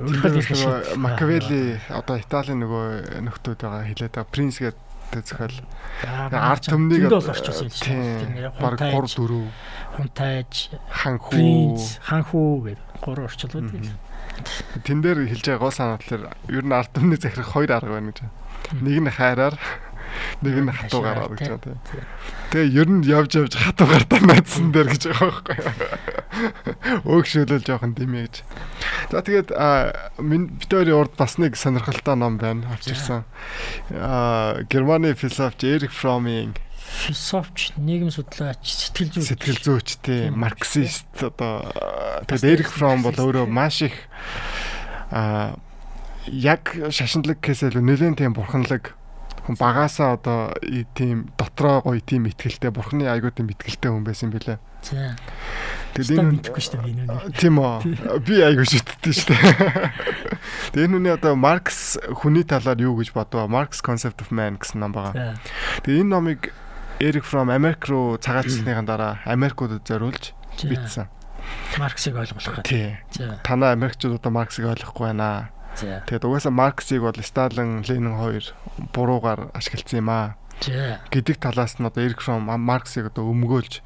Өөрөөр 0.00 0.96
Макавелли 0.98 1.78
одоо 1.90 2.16
Италийн 2.18 2.62
нөгөө 2.62 3.22
нөхдүүд 3.26 3.60
байгаа 3.62 3.84
хэлээд 3.88 4.14
байгаа 4.14 4.32
принц 4.32 4.58
гэдэг 4.58 5.22
зохиол. 5.22 5.58
Арт 6.04 6.66
төмнийг 6.70 7.06
бол 7.10 7.22
орчуулсан 7.22 7.68
юм 7.68 7.74
шиг. 7.74 8.50
Бараг 8.58 8.80
3 8.82 9.06
4 9.18 9.38
хунтайж 9.94 10.52
ханхүү 10.90 11.78
ханхүү 12.10 12.48
гэдэг 12.66 13.02
гурван 13.04 13.28
орчуулгууд 13.30 13.70
тийм. 13.70 13.94
Тэн 14.82 14.98
дээр 15.02 15.22
хэлж 15.30 15.44
байгаа 15.46 15.62
гол 15.62 15.74
санаа 15.74 15.98
болохоор 16.02 16.22
ер 16.50 16.64
нь 16.66 16.74
арт 16.74 16.90
төмний 16.94 17.20
захирах 17.20 17.54
хоёр 17.54 17.70
арга 17.70 17.94
байна 17.94 18.10
гэж. 18.10 18.26
Нэг 18.82 18.98
нь 18.98 19.10
хайраар 19.14 19.54
нэг 20.42 20.54
нь 20.62 20.70
хатуугаар 20.70 21.28
гэж 21.34 21.48
байна 21.48 21.60
тийм. 21.64 22.06
Тэгээ 22.50 22.74
ер 22.74 22.88
нь 22.90 23.02
явж 23.04 23.30
явж 23.38 23.52
хатуугаар 23.58 24.04
тамаадсан 24.08 24.70
дээр 24.70 24.88
гэж 24.94 25.02
байгаа 25.10 25.30
байхгүй. 25.30 25.56
Өөгшөөлөл 27.14 27.66
жоохон 27.66 27.94
димээ 27.94 28.26
гэж. 28.28 28.36
За 29.10 29.22
тэгээд 29.22 29.50
битүүрийн 29.52 30.98
урд 30.98 31.14
бас 31.18 31.38
нэг 31.38 31.58
сонирхолтой 31.58 32.16
ном 32.18 32.38
байна 32.38 32.70
авчирсан. 32.74 33.24
Германы 34.70 35.14
философч 35.14 35.64
Эрик 35.64 35.92
Фроминг 35.92 36.60
философч, 36.84 37.72
нийгэм 37.76 38.10
судлаач, 38.12 38.62
сэтгэл 38.62 39.10
зүйч, 39.10 39.26
сэтгэл 39.32 39.60
зүйч 39.60 39.88
тийм 40.04 40.38
марксист 40.38 41.08
одоо 41.18 41.66
тэгээд 42.28 42.44
Эрик 42.44 42.70
Фром 42.70 43.02
бол 43.02 43.16
өөрөө 43.16 43.48
маш 43.50 43.82
их 43.88 43.96
а 45.10 45.58
яг 46.26 46.72
шашинлаг 46.90 47.40
гэсэл 47.42 47.76
нэлээд 47.80 48.20
тийм 48.20 48.32
бурханлаг 48.36 48.94
хүн 49.44 49.56
багаасаа 49.60 50.16
одоо 50.16 50.56
тийм 50.96 51.28
дотроо 51.36 51.84
гоё 51.84 52.00
тийм 52.00 52.24
ихтгэлтэй 52.32 52.72
бурхны 52.72 53.04
айгуу 53.04 53.28
тийм 53.28 53.52
ихтгэлтэй 53.52 53.92
хүн 53.92 54.04
байсан 54.04 54.32
бэлээ. 54.32 54.56
За. 54.80 55.16
Тэгээд 55.92 56.16
энэ 56.16 56.32
мэдхгүй 56.40 56.62
шүү 56.64 56.72
дээ 56.80 56.92
энэ 56.92 57.04
үү. 57.12 57.36
Тийм 57.36 57.54
үү. 57.60 58.24
Би 58.24 58.40
айгуу 58.40 58.64
шүтдээ 58.64 59.12
шүү 59.12 59.28
дээ. 59.36 59.44
Тэгээд 60.72 60.86
энэ 60.88 60.96
үний 60.96 61.12
одоо 61.12 61.36
Маркс 61.36 62.00
хүний 62.24 62.44
талаар 62.44 62.80
юу 62.80 62.96
гэж 62.96 63.12
бодваа? 63.12 63.44
Marx 63.44 63.84
Concept 63.84 64.24
of 64.24 64.32
Man 64.32 64.56
гэсэн 64.56 64.80
ном 64.80 64.96
байгаа. 64.96 65.36
Тэгээд 65.84 66.00
энэ 66.04 66.12
номыг 66.12 66.40
Эрик 67.00 67.24
Фром 67.28 67.52
Америк 67.52 67.84
руу 67.84 68.16
цагаатсныхаа 68.16 68.84
дараа 68.86 69.20
Америкуудад 69.28 69.84
зориулж 69.84 70.32
бичсэн. 70.62 71.12
Марксыг 71.76 72.16
ойлгох 72.16 72.64
гэдэг. 72.64 73.44
Танаа 73.44 73.76
Америкчууд 73.76 74.16
одоо 74.16 74.32
Марксыг 74.32 74.64
ойлгохгүй 74.64 75.12
байна 75.12 75.52
Тэгээд 75.80 76.24
угаасаа 76.24 76.54
Марксыг 76.54 77.02
бол 77.02 77.18
Сталин, 77.22 77.82
Ленин 77.82 78.14
хоёр 78.14 78.44
буруугаар 78.94 79.50
ашигласан 79.54 79.98
юм 79.98 80.10
аа 80.10 80.36
гэдэг 81.10 81.36
талаас 81.42 81.78
нь 81.78 81.86
одоо 81.86 82.04
Эрик 82.04 82.20
Фром 82.22 82.46
Марксыг 82.46 83.10
одоо 83.10 83.26
өмгөөлж 83.28 83.82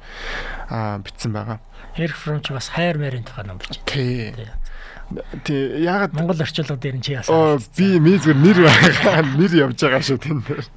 бичсэн 0.69 1.33
байгаа. 1.33 1.59
Эрик 1.97 2.15
Фром 2.15 2.41
ч 2.41 2.53
бас 2.53 2.69
хайр 2.69 2.97
мэрийн 2.97 3.25
тухай 3.25 3.45
ном 3.45 3.57
бичсэн. 3.57 3.81
Тий. 3.85 4.33
Тий, 5.43 5.81
ягаад 5.81 6.13
Монгол 6.13 6.37
орчуулга 6.37 6.77
дээр 6.77 7.01
нь 7.01 7.03
чи 7.03 7.17
яасан? 7.17 7.57
Би 7.73 7.97
ми 7.97 8.21
зүгээр 8.21 8.37
нэр 8.37 8.59
байгаа. 8.61 9.25
Нэр 9.41 9.53
явж 9.73 9.81
байгаа 9.81 10.05
шүү 10.05 10.21
тэн 10.21 10.45
дээр. 10.45 10.69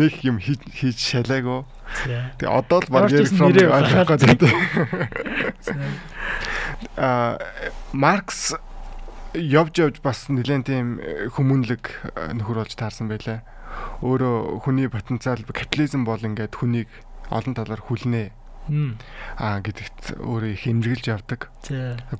Нэг 0.00 0.24
юм 0.24 0.40
хийж 0.40 0.96
шалаагүй. 0.96 1.68
Тэгээ 2.40 2.48
одоо 2.48 2.80
л 2.80 2.88
баг 2.88 3.12
Эрик 3.12 3.28
Фром 3.36 3.52
ойлгох 3.52 4.16
гэдэг. 4.16 4.52
Аа 6.96 7.36
Маркс 7.92 8.56
явж 9.34 9.74
явж 9.78 9.96
бас 10.00 10.28
нэлээд 10.32 10.64
тийм 10.64 11.00
хүмүүнлэг 11.36 12.12
нөхөр 12.38 12.64
болж 12.64 12.72
таарсан 12.72 13.12
байлаа. 13.12 13.44
Өөрөө 14.00 14.64
хүний 14.64 14.88
потенциал 14.88 15.42
капитализм 15.44 16.08
бол 16.08 16.20
ингээд 16.20 16.56
хүнийг 16.56 16.88
олон 17.28 17.52
талаар 17.52 17.82
хүлнэ. 17.84 18.32
Аа 19.36 19.60
гэдэгт 19.60 20.20
өөрөө 20.20 20.50
их 20.56 20.64
хэмжиглэж 20.64 21.04
явдаг. 21.12 21.52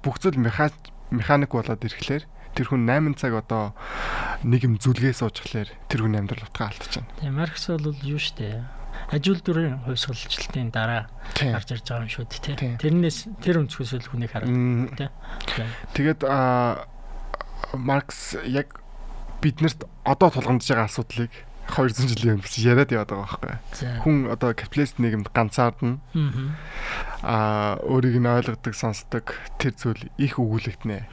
Бүх 0.04 0.20
зүйл 0.20 0.36
механик 0.40 1.52
болоод 1.52 1.84
ирэхлээр 1.84 2.24
тэр 2.56 2.66
хүн 2.68 2.84
8 2.84 3.16
цаг 3.16 3.32
одоо 3.36 3.72
нэг 4.44 4.64
юм 4.64 4.76
зүлгээ 4.76 5.14
суучглаар 5.16 5.68
тэр 5.88 6.00
хүн 6.04 6.18
амьдрал 6.18 6.48
утгаа 6.48 6.72
алдчихна. 6.72 7.08
Тийм 7.20 7.36
Маркс 7.36 7.68
бол 7.72 7.96
юу 8.02 8.18
штэ 8.20 8.64
ажил 9.08 9.40
дүрийн 9.40 9.78
хувьсгалчлалтын 9.86 10.70
дараа 10.74 11.08
гарч 11.38 11.68
ирж 11.72 11.86
байгаа 11.86 12.04
юм 12.04 12.12
шүү 12.12 12.26
дээ. 12.26 12.82
Тэрнээс 12.82 13.18
тэр 13.40 13.62
өнцгөөс 13.62 13.92
л 14.02 14.10
хүнийг 14.10 14.32
хараад 14.34 14.50
тий. 14.98 15.08
Тэгээд 15.94 16.20
Маркс 17.74 18.36
яг 18.44 18.80
биднэрт 19.42 19.84
одоо 20.04 20.30
тулгамдж 20.30 20.68
байгаа 20.68 20.88
асуудлыг 20.88 21.32
200 21.68 22.08
жилийн 22.08 22.40
өмнөөс 22.40 22.56
яриад 22.64 22.90
яваад 22.90 23.12
байгаа 23.12 23.28
байхгүй. 23.28 24.00
Хүн 24.02 24.16
одоо 24.32 24.56
капиталист 24.56 24.96
нийгэмд 24.98 25.28
ганцаардна. 25.36 26.00
Аа 27.22 27.76
өөрийг 27.84 28.16
нь 28.18 28.26
ойлгодог, 28.26 28.72
сонсдог 28.72 29.36
тэр 29.60 29.76
зүйл 29.76 30.08
их 30.16 30.40
өгүүлэгдэнэ. 30.40 31.04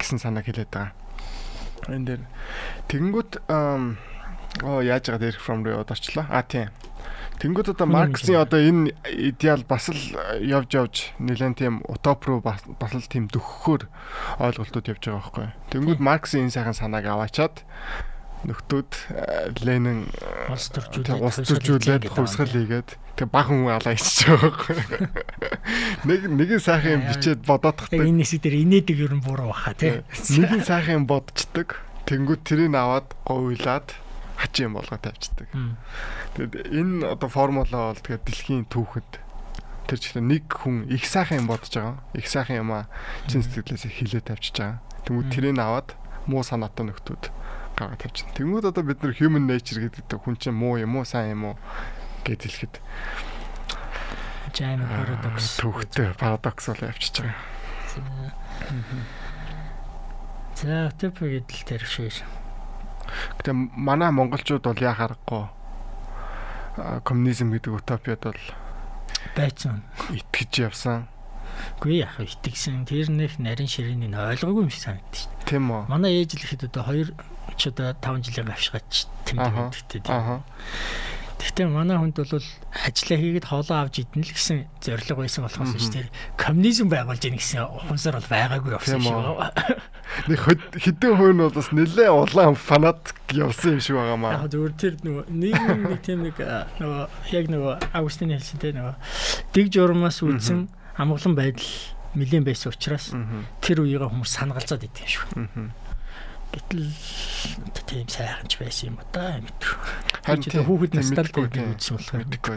гэсэн 0.00 0.18
санааг 0.18 0.48
хэлээд 0.48 0.72
байгаа. 0.72 0.96
Энэ 1.92 2.06
дээр 2.08 2.22
тэгэнгүүт 2.88 3.32
оо 3.44 4.80
яаж 4.80 5.12
байгаа 5.12 5.20
дээр 5.20 5.36
from 5.36 5.60
руу 5.60 5.84
орчлоо. 5.84 6.24
А 6.32 6.40
тийм. 6.40 6.72
Тэнгүүд 7.42 7.74
одоо 7.74 7.86
Марксийн 7.90 8.40
одоо 8.40 8.60
энэ 8.62 8.94
идеал 9.10 9.66
бас 9.66 9.90
л 9.90 10.02
явж 10.38 10.70
явж 10.74 10.94
нэлээд 11.18 11.58
тийм 11.58 11.82
утоп 11.90 12.24
руу 12.30 12.40
бас 12.40 12.62
л 12.64 13.10
тийм 13.10 13.26
дөхөхөөр 13.28 13.90
ойлголтууд 14.38 14.86
явж 14.90 15.02
байгаа 15.02 15.20
байхгүй. 15.20 15.46
Тэнгүүд 15.74 16.00
Марксийн 16.00 16.46
энэ 16.46 16.54
сайхан 16.54 16.78
санааг 16.78 17.04
аваачаад 17.10 17.66
нөхдүүд 18.44 18.92
Ленин 19.64 20.06
улс 20.52 20.68
төржүүлээд 20.72 21.20
улс 21.24 21.38
төржүүлээд 21.48 22.04
хувьсгал 22.12 22.52
хийгээд 22.52 22.88
тэг 23.16 23.28
баг 23.32 23.48
хүн 23.48 23.72
алаа 23.72 23.96
ичж 23.96 24.28
байгаа 24.28 24.52
байхгүй. 24.52 24.76
Нэг 26.08 26.20
нэгэн 26.28 26.60
сайхан 26.60 26.92
юм 27.00 27.04
бичээд 27.08 27.40
бодоодохтой. 27.48 28.04
Энэ 28.04 28.22
хэсэг 28.22 28.44
дээр 28.44 28.62
инээдэг 28.68 28.98
ер 29.00 29.14
нь 29.16 29.24
буруу 29.24 29.48
баха 29.54 29.72
тий. 29.72 30.04
Нэгэн 30.12 30.64
сайхан 30.66 31.04
юм 31.04 31.06
бодцдаг. 31.08 31.80
Тэнгүүд 32.04 32.42
тэрийг 32.44 32.76
аваад 32.76 33.16
говьлаад 33.24 33.96
хачин 34.36 34.68
юм 34.68 34.76
болгоо 34.76 34.98
тавьчихдаг. 35.00 35.48
Тэгэд 36.34 36.54
энэ 36.74 37.06
одоо 37.14 37.30
формула 37.30 37.94
бол 37.94 38.02
тэгээд 38.02 38.26
дэлхийн 38.26 38.64
түүхэд 38.66 39.10
тэр 39.86 39.98
чихлээ 40.02 40.24
нэг 40.24 40.44
хүн 40.50 40.90
их 40.90 41.06
сайхан 41.06 41.44
юм 41.44 41.48
бодож 41.48 41.70
байгаа. 41.70 42.02
Их 42.18 42.26
сайхан 42.26 42.66
юм 42.66 42.70
а 42.74 42.90
чин 43.30 43.44
сэтгэлээс 43.44 43.86
хилээ 43.86 44.24
тавьчихж 44.26 44.58
байгаа. 44.58 44.82
Тэнгүүд 45.06 45.28
тэрийг 45.30 45.60
аваад 45.62 45.94
муу 46.26 46.42
санаатай 46.42 46.90
нөхдүүд 46.90 47.24
гаргаад 47.78 48.00
тавьчихна. 48.02 48.34
Тэнгүүд 48.34 48.66
одоо 48.66 48.82
бид 48.82 48.98
нар 49.04 49.14
human 49.14 49.46
nature 49.46 49.78
гэдэг 49.86 50.18
хүн 50.24 50.34
чинь 50.40 50.56
муу 50.56 50.80
юм 50.80 50.96
уу, 50.98 51.06
сайн 51.06 51.38
юм 51.38 51.52
уу 51.52 51.56
гэд 52.24 52.48
хэлэхэд 52.48 52.82
жайм 54.54 54.82
парадокс 54.86 55.60
түүхтэй 55.60 56.16
парадокс 56.16 56.66
бол 56.72 56.88
явчихж 56.88 57.14
байгаа. 57.22 58.34
За 60.54 60.88
төпөг 60.96 61.44
идэл 61.44 61.62
тэр 61.66 61.84
шиг 61.84 62.24
Гэтэ 63.38 63.52
манай 63.52 64.10
монголчууд 64.10 64.64
бол 64.64 64.80
яа 64.80 64.96
харахгүй 64.96 65.44
коммунизм 66.76 67.54
гэдэг 67.54 67.72
утопиад 67.72 68.22
бол 68.24 68.42
байцсан. 69.36 69.82
Итгэж 70.10 70.70
явсан. 70.70 71.06
Үгүй 71.78 72.02
яах 72.02 72.18
вэ? 72.18 72.28
Итгэсэн. 72.28 72.84
Тэр 72.84 73.10
нэг 73.14 73.38
нарийн 73.38 73.70
ширээний 73.70 74.10
ойлгоогүй 74.10 74.66
юм 74.66 74.72
шиг 74.74 74.90
санагдчих. 74.90 75.30
Тийм 75.46 75.70
үү. 75.70 75.86
Манай 75.86 76.22
ээж 76.22 76.34
л 76.34 76.44
ихэд 76.44 76.66
одоо 76.70 76.90
2 76.90 77.14
ч 77.54 77.70
одоо 77.70 77.94
5 77.94 78.26
жилийн 78.26 78.48
гавшгаач 78.50 79.06
тэмдэг 79.22 79.54
гэдэг. 80.02 80.10
Аа. 80.10 80.42
Гэхдээ 81.38 81.66
манай 81.68 81.98
хүнд 81.98 82.16
бол 82.18 82.46
ажиллаа 82.72 83.18
хийгээд 83.20 83.46
хоолоо 83.46 83.78
авч 83.84 83.94
идэнэ 84.02 84.24
л 84.24 84.34
гэсэн 84.34 84.58
зориг 84.80 85.10
байсан 85.14 85.44
болохоос 85.44 85.74
шүү 85.76 85.92
дээ. 85.92 86.14
Коммунизм 86.40 86.88
байгуулж 86.88 87.22
ийн 87.26 87.36
гэсэн 87.38 87.68
ухамсар 87.68 88.16
бол 88.16 88.30
байгаагүй 88.30 88.72
явсан 88.74 89.02
байна. 89.02 89.52
Нэг 90.30 90.40
хэдэн 90.78 91.12
нь 91.14 91.42
бол 91.42 91.54
бас 91.54 91.68
нэлээ 91.74 92.10
улаан 92.10 92.54
фанат 92.54 93.14
явсан 93.34 93.76
юм 93.76 93.82
шиг 93.82 93.96
байгаа 93.98 94.18
маа. 94.18 94.32
Яг 94.40 94.50
зөвөр 94.50 94.72
тэр 94.78 94.94
нэг 95.02 95.28
нэг 95.28 95.54
тийм 96.06 96.26
нэг 96.26 96.38
нөгөө 96.38 97.04
яг 97.34 97.46
нөгөө 97.50 97.74
Августин 97.92 98.30
хэлсэнтэй 98.32 98.72
нөгөө 98.78 98.94
дэг 99.52 99.66
журмаас 99.74 100.22
үлдсэн 100.22 100.70
амгалан 100.96 101.34
байдал 101.34 101.70
нэлийн 102.14 102.46
байсан 102.46 102.70
учраас 102.70 103.10
тэр 103.58 103.82
үеийнхээ 103.82 104.10
хүмүүс 104.10 104.32
санагалзаад 104.38 104.86
идэв 104.86 105.02
юм 105.02 105.10
шиг. 105.10 105.22
Гэтэл 106.54 107.84
тийм 107.86 108.08
сайхан 108.08 108.46
ч 108.46 108.62
байсан 108.62 108.94
юм 108.94 108.96
уу 109.02 109.08
та 109.10 109.42
мэдгүй. 109.42 109.74
Харин 110.22 110.66
хүүхэд 110.70 110.92
настал 110.94 111.30
гэдэг 111.30 111.64
үзсэн 111.74 111.94
болохоор 111.98 112.24
мэдгүй. 112.30 112.56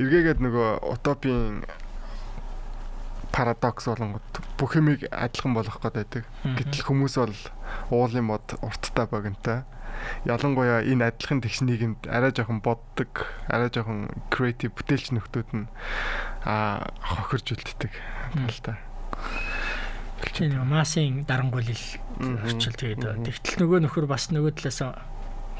Эргээгээд 0.00 0.40
нөгөө 0.40 0.68
утопийн 0.88 1.68
парадокс 3.32 3.88
болонгод 3.88 4.24
бүх 4.56 4.76
юмыг 4.76 5.08
адилхан 5.08 5.52
болгох 5.56 5.80
гэдэг. 5.80 6.24
Гэтэл 6.56 6.84
хүмүүс 6.84 7.16
бол 7.20 7.36
уулын 7.92 8.28
мод 8.28 8.56
урттай 8.60 9.08
богинтой. 9.08 9.64
Ялангуяа 10.24 10.84
энэ 10.84 11.12
адилхан 11.12 11.40
тэгш 11.40 11.64
нийгэмд 11.64 12.08
арай 12.08 12.32
жоохон 12.32 12.60
боддог, 12.64 13.28
арай 13.48 13.72
жоохон 13.72 14.08
креатив 14.32 14.72
бүтээлч 14.76 15.12
нөхдүүд 15.16 15.50
нь 15.52 15.68
аа 16.44 16.92
хохирж 17.00 17.56
үлддэг 17.56 17.92
талтай. 18.36 18.76
Тийм 20.22 20.54
масын 20.70 21.26
дарангуйлал 21.26 21.82
орчил 22.46 22.78
тэгээд 22.78 23.26
тэгтэл 23.26 23.66
нөгөө 23.66 23.78
нөхөр 23.84 24.06
бас 24.06 24.30
нөгөө 24.30 24.54
талаас 24.62 24.80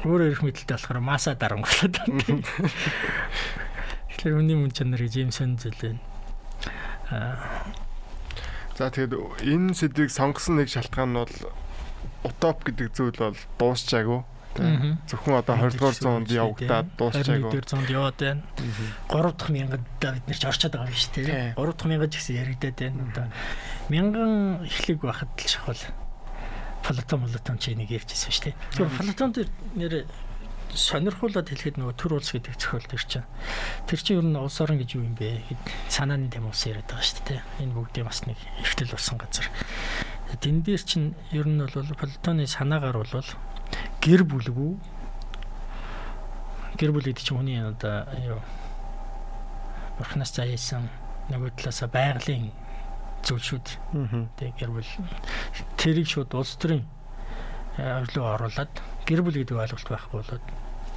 өөрөө 0.07 0.27
ирэх 0.31 0.43
мэдлэлтэй 0.43 0.75
болохоор 0.79 0.99
масаа 1.03 1.35
дарангуулад 1.35 1.95
байна. 1.99 2.43
Тэгэхээр 4.15 4.39
үний 4.39 4.57
мөн 4.57 4.71
чанар 4.71 5.03
гэж 5.03 5.13
юм 5.19 5.31
сон 5.35 5.59
зүйл 5.59 5.75
байна. 5.79 6.01
За 8.73 8.89
тэгээд 8.89 9.13
энэ 9.47 9.75
сэдвийг 9.77 10.11
сонгосон 10.11 10.59
нэг 10.59 10.71
шалтгаан 10.71 11.11
нь 11.13 11.19
бол 11.21 11.35
утоп 12.23 12.63
гэдэг 12.65 12.87
зүйл 12.95 13.19
бол 13.19 13.37
дуусчаагүй. 13.59 14.23
Зөвхөн 14.53 15.39
одоо 15.41 15.55
20 15.57 15.77
дугаар 15.77 15.97
зуунд 15.97 16.29
явагдаад 16.29 16.87
дуусчаагүй. 16.97 17.49
21 17.49 17.49
дугаар 17.49 17.67
зуунд 17.67 17.89
яваад 17.89 18.17
байна. 18.21 18.41
3 19.09 19.33
дахь 19.33 19.49
мянгад 19.49 19.83
бид 19.97 20.25
нар 20.29 20.37
ч 20.37 20.43
орчод 20.45 20.73
байгаа 20.77 20.93
юм 20.93 20.99
шүү 20.99 21.13
дээ. 21.17 21.57
3 21.57 21.73
дахь 21.73 21.89
мянгад 21.89 22.11
ч 22.11 22.15
гэсэн 22.21 22.35
яригадаад 22.37 22.77
байна. 22.77 23.01
Одоо 23.09 23.25
мянган 23.89 24.31
эхлэг 24.67 24.99
байхад 25.01 25.31
л 25.33 25.49
шахал 25.49 25.81
Платон 26.83 27.23
Платон 27.23 27.57
ч 27.57 27.71
энийг 27.71 27.89
ярьжсэн 27.95 28.29
шүү 28.29 28.43
дээ. 28.51 28.55
Тэгэхээр 28.75 28.97
Платон 28.99 29.29
дээр 29.31 29.49
нэр 29.79 29.93
сонирхуулаад 30.75 31.47
хэлэхэд 31.47 31.77
нөгөө 31.79 31.95
төр 31.95 32.17
улс 32.17 32.33
гэдэг 32.33 32.57
зохиол 32.57 32.87
төр 32.89 33.03
чинь. 33.05 33.27
Тэр 33.87 33.99
чинь 34.01 34.17
ер 34.19 34.25
нь 34.25 34.35
улс 34.35 34.57
орон 34.59 34.81
гэж 34.81 34.89
юу 34.97 35.05
юм 35.05 35.15
бэ? 35.15 35.39
Санааны 35.87 36.27
тэм 36.33 36.49
улс 36.49 36.65
яриад 36.65 36.89
байгаа 36.89 37.05
шүү 37.05 37.23
дээ. 37.29 37.41
Энэ 37.61 37.73
бүгдийн 37.77 38.07
бас 38.09 38.25
нэг 38.25 38.37
эртэл 38.65 38.91
болсон 38.91 39.15
газар. 39.21 39.47
Тэн 40.41 40.65
дээр 40.65 40.81
чинь 40.81 41.13
ер 41.31 41.47
нь 41.47 41.61
бол 41.61 41.71
Платоны 41.71 42.49
санаагаар 42.49 42.97
бол 42.99 43.27
гэр 44.01 44.23
бүлгүй 44.27 44.71
гэр 46.77 46.91
бүл 46.91 47.05
гэдэг 47.05 47.23
чинь 47.23 47.37
хүний 47.37 47.59
одоо 47.61 48.07
юу 48.25 48.39
бурхнаас 49.97 50.33
заяасан 50.33 50.89
нөгөө 51.29 51.53
талаасаа 51.57 51.89
байгалийн 51.93 52.49
зүйл 53.23 53.39
шүү 53.39 53.59
дээ. 53.63 54.27
Тэг 54.35 54.51
гэр 54.59 54.71
бүл 54.73 54.91
тэрийг 55.77 56.07
шууд 56.09 56.33
улс 56.33 56.57
төрийн 56.57 56.83
өрлөө 57.77 58.25
оруулаад 58.35 58.73
гэр 59.05 59.21
бүл 59.23 59.37
гэдэг 59.37 59.55
ойлголт 59.55 59.87
байхгүй 59.87 60.17
болоод 60.19 60.45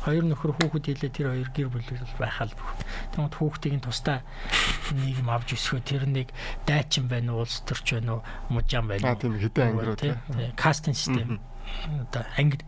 хоёр 0.06 0.24
нөхөр 0.26 0.52
хүүхэд 0.54 0.86
хэлээ 0.86 1.12
тэр 1.12 1.26
хоёр 1.34 1.50
гэр 1.50 1.68
бүл 1.70 1.86
байхаал 2.18 2.54
бүх. 2.54 2.70
Тэгмэд 3.14 3.34
хүүхдийг 3.36 3.74
нь 3.78 3.84
тусдаа 3.84 4.22
нийгэм 4.94 5.28
авч 5.30 5.58
өсгөө 5.58 5.80
тэр 5.82 6.06
нэг 6.06 6.30
дайчин 6.62 7.10
байна 7.10 7.34
уу 7.34 7.42
улс 7.42 7.62
төрч 7.66 7.98
байна 7.98 8.18
уу 8.18 8.22
мужаан 8.50 8.86
байна 8.86 9.02
уу. 9.02 9.14
Аа 9.14 9.22
тийм 9.22 9.34
хэдэн 9.34 9.66
анги 9.66 9.82
руу 9.82 9.98
тийм 9.98 10.16
кастинг 10.54 10.94
систем. 10.94 11.42
Одоо 12.06 12.24
анги 12.38 12.58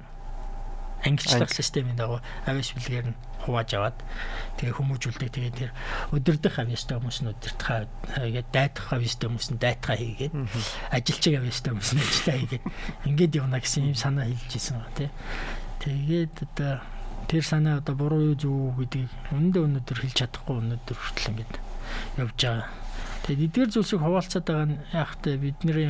ангилчлах 1.05 1.51
системийн 1.51 1.97
дагуу 1.97 2.21
авиас 2.47 2.75
бэлгээр 2.75 3.07
нь 3.11 3.19
хувааж 3.47 3.71
аваад 3.75 3.99
тэгээ 4.59 4.75
хүмүүжүүлдэг. 4.75 5.31
Тэгээ 5.31 5.55
тэр 5.55 5.71
өдөрдөх 6.11 6.59
авьяастай 6.59 6.99
хүмүүс 6.99 7.19
нь 7.23 7.31
өдөрдөх 7.31 7.69
тэгээд 8.19 8.49
дайтах 8.51 8.87
авьяастай 8.91 9.27
хүмүүс 9.31 9.49
нь 9.55 9.63
дайтгаа 9.63 9.97
хийгээд 9.97 10.35
ажилчиг 10.91 11.35
авьяастай 11.39 11.71
хүмүүс 11.71 11.93
нь 11.95 12.03
ажилтаа 12.03 12.37
хийгээд 12.37 12.65
ингээд 13.07 13.39
явна 13.39 13.63
гэсэн 13.63 13.89
юм 13.89 13.99
санаа 13.99 14.27
хэлж 14.27 14.53
ирсэн 14.59 14.77
ба 14.83 14.91
тий. 14.99 15.11
Тэгээд 15.79 16.35
одоо 16.43 16.83
тэр 17.31 17.45
санаа 17.47 17.79
одоо 17.79 17.95
буруу 17.95 18.35
юу 18.35 18.37
зөв 18.37 18.75
гэдгийг 18.83 19.09
өндөө 19.31 19.63
өнөдөр 19.71 19.99
хэлж 20.03 20.17
чадахгүй 20.19 20.57
өнөдөр 20.59 20.97
хүртэл 20.99 21.31
ингээд 21.31 21.55
явж 22.19 22.39
байгаа. 22.43 22.67
Тэгээд 23.23 23.45
эдгээр 23.47 23.71
зүйлсийг 23.71 24.03
хуваалцаад 24.03 24.45
байгаа 24.51 24.67
нь 24.67 24.83
яг 24.91 25.11
та 25.23 25.37
бидний 25.39 25.87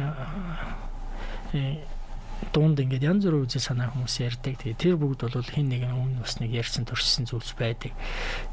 дунд 2.52 2.78
ингээд 2.80 3.02
янз 3.02 3.26
бүрийн 3.26 3.44
үзэл 3.44 3.68
санаа 3.74 3.90
хүмүүс 3.92 4.14
ярьдаг. 4.22 4.54
Тэгээ 4.62 4.78
тэр 4.78 4.96
бүгд 4.96 5.26
бол 5.26 5.42
хин 5.42 5.68
нэг 5.68 5.90
өмнө 5.90 6.22
бас 6.22 6.38
нэг 6.38 6.54
ярьсан 6.54 6.86
туршсан 6.86 7.26
зүйлс 7.26 7.52
байдаг. 7.58 7.92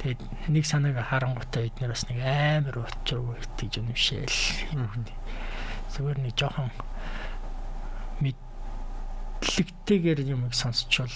Тэгээд 0.01 0.21
нэг 0.49 0.65
санааг 0.65 0.97
харангуйтай 0.99 1.69
бид 1.69 1.77
нар 1.79 1.93
бас 1.93 2.03
нэг 2.09 2.19
амар 2.21 2.86
учруу 2.86 3.38
гэж 3.38 3.77
үнэмшээл. 3.79 4.41
Зүгээр 5.93 6.19
нэг 6.19 6.33
жоохон 6.33 6.69
мэдлэгтэйгээр 8.25 10.19
юмыг 10.33 10.53
сонсчвол 10.57 11.13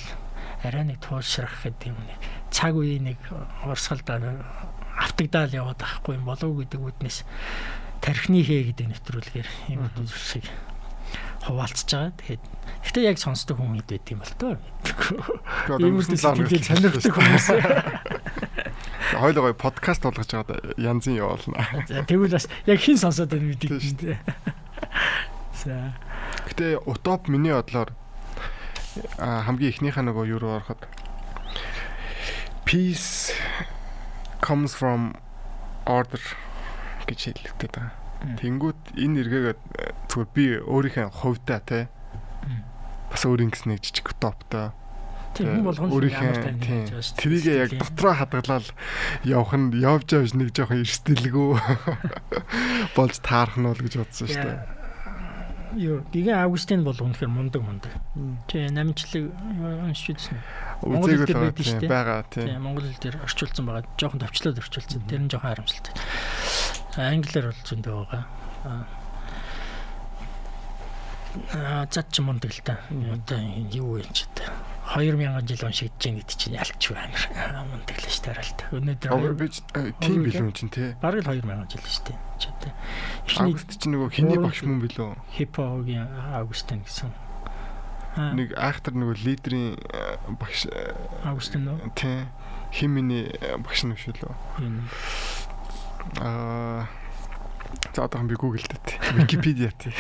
арай 0.63 0.84
нэг 0.86 0.99
туулшрах 1.01 1.63
гэдэг 1.63 1.89
юм 1.89 1.99
нэг 2.05 2.20
цаг 2.51 2.76
үеийн 2.76 3.11
нэг 3.11 3.20
урсгалд 3.65 4.07
автагдаал 4.99 5.51
яваад 5.51 5.80
ахгүй 5.80 6.15
юм 6.20 6.28
болов 6.28 6.51
уу 6.51 6.59
гэдэг 6.63 6.80
үднэс 6.80 7.24
тархины 8.03 8.43
хээ 8.43 8.72
гэдэг 8.72 8.88
нэвтрүүлгээр 8.91 9.49
юм 9.72 9.88
зүйлсийг 9.95 10.47
хуваалцж 11.46 11.90
байгаа. 11.90 12.12
Тэгэхээр 12.20 12.42
гэхдээ 12.84 13.04
яг 13.08 13.18
сонсдог 13.20 13.58
хүн 13.60 13.80
хэд 13.80 13.90
байд 13.90 14.08
юм 14.12 14.20
бол 14.20 14.36
тоо. 14.40 14.56
Ийм 15.80 16.00
үстэл 16.00 16.20
сонирхдаг 16.20 17.14
хүмүүс. 17.16 17.48
Хойлоо 19.20 19.44
гой 19.50 19.56
подкаст 19.56 20.04
болгож 20.04 20.30
байгаад 20.30 20.80
янзын 20.80 21.18
явуулна. 21.18 21.66
За 21.88 22.04
тэгвэл 22.04 22.36
бас 22.36 22.48
яг 22.68 22.80
хин 22.80 22.98
сонсоод 23.00 23.32
байна 23.32 23.50
мэдээ 23.52 23.80
шүү 23.80 23.98
дээ. 24.00 24.18
За. 25.64 25.94
Гэтэ 26.52 26.84
утоп 26.86 27.28
миний 27.28 27.56
бодлоор 27.56 27.92
хамгийн 29.20 29.72
ихнийхээ 29.74 30.04
нөгөө 30.08 30.26
юу 30.30 30.40
руу 30.40 30.60
ороход 30.60 30.82
peace 32.70 33.34
comes 34.42 34.76
from 34.78 35.18
order 35.90 36.22
гэж 37.10 37.34
хэлэгдэт 37.34 37.74
байгаа. 37.74 38.09
Тэнгүүт 38.20 38.82
энэ 38.99 39.20
эргээгээд 39.24 39.59
зүгээр 40.11 40.30
би 40.36 40.45
өөрийнхөө 40.59 41.07
хувьдаа 41.07 41.59
те 41.63 41.88
бас 43.09 43.24
өөрийн 43.26 43.51
гэсэн 43.51 43.74
нэг 43.74 43.82
жижиг 43.82 44.11
утоптой 44.11 44.76
тийм 45.34 45.55
хүн 45.55 45.65
болгоно 45.65 45.93
өөрийнхөө 45.95 46.99
трийгээ 47.22 47.57
яг 47.63 47.72
дотроо 47.80 48.13
хадгалаад 48.17 48.67
явах 49.24 49.53
нь 49.55 49.78
явж 49.80 50.07
явж 50.13 50.36
нэг 50.36 50.51
жоохон 50.51 50.84
эрсдэлгүй 50.84 51.49
болж 52.97 53.15
таарах 53.24 53.57
нь 53.57 53.70
бол 53.70 53.80
гэж 53.80 53.93
бодсон 54.01 54.28
шүү 54.28 54.43
дээ. 54.43 54.78
Юу, 55.78 56.01
гигэн 56.09 56.34
Августин 56.34 56.82
бол 56.82 56.97
үнэхээр 56.97 57.30
мундаг 57.30 57.61
мундаг. 57.61 57.93
Тий, 58.49 58.65
намжлаг 58.74 59.30
уншиж 59.86 60.17
үзсэн. 60.17 60.41
Үзээг 60.82 61.30
л 61.30 61.86
байгаа 61.86 62.26
тий. 62.26 62.57
Монгол 62.57 62.89
хэл 62.89 62.97
дээр 62.97 63.22
орчуулсан 63.22 63.70
байгаа. 63.70 63.86
Жохон 64.01 64.17
товчлоод 64.17 64.57
орчуулсан. 64.57 65.05
Тэр 65.05 65.22
нь 65.22 65.30
жохон 65.30 65.53
харамсалтай. 65.53 65.93
Англиар 66.98 67.52
бол 67.52 67.62
зөндөө 67.70 67.96
байгаа. 68.10 68.24
Аа 71.54 71.86
зад 71.92 72.10
ч 72.10 72.26
мундаг 72.26 72.50
л 72.50 72.62
та. 72.66 72.82
Одоо 72.90 73.38
юу 73.70 74.02
вэ 74.02 74.10
ч 74.10 74.26
та. 74.34 74.50
2000 74.90 75.46
жил 75.46 75.70
уншигдж 75.70 76.02
байгаа 76.02 76.18
гэдэг 76.18 76.38
чинь 76.42 76.58
ялч 76.58 76.82
байна. 76.90 77.62
Мундаг 77.70 77.98
л 78.02 78.10
ш 78.10 78.18
таралт. 78.26 78.66
Өнөөдөр 78.74 79.14
Овер 79.14 79.34
бич 79.38 79.62
тийм 80.02 80.26
билүү 80.26 80.50
чинь 80.58 80.74
те. 80.74 80.98
Бараг 80.98 81.22
л 81.22 81.38
2000 81.38 81.70
жил 81.70 81.86
ш 81.86 82.02
те. 82.02 82.18
Ч 82.42 82.50
одоо. 82.50 82.74
Август 83.38 83.78
чинь 83.78 83.94
нөгөө 83.94 84.10
хиний 84.10 84.42
багш 84.42 84.66
мөн 84.66 84.82
билүү? 84.82 85.14
Хипогийн 85.38 86.10
Августин 86.34 86.82
гэсэн. 86.82 87.14
Нэг 88.18 88.58
айхтар 88.58 88.98
нөгөө 88.98 89.22
лидерийн 89.22 89.78
багш 90.42 90.66
Августин 91.22 91.70
нөө. 91.70 91.94
Тий. 91.94 92.26
Химиний 92.74 93.30
багш 93.62 93.86
юм 93.86 93.94
шүү 93.94 94.18
лөө. 94.26 94.34
Аа 96.20 96.88
За 97.95 98.06
одоо 98.06 98.24
би 98.24 98.36
Google 98.36 98.64
дээр 98.64 99.22
Википедиа 99.22 99.72
тий. 99.78 99.93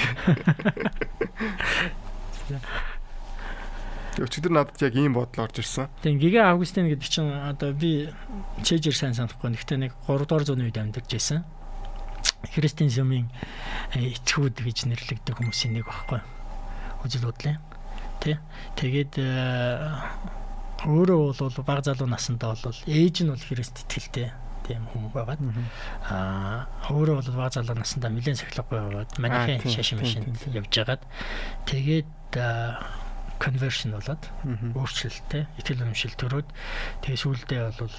Өчигдөр 4.19 4.51
надад 4.51 4.81
яг 4.81 4.95
ийм 4.95 5.13
бодол 5.13 5.45
орж 5.45 5.59
ирсэн. 5.63 5.87
Тэгээ 6.03 6.19
Гига 6.19 6.51
Августин 6.51 6.89
гэдэг 6.89 7.07
чинь 7.07 7.31
одоо 7.31 7.71
би 7.73 8.09
чэжэр 8.63 8.95
сайн 8.95 9.15
санахгүй. 9.15 9.53
Гэхдээ 9.53 9.79
нэг 9.79 9.93
3 10.07 10.27
дугаар 10.27 10.43
зууны 10.43 10.67
үед 10.67 10.77
амьдарч 10.77 11.11
байсан. 11.11 11.45
Христийн 12.51 12.91
сүмийн 12.91 13.27
эцгүүд 13.95 14.59
гэж 14.59 14.89
нэрлэгдэх 14.91 15.39
хүмүүсийн 15.39 15.79
нэг 15.79 15.87
багхгүй. 15.87 16.19
Үзэл 17.05 17.27
бодлын. 17.31 17.59
Тэ. 18.19 18.39
Тэгээд 18.75 19.13
өөрөө 20.83 21.19
бол 21.35 21.63
баг 21.63 21.83
залуу 21.83 22.07
насндаа 22.07 22.55
бол 22.59 22.79
ээж 22.87 23.23
нь 23.23 23.31
бол 23.31 23.39
Христ 23.39 23.87
итгэлтэй 23.87 24.31
тийм 24.69 24.85
хүн 24.93 25.09
байгаад. 25.09 25.41
Аа 26.05 26.69
өөрөө 26.93 27.15
бол 27.17 27.41
баг 27.41 27.57
залуу 27.57 27.73
наснда 27.73 28.13
нэлээд 28.13 28.37
сахилгагүй 28.37 28.77
байгаад 28.77 29.11
манайхын 29.17 29.73
шашин 29.73 29.99
машин 30.05 30.29
явж 30.53 30.69
байгаад. 30.69 31.03
Тэгээд 31.65 32.37
conversion 33.41 33.95
болоод 33.95 34.23
өөрчлөлттэй 34.77 35.47
итгэл 35.57 35.81
үнэмшил 35.87 36.13
төрөөд. 36.19 36.47
Тэгээ 37.01 37.23
сүүлдээ 37.23 37.61
бол 37.81 37.95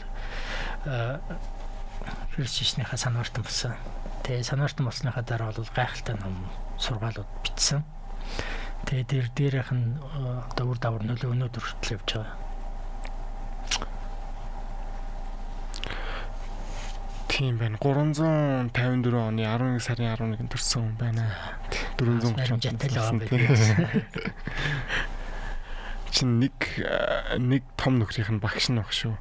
христчнийхаа 2.36 2.98
санаартан 3.00 3.42
болсон. 3.44 3.74
Тэгээ 4.22 4.44
санаартан 4.46 4.86
болсныхаа 4.86 5.24
дараа 5.24 5.52
бол 5.56 5.70
гайхалтай 5.74 6.16
ном 6.20 6.46
сургаалууд 6.78 7.30
бичсэн. 7.42 7.82
Тэгээ 8.84 9.04
дээр 9.08 9.28
дээрийнх 9.34 9.72
нь 9.72 9.96
одоо 10.52 10.66
үр 10.70 10.78
давар 10.80 11.02
нөлөө 11.04 11.32
өнөөдөр 11.34 11.64
хүртэл 11.64 11.96
явж 12.00 12.08
байгаа. 12.16 12.49
Тийм 17.30 17.58
байна. 17.58 17.78
354 17.78 19.14
оны 19.14 19.46
11 19.46 19.78
сарын 19.86 20.10
11-нд 20.18 20.50
төрсэн 20.50 20.82
хүн 20.82 20.96
байна. 20.98 21.30
430 21.96 22.58
жантал 22.58 22.90
байгаа 22.90 23.14
байх. 23.22 23.30
Чин 26.10 26.40
нэг 26.42 26.58
нэг 27.38 27.62
том 27.78 28.02
нөхрийнх 28.02 28.34
нь 28.34 28.42
багш 28.42 28.66
нь 28.74 28.82
баг 28.82 28.90
шүү. 28.90 29.14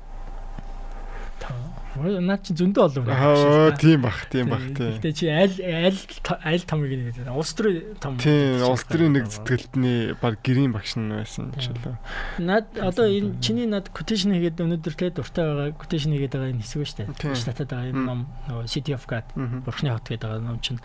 Наад 1.99 2.41
чи 2.47 2.55
зөндөө 2.55 2.83
олон 2.87 3.03
байна. 3.05 3.19
Аа 3.19 3.71
тийм 3.75 4.01
бах, 4.05 4.19
тийм 4.31 4.49
бах 4.49 4.63
тийм. 4.71 4.95
Гэтэ 4.97 5.11
чи 5.13 5.25
аль 5.27 5.57
аль 5.59 5.99
аль 6.45 6.63
томыг 6.63 6.91
нэг 6.95 7.27
улс 7.35 7.51
төрийн 7.53 7.99
том. 7.99 8.17
Тийм, 8.17 8.63
улс 8.63 8.83
төрийн 8.87 9.13
нэг 9.19 9.27
зүтгэлтний 9.27 10.15
баг 10.21 10.39
гэрийн 10.39 10.71
багш 10.71 10.95
нь 10.95 11.11
байсан 11.11 11.51
ч 11.59 11.69
лөө. 11.75 11.97
Наад 12.39 12.71
одоо 12.79 13.05
энэ 13.07 13.37
чиний 13.43 13.67
над 13.67 13.91
quotation 13.91 14.31
хийгээд 14.31 14.63
өнөөдөр 14.63 14.95
тэ 14.95 15.11
дуртай 15.11 15.43
байгаа 15.43 15.75
quotation 15.75 16.15
хийгээд 16.15 16.33
байгаа 16.35 16.53
энэ 16.55 16.63
хэсэг 16.63 16.87
шүү 16.87 16.97
дээ. 17.03 17.35
Штатад 17.35 17.69
байгаа 17.69 17.91
энэ 17.91 18.05
ном 18.07 18.27
City 18.65 18.95
of 18.95 19.03
God 19.03 19.27
Бурхны 19.35 19.91
хот 19.91 20.07
гэдэг 20.07 20.23
байгаа 20.23 20.43
ном 20.43 20.59
чинь 20.63 20.79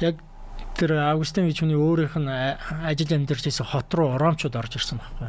яг 0.00 0.16
тэр 0.74 0.98
Августин 0.98 1.46
гэж 1.46 1.62
хүний 1.62 1.78
өөрийнх 1.78 2.18
нь 2.18 2.30
ажил 2.30 3.14
амьдарч 3.14 3.46
байсан 3.46 3.66
хот 3.66 3.94
руу 3.94 4.14
оромчууд 4.18 4.58
орж 4.58 4.74
ирсэн 4.80 4.98
байхгүй. 4.98 5.28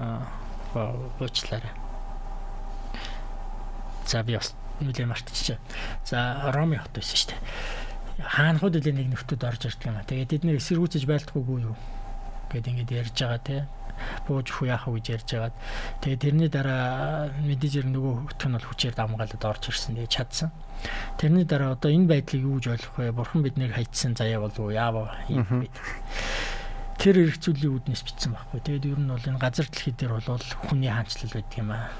Аа. 0.00 0.24
Уучлаарай. 1.20 1.81
За 4.06 4.22
би 4.22 4.36
бас 4.36 4.54
нэлээд 4.80 5.08
мартчихжээ. 5.08 5.58
За 6.04 6.50
Роми 6.52 6.76
хот 6.76 6.92
байсан 6.94 7.16
шүү 7.16 7.30
дээ. 7.32 7.40
Хаанхууд 8.22 8.76
үлээ 8.78 8.94
нэг 8.94 9.08
нөхдүүд 9.14 9.42
орж 9.46 9.62
ирдэг 9.66 9.88
юм 9.88 9.98
а. 9.98 10.06
Тэгээд 10.06 10.34
эдгээр 10.42 10.60
эсэргүүцэж 10.60 11.02
байлдахгүйгүй 11.06 11.58
юу? 11.66 11.76
Гэт 12.52 12.68
ингээд 12.68 12.90
ярьж 12.92 13.16
байгаа 13.16 13.40
те 13.40 13.56
бууж 14.26 14.48
хүү 14.50 14.66
яах 14.70 14.86
вэ 14.88 14.98
гэж 14.98 15.06
ярьж 15.14 15.28
байгаад 15.30 15.56
тэгээ 16.02 16.22
тэрний 16.22 16.50
дараа 16.50 17.30
мэдээж 17.42 17.86
нөгөө 17.86 18.14
хөтөн 18.34 18.50
нь 18.50 18.56
бол 18.58 18.68
хүчээр 18.68 18.94
давмгаалаад 18.98 19.44
орж 19.46 19.62
ирсэн 19.70 19.94
тэгээ 19.94 20.10
чадсан. 20.10 20.50
Тэрний 21.18 21.46
дараа 21.46 21.74
одоо 21.78 21.90
энэ 21.92 22.10
байдлыг 22.10 22.42
юу 22.42 22.58
гэж 22.58 22.66
ойлгох 22.74 22.96
вэ? 22.98 23.12
Бурхан 23.14 23.42
биднийг 23.46 23.72
хайцсан 23.74 24.18
заяа 24.18 24.42
болов 24.42 24.58
уу? 24.58 24.74
Яав 24.74 25.06
юм 25.30 25.46
бэ? 25.46 25.70
Тэр 26.98 27.30
эргцүүлийн 27.30 27.74
үүднээс 27.78 28.02
бичсэн 28.02 28.34
байхгүй. 28.34 28.60
Тэгээд 28.62 28.90
ер 28.90 29.00
нь 29.00 29.10
бол 29.10 29.28
энэ 29.30 29.42
газар 29.42 29.66
дэлхий 29.66 29.94
дээр 29.94 30.18
бол 30.18 30.42
хүний 30.66 30.90
хаанчлал 30.90 31.34
байдаг 31.34 31.58
юм 31.58 31.70
аа 31.70 31.90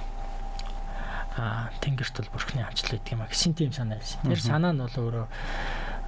тэнгэрт 1.37 2.17
бол 2.21 2.31
бурхны 2.37 2.61
амжилт 2.61 3.01
гэдэг 3.01 3.13
юм 3.17 3.23
а 3.25 3.31
гэсэн 3.31 3.53
тийм 3.57 3.73
санаа 3.73 3.99
байсан. 3.99 4.21
Тэр 4.25 4.41
санаа 4.41 4.73
нь 4.73 4.83
бол 4.85 4.97
өөрөө 5.01 5.27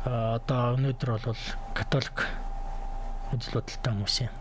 одоо 0.04 0.76
өнөөдөр 0.76 1.10
бол 1.24 1.42
католик 1.72 2.28
үзэл 3.32 3.56
бодолтой 3.56 3.92
хүмүүс 3.92 4.16
юм. 4.28 4.32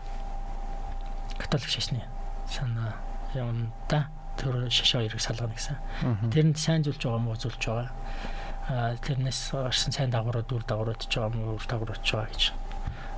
Католик 1.40 1.70
шашны 1.72 2.04
санаа 2.50 3.00
юм 3.32 3.72
да 3.88 4.12
тэр 4.36 4.68
шашаа 4.68 5.00
хоёрыг 5.00 5.20
салгана 5.24 5.56
гэсэн. 5.56 5.76
Тэрэнд 6.28 6.58
сайн 6.60 6.84
зүйлж 6.84 7.00
байгаа 7.00 7.22
муу 7.22 7.36
зүйлж 7.38 7.62
байгаа. 7.64 7.90
Тэрнээс 9.00 9.56
гарсан 9.56 9.92
сайн 9.92 10.10
дагаврууд 10.12 10.52
үр 10.52 10.64
дагаврууд 10.68 11.00
ч 11.00 11.16
байгаа 11.16 11.32
муу 11.32 11.56
үр 11.56 11.64
дагаврууд 11.64 12.02
ч 12.04 12.12
байгаа 12.12 12.28
гэж 12.28 12.44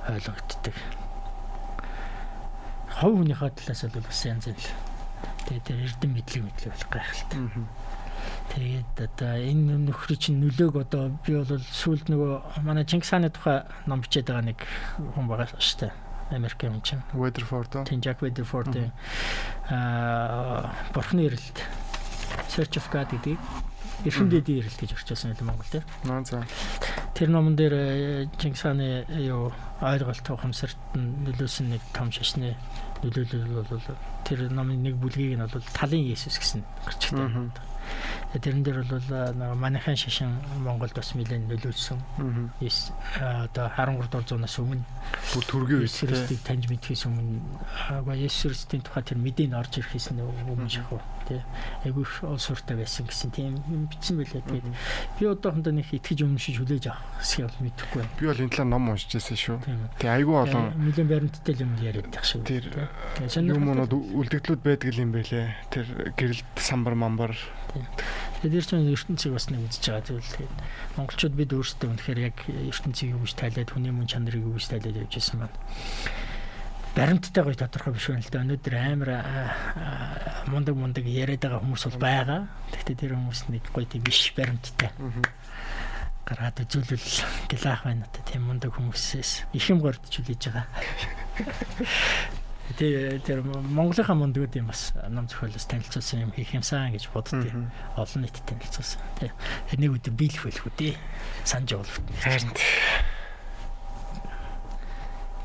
ойлгогддог. 0.07 0.75
хов 2.97 3.13
хүнийхээ 3.13 3.51
талаас 3.53 3.81
бол 3.91 4.07
бас 4.07 4.21
янз 4.25 4.45
янз. 4.47 4.65
Тэгээд 5.47 5.63
тэр 5.63 5.79
эрдэм 5.87 6.11
мэдлэг 6.11 6.43
мэдлэг 6.43 6.71
болох 6.75 6.91
гайхалтай. 6.91 7.39
Тэгээд 8.51 8.95
одоо 8.99 9.33
энэ 9.39 9.75
нөхрийн 9.87 10.19
чинь 10.19 10.41
нөлөөг 10.43 10.75
одоо 10.83 11.15
би 11.23 11.39
бол 11.39 11.63
сүүлд 11.63 12.11
нөгөө 12.11 12.63
манай 12.67 12.83
Чингис 12.83 13.11
хааны 13.11 13.31
тухай 13.31 13.63
ном 13.87 14.03
бичээд 14.03 14.27
байгаа 14.27 14.51
нэг 14.51 14.59
хүн 15.15 15.27
байгаа 15.27 15.47
шүү 15.55 15.87
дээ. 15.87 15.93
Америк 16.35 16.59
юм 16.63 16.81
чинь. 16.83 17.03
Weatherford. 17.15 17.71
Тийм 17.87 18.03
Jack 18.03 18.19
Weatherford 18.19 18.75
аа 19.71 20.75
бурхны 20.91 21.31
ирэлт 21.31 21.63
Search 22.51 22.75
of 22.75 22.87
God 22.91 23.07
гэдэг 23.11 23.39
эрхэм 24.05 24.29
дэдийн 24.29 24.61
ирэлт 24.61 24.79
гэж 24.81 24.91
орчуулсан 24.93 25.33
юм 25.33 25.47
Монгол 25.47 25.71
дээр. 25.71 25.85
Аа 26.09 26.23
за. 26.23 26.45
Тэр 27.17 27.29
номон 27.29 27.55
дээр 27.55 28.29
Чингис 28.37 28.61
хааны 28.61 29.05
юу 29.17 29.53
ойлголт 29.81 30.27
ухамсарт 30.29 30.77
нөлөөсөн 30.93 31.73
нэг 31.73 31.81
том 31.93 32.11
шашны 32.11 32.53
нөлөөлөл 33.01 33.65
бол 33.65 33.81
тэр 34.25 34.49
номын 34.53 34.83
нэг 34.85 34.95
бүлгийг 35.01 35.37
нь 35.37 35.45
бол 35.45 35.65
талын 35.73 36.05
Есүс 36.05 36.37
гэсэн 36.37 36.61
гарч 36.85 37.09
ирсэн. 37.09 37.49
Тэрэн 38.27 38.63
дээр 38.63 38.83
бол 38.83 39.07
манайхан 39.55 39.95
шашин 39.95 40.35
Монголд 40.59 40.91
бас 40.91 41.15
нэлээд 41.15 41.47
нөлөөлсөн. 41.47 41.99
Одоо 43.23 43.71
13 43.71 44.03
дугаар 44.03 44.27
зуунаас 44.27 44.59
өмнө 44.59 44.83
бүр 45.31 45.45
төргийн 45.47 45.81
үеэс 45.87 46.03
Христийг 46.03 46.43
таньж 46.43 46.67
мэдхээс 46.67 47.07
өмнө 47.07 47.39
Есүс 48.19 48.51
Христийн 48.51 48.83
тухай 48.83 49.03
тэр 49.07 49.23
мэдээг 49.23 49.55
орж 49.55 49.79
ирэхээс 49.79 50.11
өмнө 50.11 50.67
шахав 50.67 50.99
тий. 51.27 51.41
Айгүй 51.83 52.03
их 52.03 52.23
улс 52.23 52.47
уртай 52.51 52.77
байсан 52.79 53.07
гэсэн 53.07 53.31
тийм 53.31 53.55
бичсэн 53.91 54.19
байлаа. 54.19 54.43
Тэгээд 54.43 54.67
би 55.19 55.23
одоохондоо 55.27 55.73
нэг 55.75 55.87
итгэж 55.91 56.23
өмнөшиж 56.23 56.55
хүлээж 56.59 56.85
авах 56.87 57.03
хэсгийг 57.19 57.47
бол 57.47 57.63
мэдэхгүй 57.67 57.99
байна. 57.99 58.15
Би 58.19 58.25
бол 58.27 58.43
энэ 58.43 58.51
талаар 58.51 58.71
ном 58.71 58.89
уншиж 58.91 59.11
байсан 59.15 59.37
шүү. 59.37 59.57
Тэгээ 59.99 60.15
айгүй 60.19 60.35
олон 60.35 60.65
нэлээд 60.87 61.11
баримттай 61.11 61.55
юм 61.59 61.71
яриад 61.83 62.07
байх 62.11 62.25
шиг. 62.27 62.43
Тэр 62.47 62.65
юм 63.43 63.67
уу 63.71 63.87
үлдэгдлүүд 64.23 64.61
байдаг 64.63 64.91
юм 64.95 65.11
байлээ. 65.11 65.47
Тэр 65.71 65.85
гэрэлт 66.15 66.51
самбар 66.55 66.95
мамбар 66.95 67.35
Тэгээд 68.37 68.69
чинь 68.69 68.93
ертөнцийг 68.93 69.33
бас 69.33 69.49
нэг 69.49 69.65
үзэж 69.65 69.83
байгаа 69.89 70.05
тэгээд 70.05 70.55
монголчууд 70.93 71.33
бид 71.33 71.51
өөрсдөө 71.57 71.89
үнэхээр 71.89 72.19
яг 72.21 72.37
ертөнцийг 72.45 73.17
юу 73.17 73.25
гэж 73.25 73.33
тайлаад 73.33 73.69
хүний 73.73 73.89
мөн 73.89 74.05
чанарыг 74.05 74.45
юу 74.45 74.53
гэж 74.61 74.77
тайлаад 74.77 75.01
явж 75.01 75.13
байсан 75.17 75.37
байна. 75.41 75.57
Баримттай 76.93 77.43
гоё 77.45 77.57
тодорхой 77.57 77.93
биш 77.97 78.05
байна 78.09 78.21
л 78.21 78.29
да. 78.29 78.41
Өнөөдөр 78.45 78.75
амар 78.77 79.09
мундаг 80.53 80.75
мундаг 80.77 81.05
яриад 81.09 81.41
байгаа 81.41 81.61
хүмүүс 81.65 81.83
бол 81.89 82.01
байгаа. 82.01 82.41
Гэхдээ 82.73 82.97
тэр 82.97 83.13
хүмүүс 83.17 83.41
нэг 83.49 83.63
гоё 83.73 83.85
тийм 83.89 84.05
биш 84.05 84.33
баримттай. 84.37 84.93
гараад 86.27 86.59
үзүүлэл 86.59 87.07
гэлаах 87.47 87.87
байна 87.87 88.05
та 88.11 88.19
тийм 88.27 88.51
мундаг 88.51 88.75
хүмүүсээс 88.75 89.47
их 89.55 89.65
юм 89.71 89.79
гордж 89.79 90.11
хүлээж 90.11 90.51
байгаа. 90.51 90.67
Тэгээ 92.67 93.23
тэр 93.23 93.47
Монголынхаа 93.47 94.17
мундгууд 94.19 94.51
юм 94.59 94.67
бас 94.67 94.91
ном 95.07 95.31
зохиолоос 95.31 95.71
танилцуулсан 95.71 96.27
юм 96.27 96.31
хийх 96.35 96.51
юмсан 96.51 96.91
гэж 96.91 97.07
боддتي. 97.15 97.47
Олон 97.95 98.27
нийтэд 98.27 98.43
танилцуулсан. 98.43 98.99
Тэ. 99.23 99.31
Нэг 99.79 99.95
өдөр 99.95 100.11
биелэх 100.11 100.51
байлгүй 100.51 100.73
дээ. 100.75 100.95
Санаж 101.47 101.79
бол. 101.79 101.93
Харин. 102.19 102.51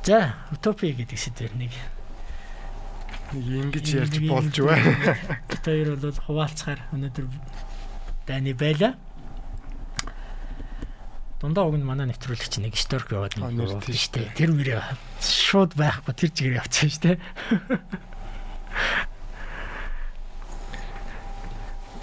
За, 0.02 0.34
утопи 0.50 0.90
гэдэг 0.90 1.14
сэдвэр 1.14 1.54
нэг 1.54 1.70
нэг 3.38 3.46
ингэж 3.70 3.86
ярьж 4.02 4.18
болж 4.26 4.56
байна. 4.58 5.14
Тэр 5.62 5.94
бол 5.94 6.18
хуваалцахаар 6.26 6.82
өнөөдөр 6.90 7.26
дайны 8.26 8.50
байла 8.58 8.98
дундаа 11.42 11.66
уг 11.66 11.74
нь 11.74 11.82
манай 11.82 12.06
нэвтрүүлэгч 12.06 12.62
нэг 12.62 12.78
сторик 12.78 13.10
яваад 13.10 13.34
нэг 13.34 13.66
яваад 13.66 13.90
штэ. 13.90 14.30
Тэр 14.38 14.54
мөрөө 14.54 14.78
шууд 15.18 15.74
байхгүй 15.74 16.14
тэр 16.14 16.30
чигээр 16.30 16.62
явчихсан 16.62 17.18
штэ. 17.18 17.18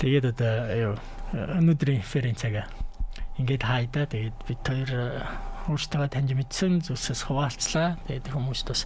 Тэгээд 0.04 0.36
одоо 0.36 0.56
юу 0.76 1.00
өнөөдрийн 1.32 2.04
конференцага 2.04 2.68
ингээд 3.40 3.64
хайдаа 3.64 4.12
тэгээд 4.12 4.38
бид 4.44 4.60
хоёр 4.60 4.92
э, 4.92 5.24
өөрсдөө 5.72 6.12
таньж 6.12 6.36
мэдсэн 6.36 6.84
зүйлсээс 6.84 7.32
хуваалцлаа. 7.32 7.96
Тэгээд 8.12 8.36
хүмүүст 8.36 8.68
бас 8.68 8.84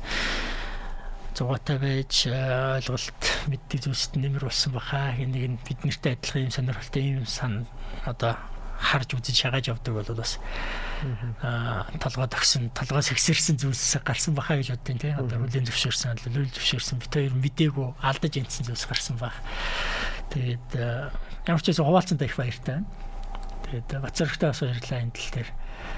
зугаатай 1.33 1.81
байж 1.81 2.29
э, 2.29 2.77
ойлголт 2.77 3.21
мэддэг 3.49 3.89
зүйлсэд 3.89 4.21
нэмэр 4.21 4.45
болсон 4.45 4.77
баха. 4.77 5.17
Нэг 5.17 5.57
нь 5.57 5.57
бид 5.65 5.81
нартай 5.81 6.13
адилхан 6.13 6.45
юм 6.45 6.53
сонирхолтой 6.53 7.03
юм 7.17 7.25
сан 7.25 7.65
одоо 8.05 8.37
харж 8.79 9.15
үзэж 9.17 9.35
шагааж 9.35 9.65
явдаг 9.73 9.93
бол 9.93 10.09
бас 10.15 10.39
аа 11.41 11.87
толгой 11.99 12.27
тагсан 12.27 12.71
толгой 12.71 13.03
сэгсэрсэн 13.03 13.59
зүйлс 13.59 13.99
гарсан 14.03 14.33
баха 14.33 14.55
гэж 14.55 14.73
боддیں۔ 14.73 14.97
тий. 14.97 15.11
Одоо 15.13 15.43
хүлийн 15.43 15.67
зөвшөөрсөн, 15.67 16.23
лөл 16.31 16.49
зөвшөөрсөн 16.53 16.97
бит 17.01 17.13
хоёр 17.13 17.33
мдээгүй 17.35 17.87
алдаж 17.99 18.33
янцсан 18.39 18.65
зүйлс 18.67 18.85
гарсан 18.87 19.17
баг. 19.19 19.35
Тэгээд 20.31 20.67
ямар 21.47 21.61
ч 21.61 21.67
байсан 21.69 21.85
хуваалцсан 21.85 22.17
их 22.23 22.37
баяртай 22.39 22.81
байна. 22.81 22.87
Тэгээд 23.67 23.89
бацрагтай 23.99 24.47
бас 24.49 24.61
баярлалаа 24.63 25.01
энэ 25.03 25.15
тал 25.15 25.31
дээр. 25.33 25.49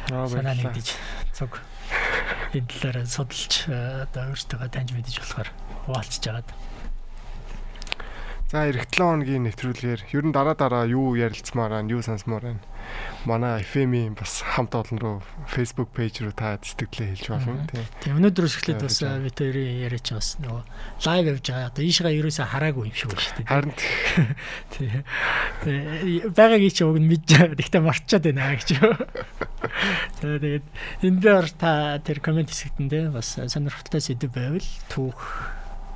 Санаа 0.06 0.56
нэгдэж 0.56 0.88
цуг 1.34 1.54
энэ 2.54 2.70
талаар 2.70 2.98
судалж 3.06 3.54
одоо 3.70 4.24
өөртөө 4.34 4.70
таньж 4.74 4.90
мэдэж 4.94 5.16
болохоор 5.22 5.50
хуваалцж 5.86 6.24
байгаад. 6.26 6.50
За 8.46 8.70
эх 8.70 8.78
7 8.78 9.26
хоногийн 9.26 9.50
нэвтрүүлгээр 9.50 10.14
ер 10.14 10.26
нь 10.30 10.30
дараа 10.30 10.54
дараа 10.54 10.86
юу 10.86 11.18
ярилцмаар 11.18 11.82
байна, 11.82 11.90
юу 11.90 12.06
сонсмоор 12.06 12.46
байна. 12.46 12.62
Манай 13.26 13.66
FM-ийн 13.66 14.14
бас 14.14 14.46
хамт 14.46 14.78
олон 14.78 15.00
руу 15.02 15.18
Facebook 15.50 15.90
пэйж 15.90 16.22
руу 16.22 16.30
та 16.30 16.62
сэтгэлээ 16.62 17.18
хэлж 17.18 17.26
болно 17.34 17.66
тийм. 17.66 17.90
Тийм 18.06 18.22
өнөөдрөөс 18.22 18.62
эхлээд 18.62 18.86
бас 18.86 19.02
бид 19.02 19.34
хоёрын 19.42 19.82
яриач 19.90 20.14
бас 20.14 20.38
нөгөө 20.46 20.62
лайв 20.62 21.26
явж 21.26 21.42
байгаа. 21.50 21.74
Одоо 21.74 21.84
ийшгаа 21.90 22.14
ерөөсөө 22.14 22.46
хараагүй 22.46 22.86
юм 22.86 22.94
шиг 22.94 23.10
байна 23.10 23.26
шүү 23.26 23.34
дээ. 23.34 23.50
Харин 23.50 23.74
тийм. 24.78 24.94
Багагийн 26.38 26.70
чи 26.70 26.86
уг 26.86 27.02
нь 27.02 27.10
мэдж 27.10 27.30
байгаа. 27.34 27.58
Гэхдээ 27.58 27.82
марчаад 27.82 28.30
байна 28.30 28.54
гэж. 28.62 28.70
Тэгээд 30.22 30.66
энэ 31.02 31.18
дээр 31.18 31.50
та 31.58 31.98
тэр 31.98 32.22
комент 32.22 32.54
хэсэгтэн 32.54 32.94
дээр 32.94 33.10
бас 33.10 33.42
сонирхолтой 33.42 34.06
сэдв 34.06 34.30
байвал 34.30 34.70
түүх 34.94 35.18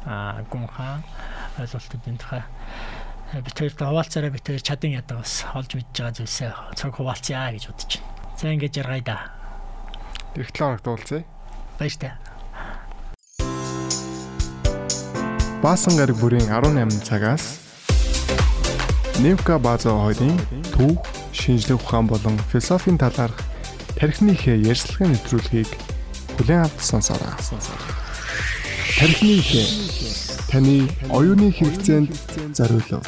аа 0.10 0.41
гүнхаа 0.50 1.06
ойлголтууд 1.60 2.07
энэ 2.07 2.20
тухай 2.20 2.43
э, 3.36 3.41
бит 3.41 3.55
хоёрт 3.60 3.80
хуваалцаараа 3.80 4.32
бит 4.32 4.47
хоёр 4.47 4.64
чадан 4.64 4.95
ядаа 4.95 5.20
бас 5.20 5.45
олж 5.53 5.72
мэдж 5.76 5.93
байгаа 5.93 6.16
зүйлсээ 6.16 6.51
цаг 6.76 6.91
хуваалцъя 6.95 7.51
гэж 7.51 7.64
бодож 7.68 7.91
байна. 7.99 8.07
За 8.39 8.47
ингэж 8.55 8.74
яргая 8.80 9.03
да. 9.03 9.18
Их 10.36 10.49
7 10.55 10.80
хоногт 10.80 10.88
уулзъя. 10.88 11.24
Баяр 11.80 11.95
та. 11.99 12.18
Баасан 15.62 15.97
гараг 15.99 16.16
бүрийн 16.16 16.47
18 16.47 17.03
цагаас 17.03 17.60
Невка 19.20 19.60
база 19.60 19.91
хоёрын 19.91 20.39
түүх, 20.72 21.03
шинжлэх 21.36 21.84
ухаан 21.84 22.07
болон 22.07 22.39
философийн 22.47 22.95
талаарх 22.95 23.36
тархины 23.99 24.32
хэ 24.32 24.55
ярьцлагын 24.64 25.12
нэвтрүүлгийг 25.12 25.68
бүлээн 26.39 26.64
авч 26.64 26.80
сонсоорой. 26.80 27.36
Тархины 28.95 29.43
хэ 29.43 30.28
таны 30.50 30.89
оюуны 31.10 31.47
хэрэгцээнд 31.58 32.10
зориулав. 32.58 33.04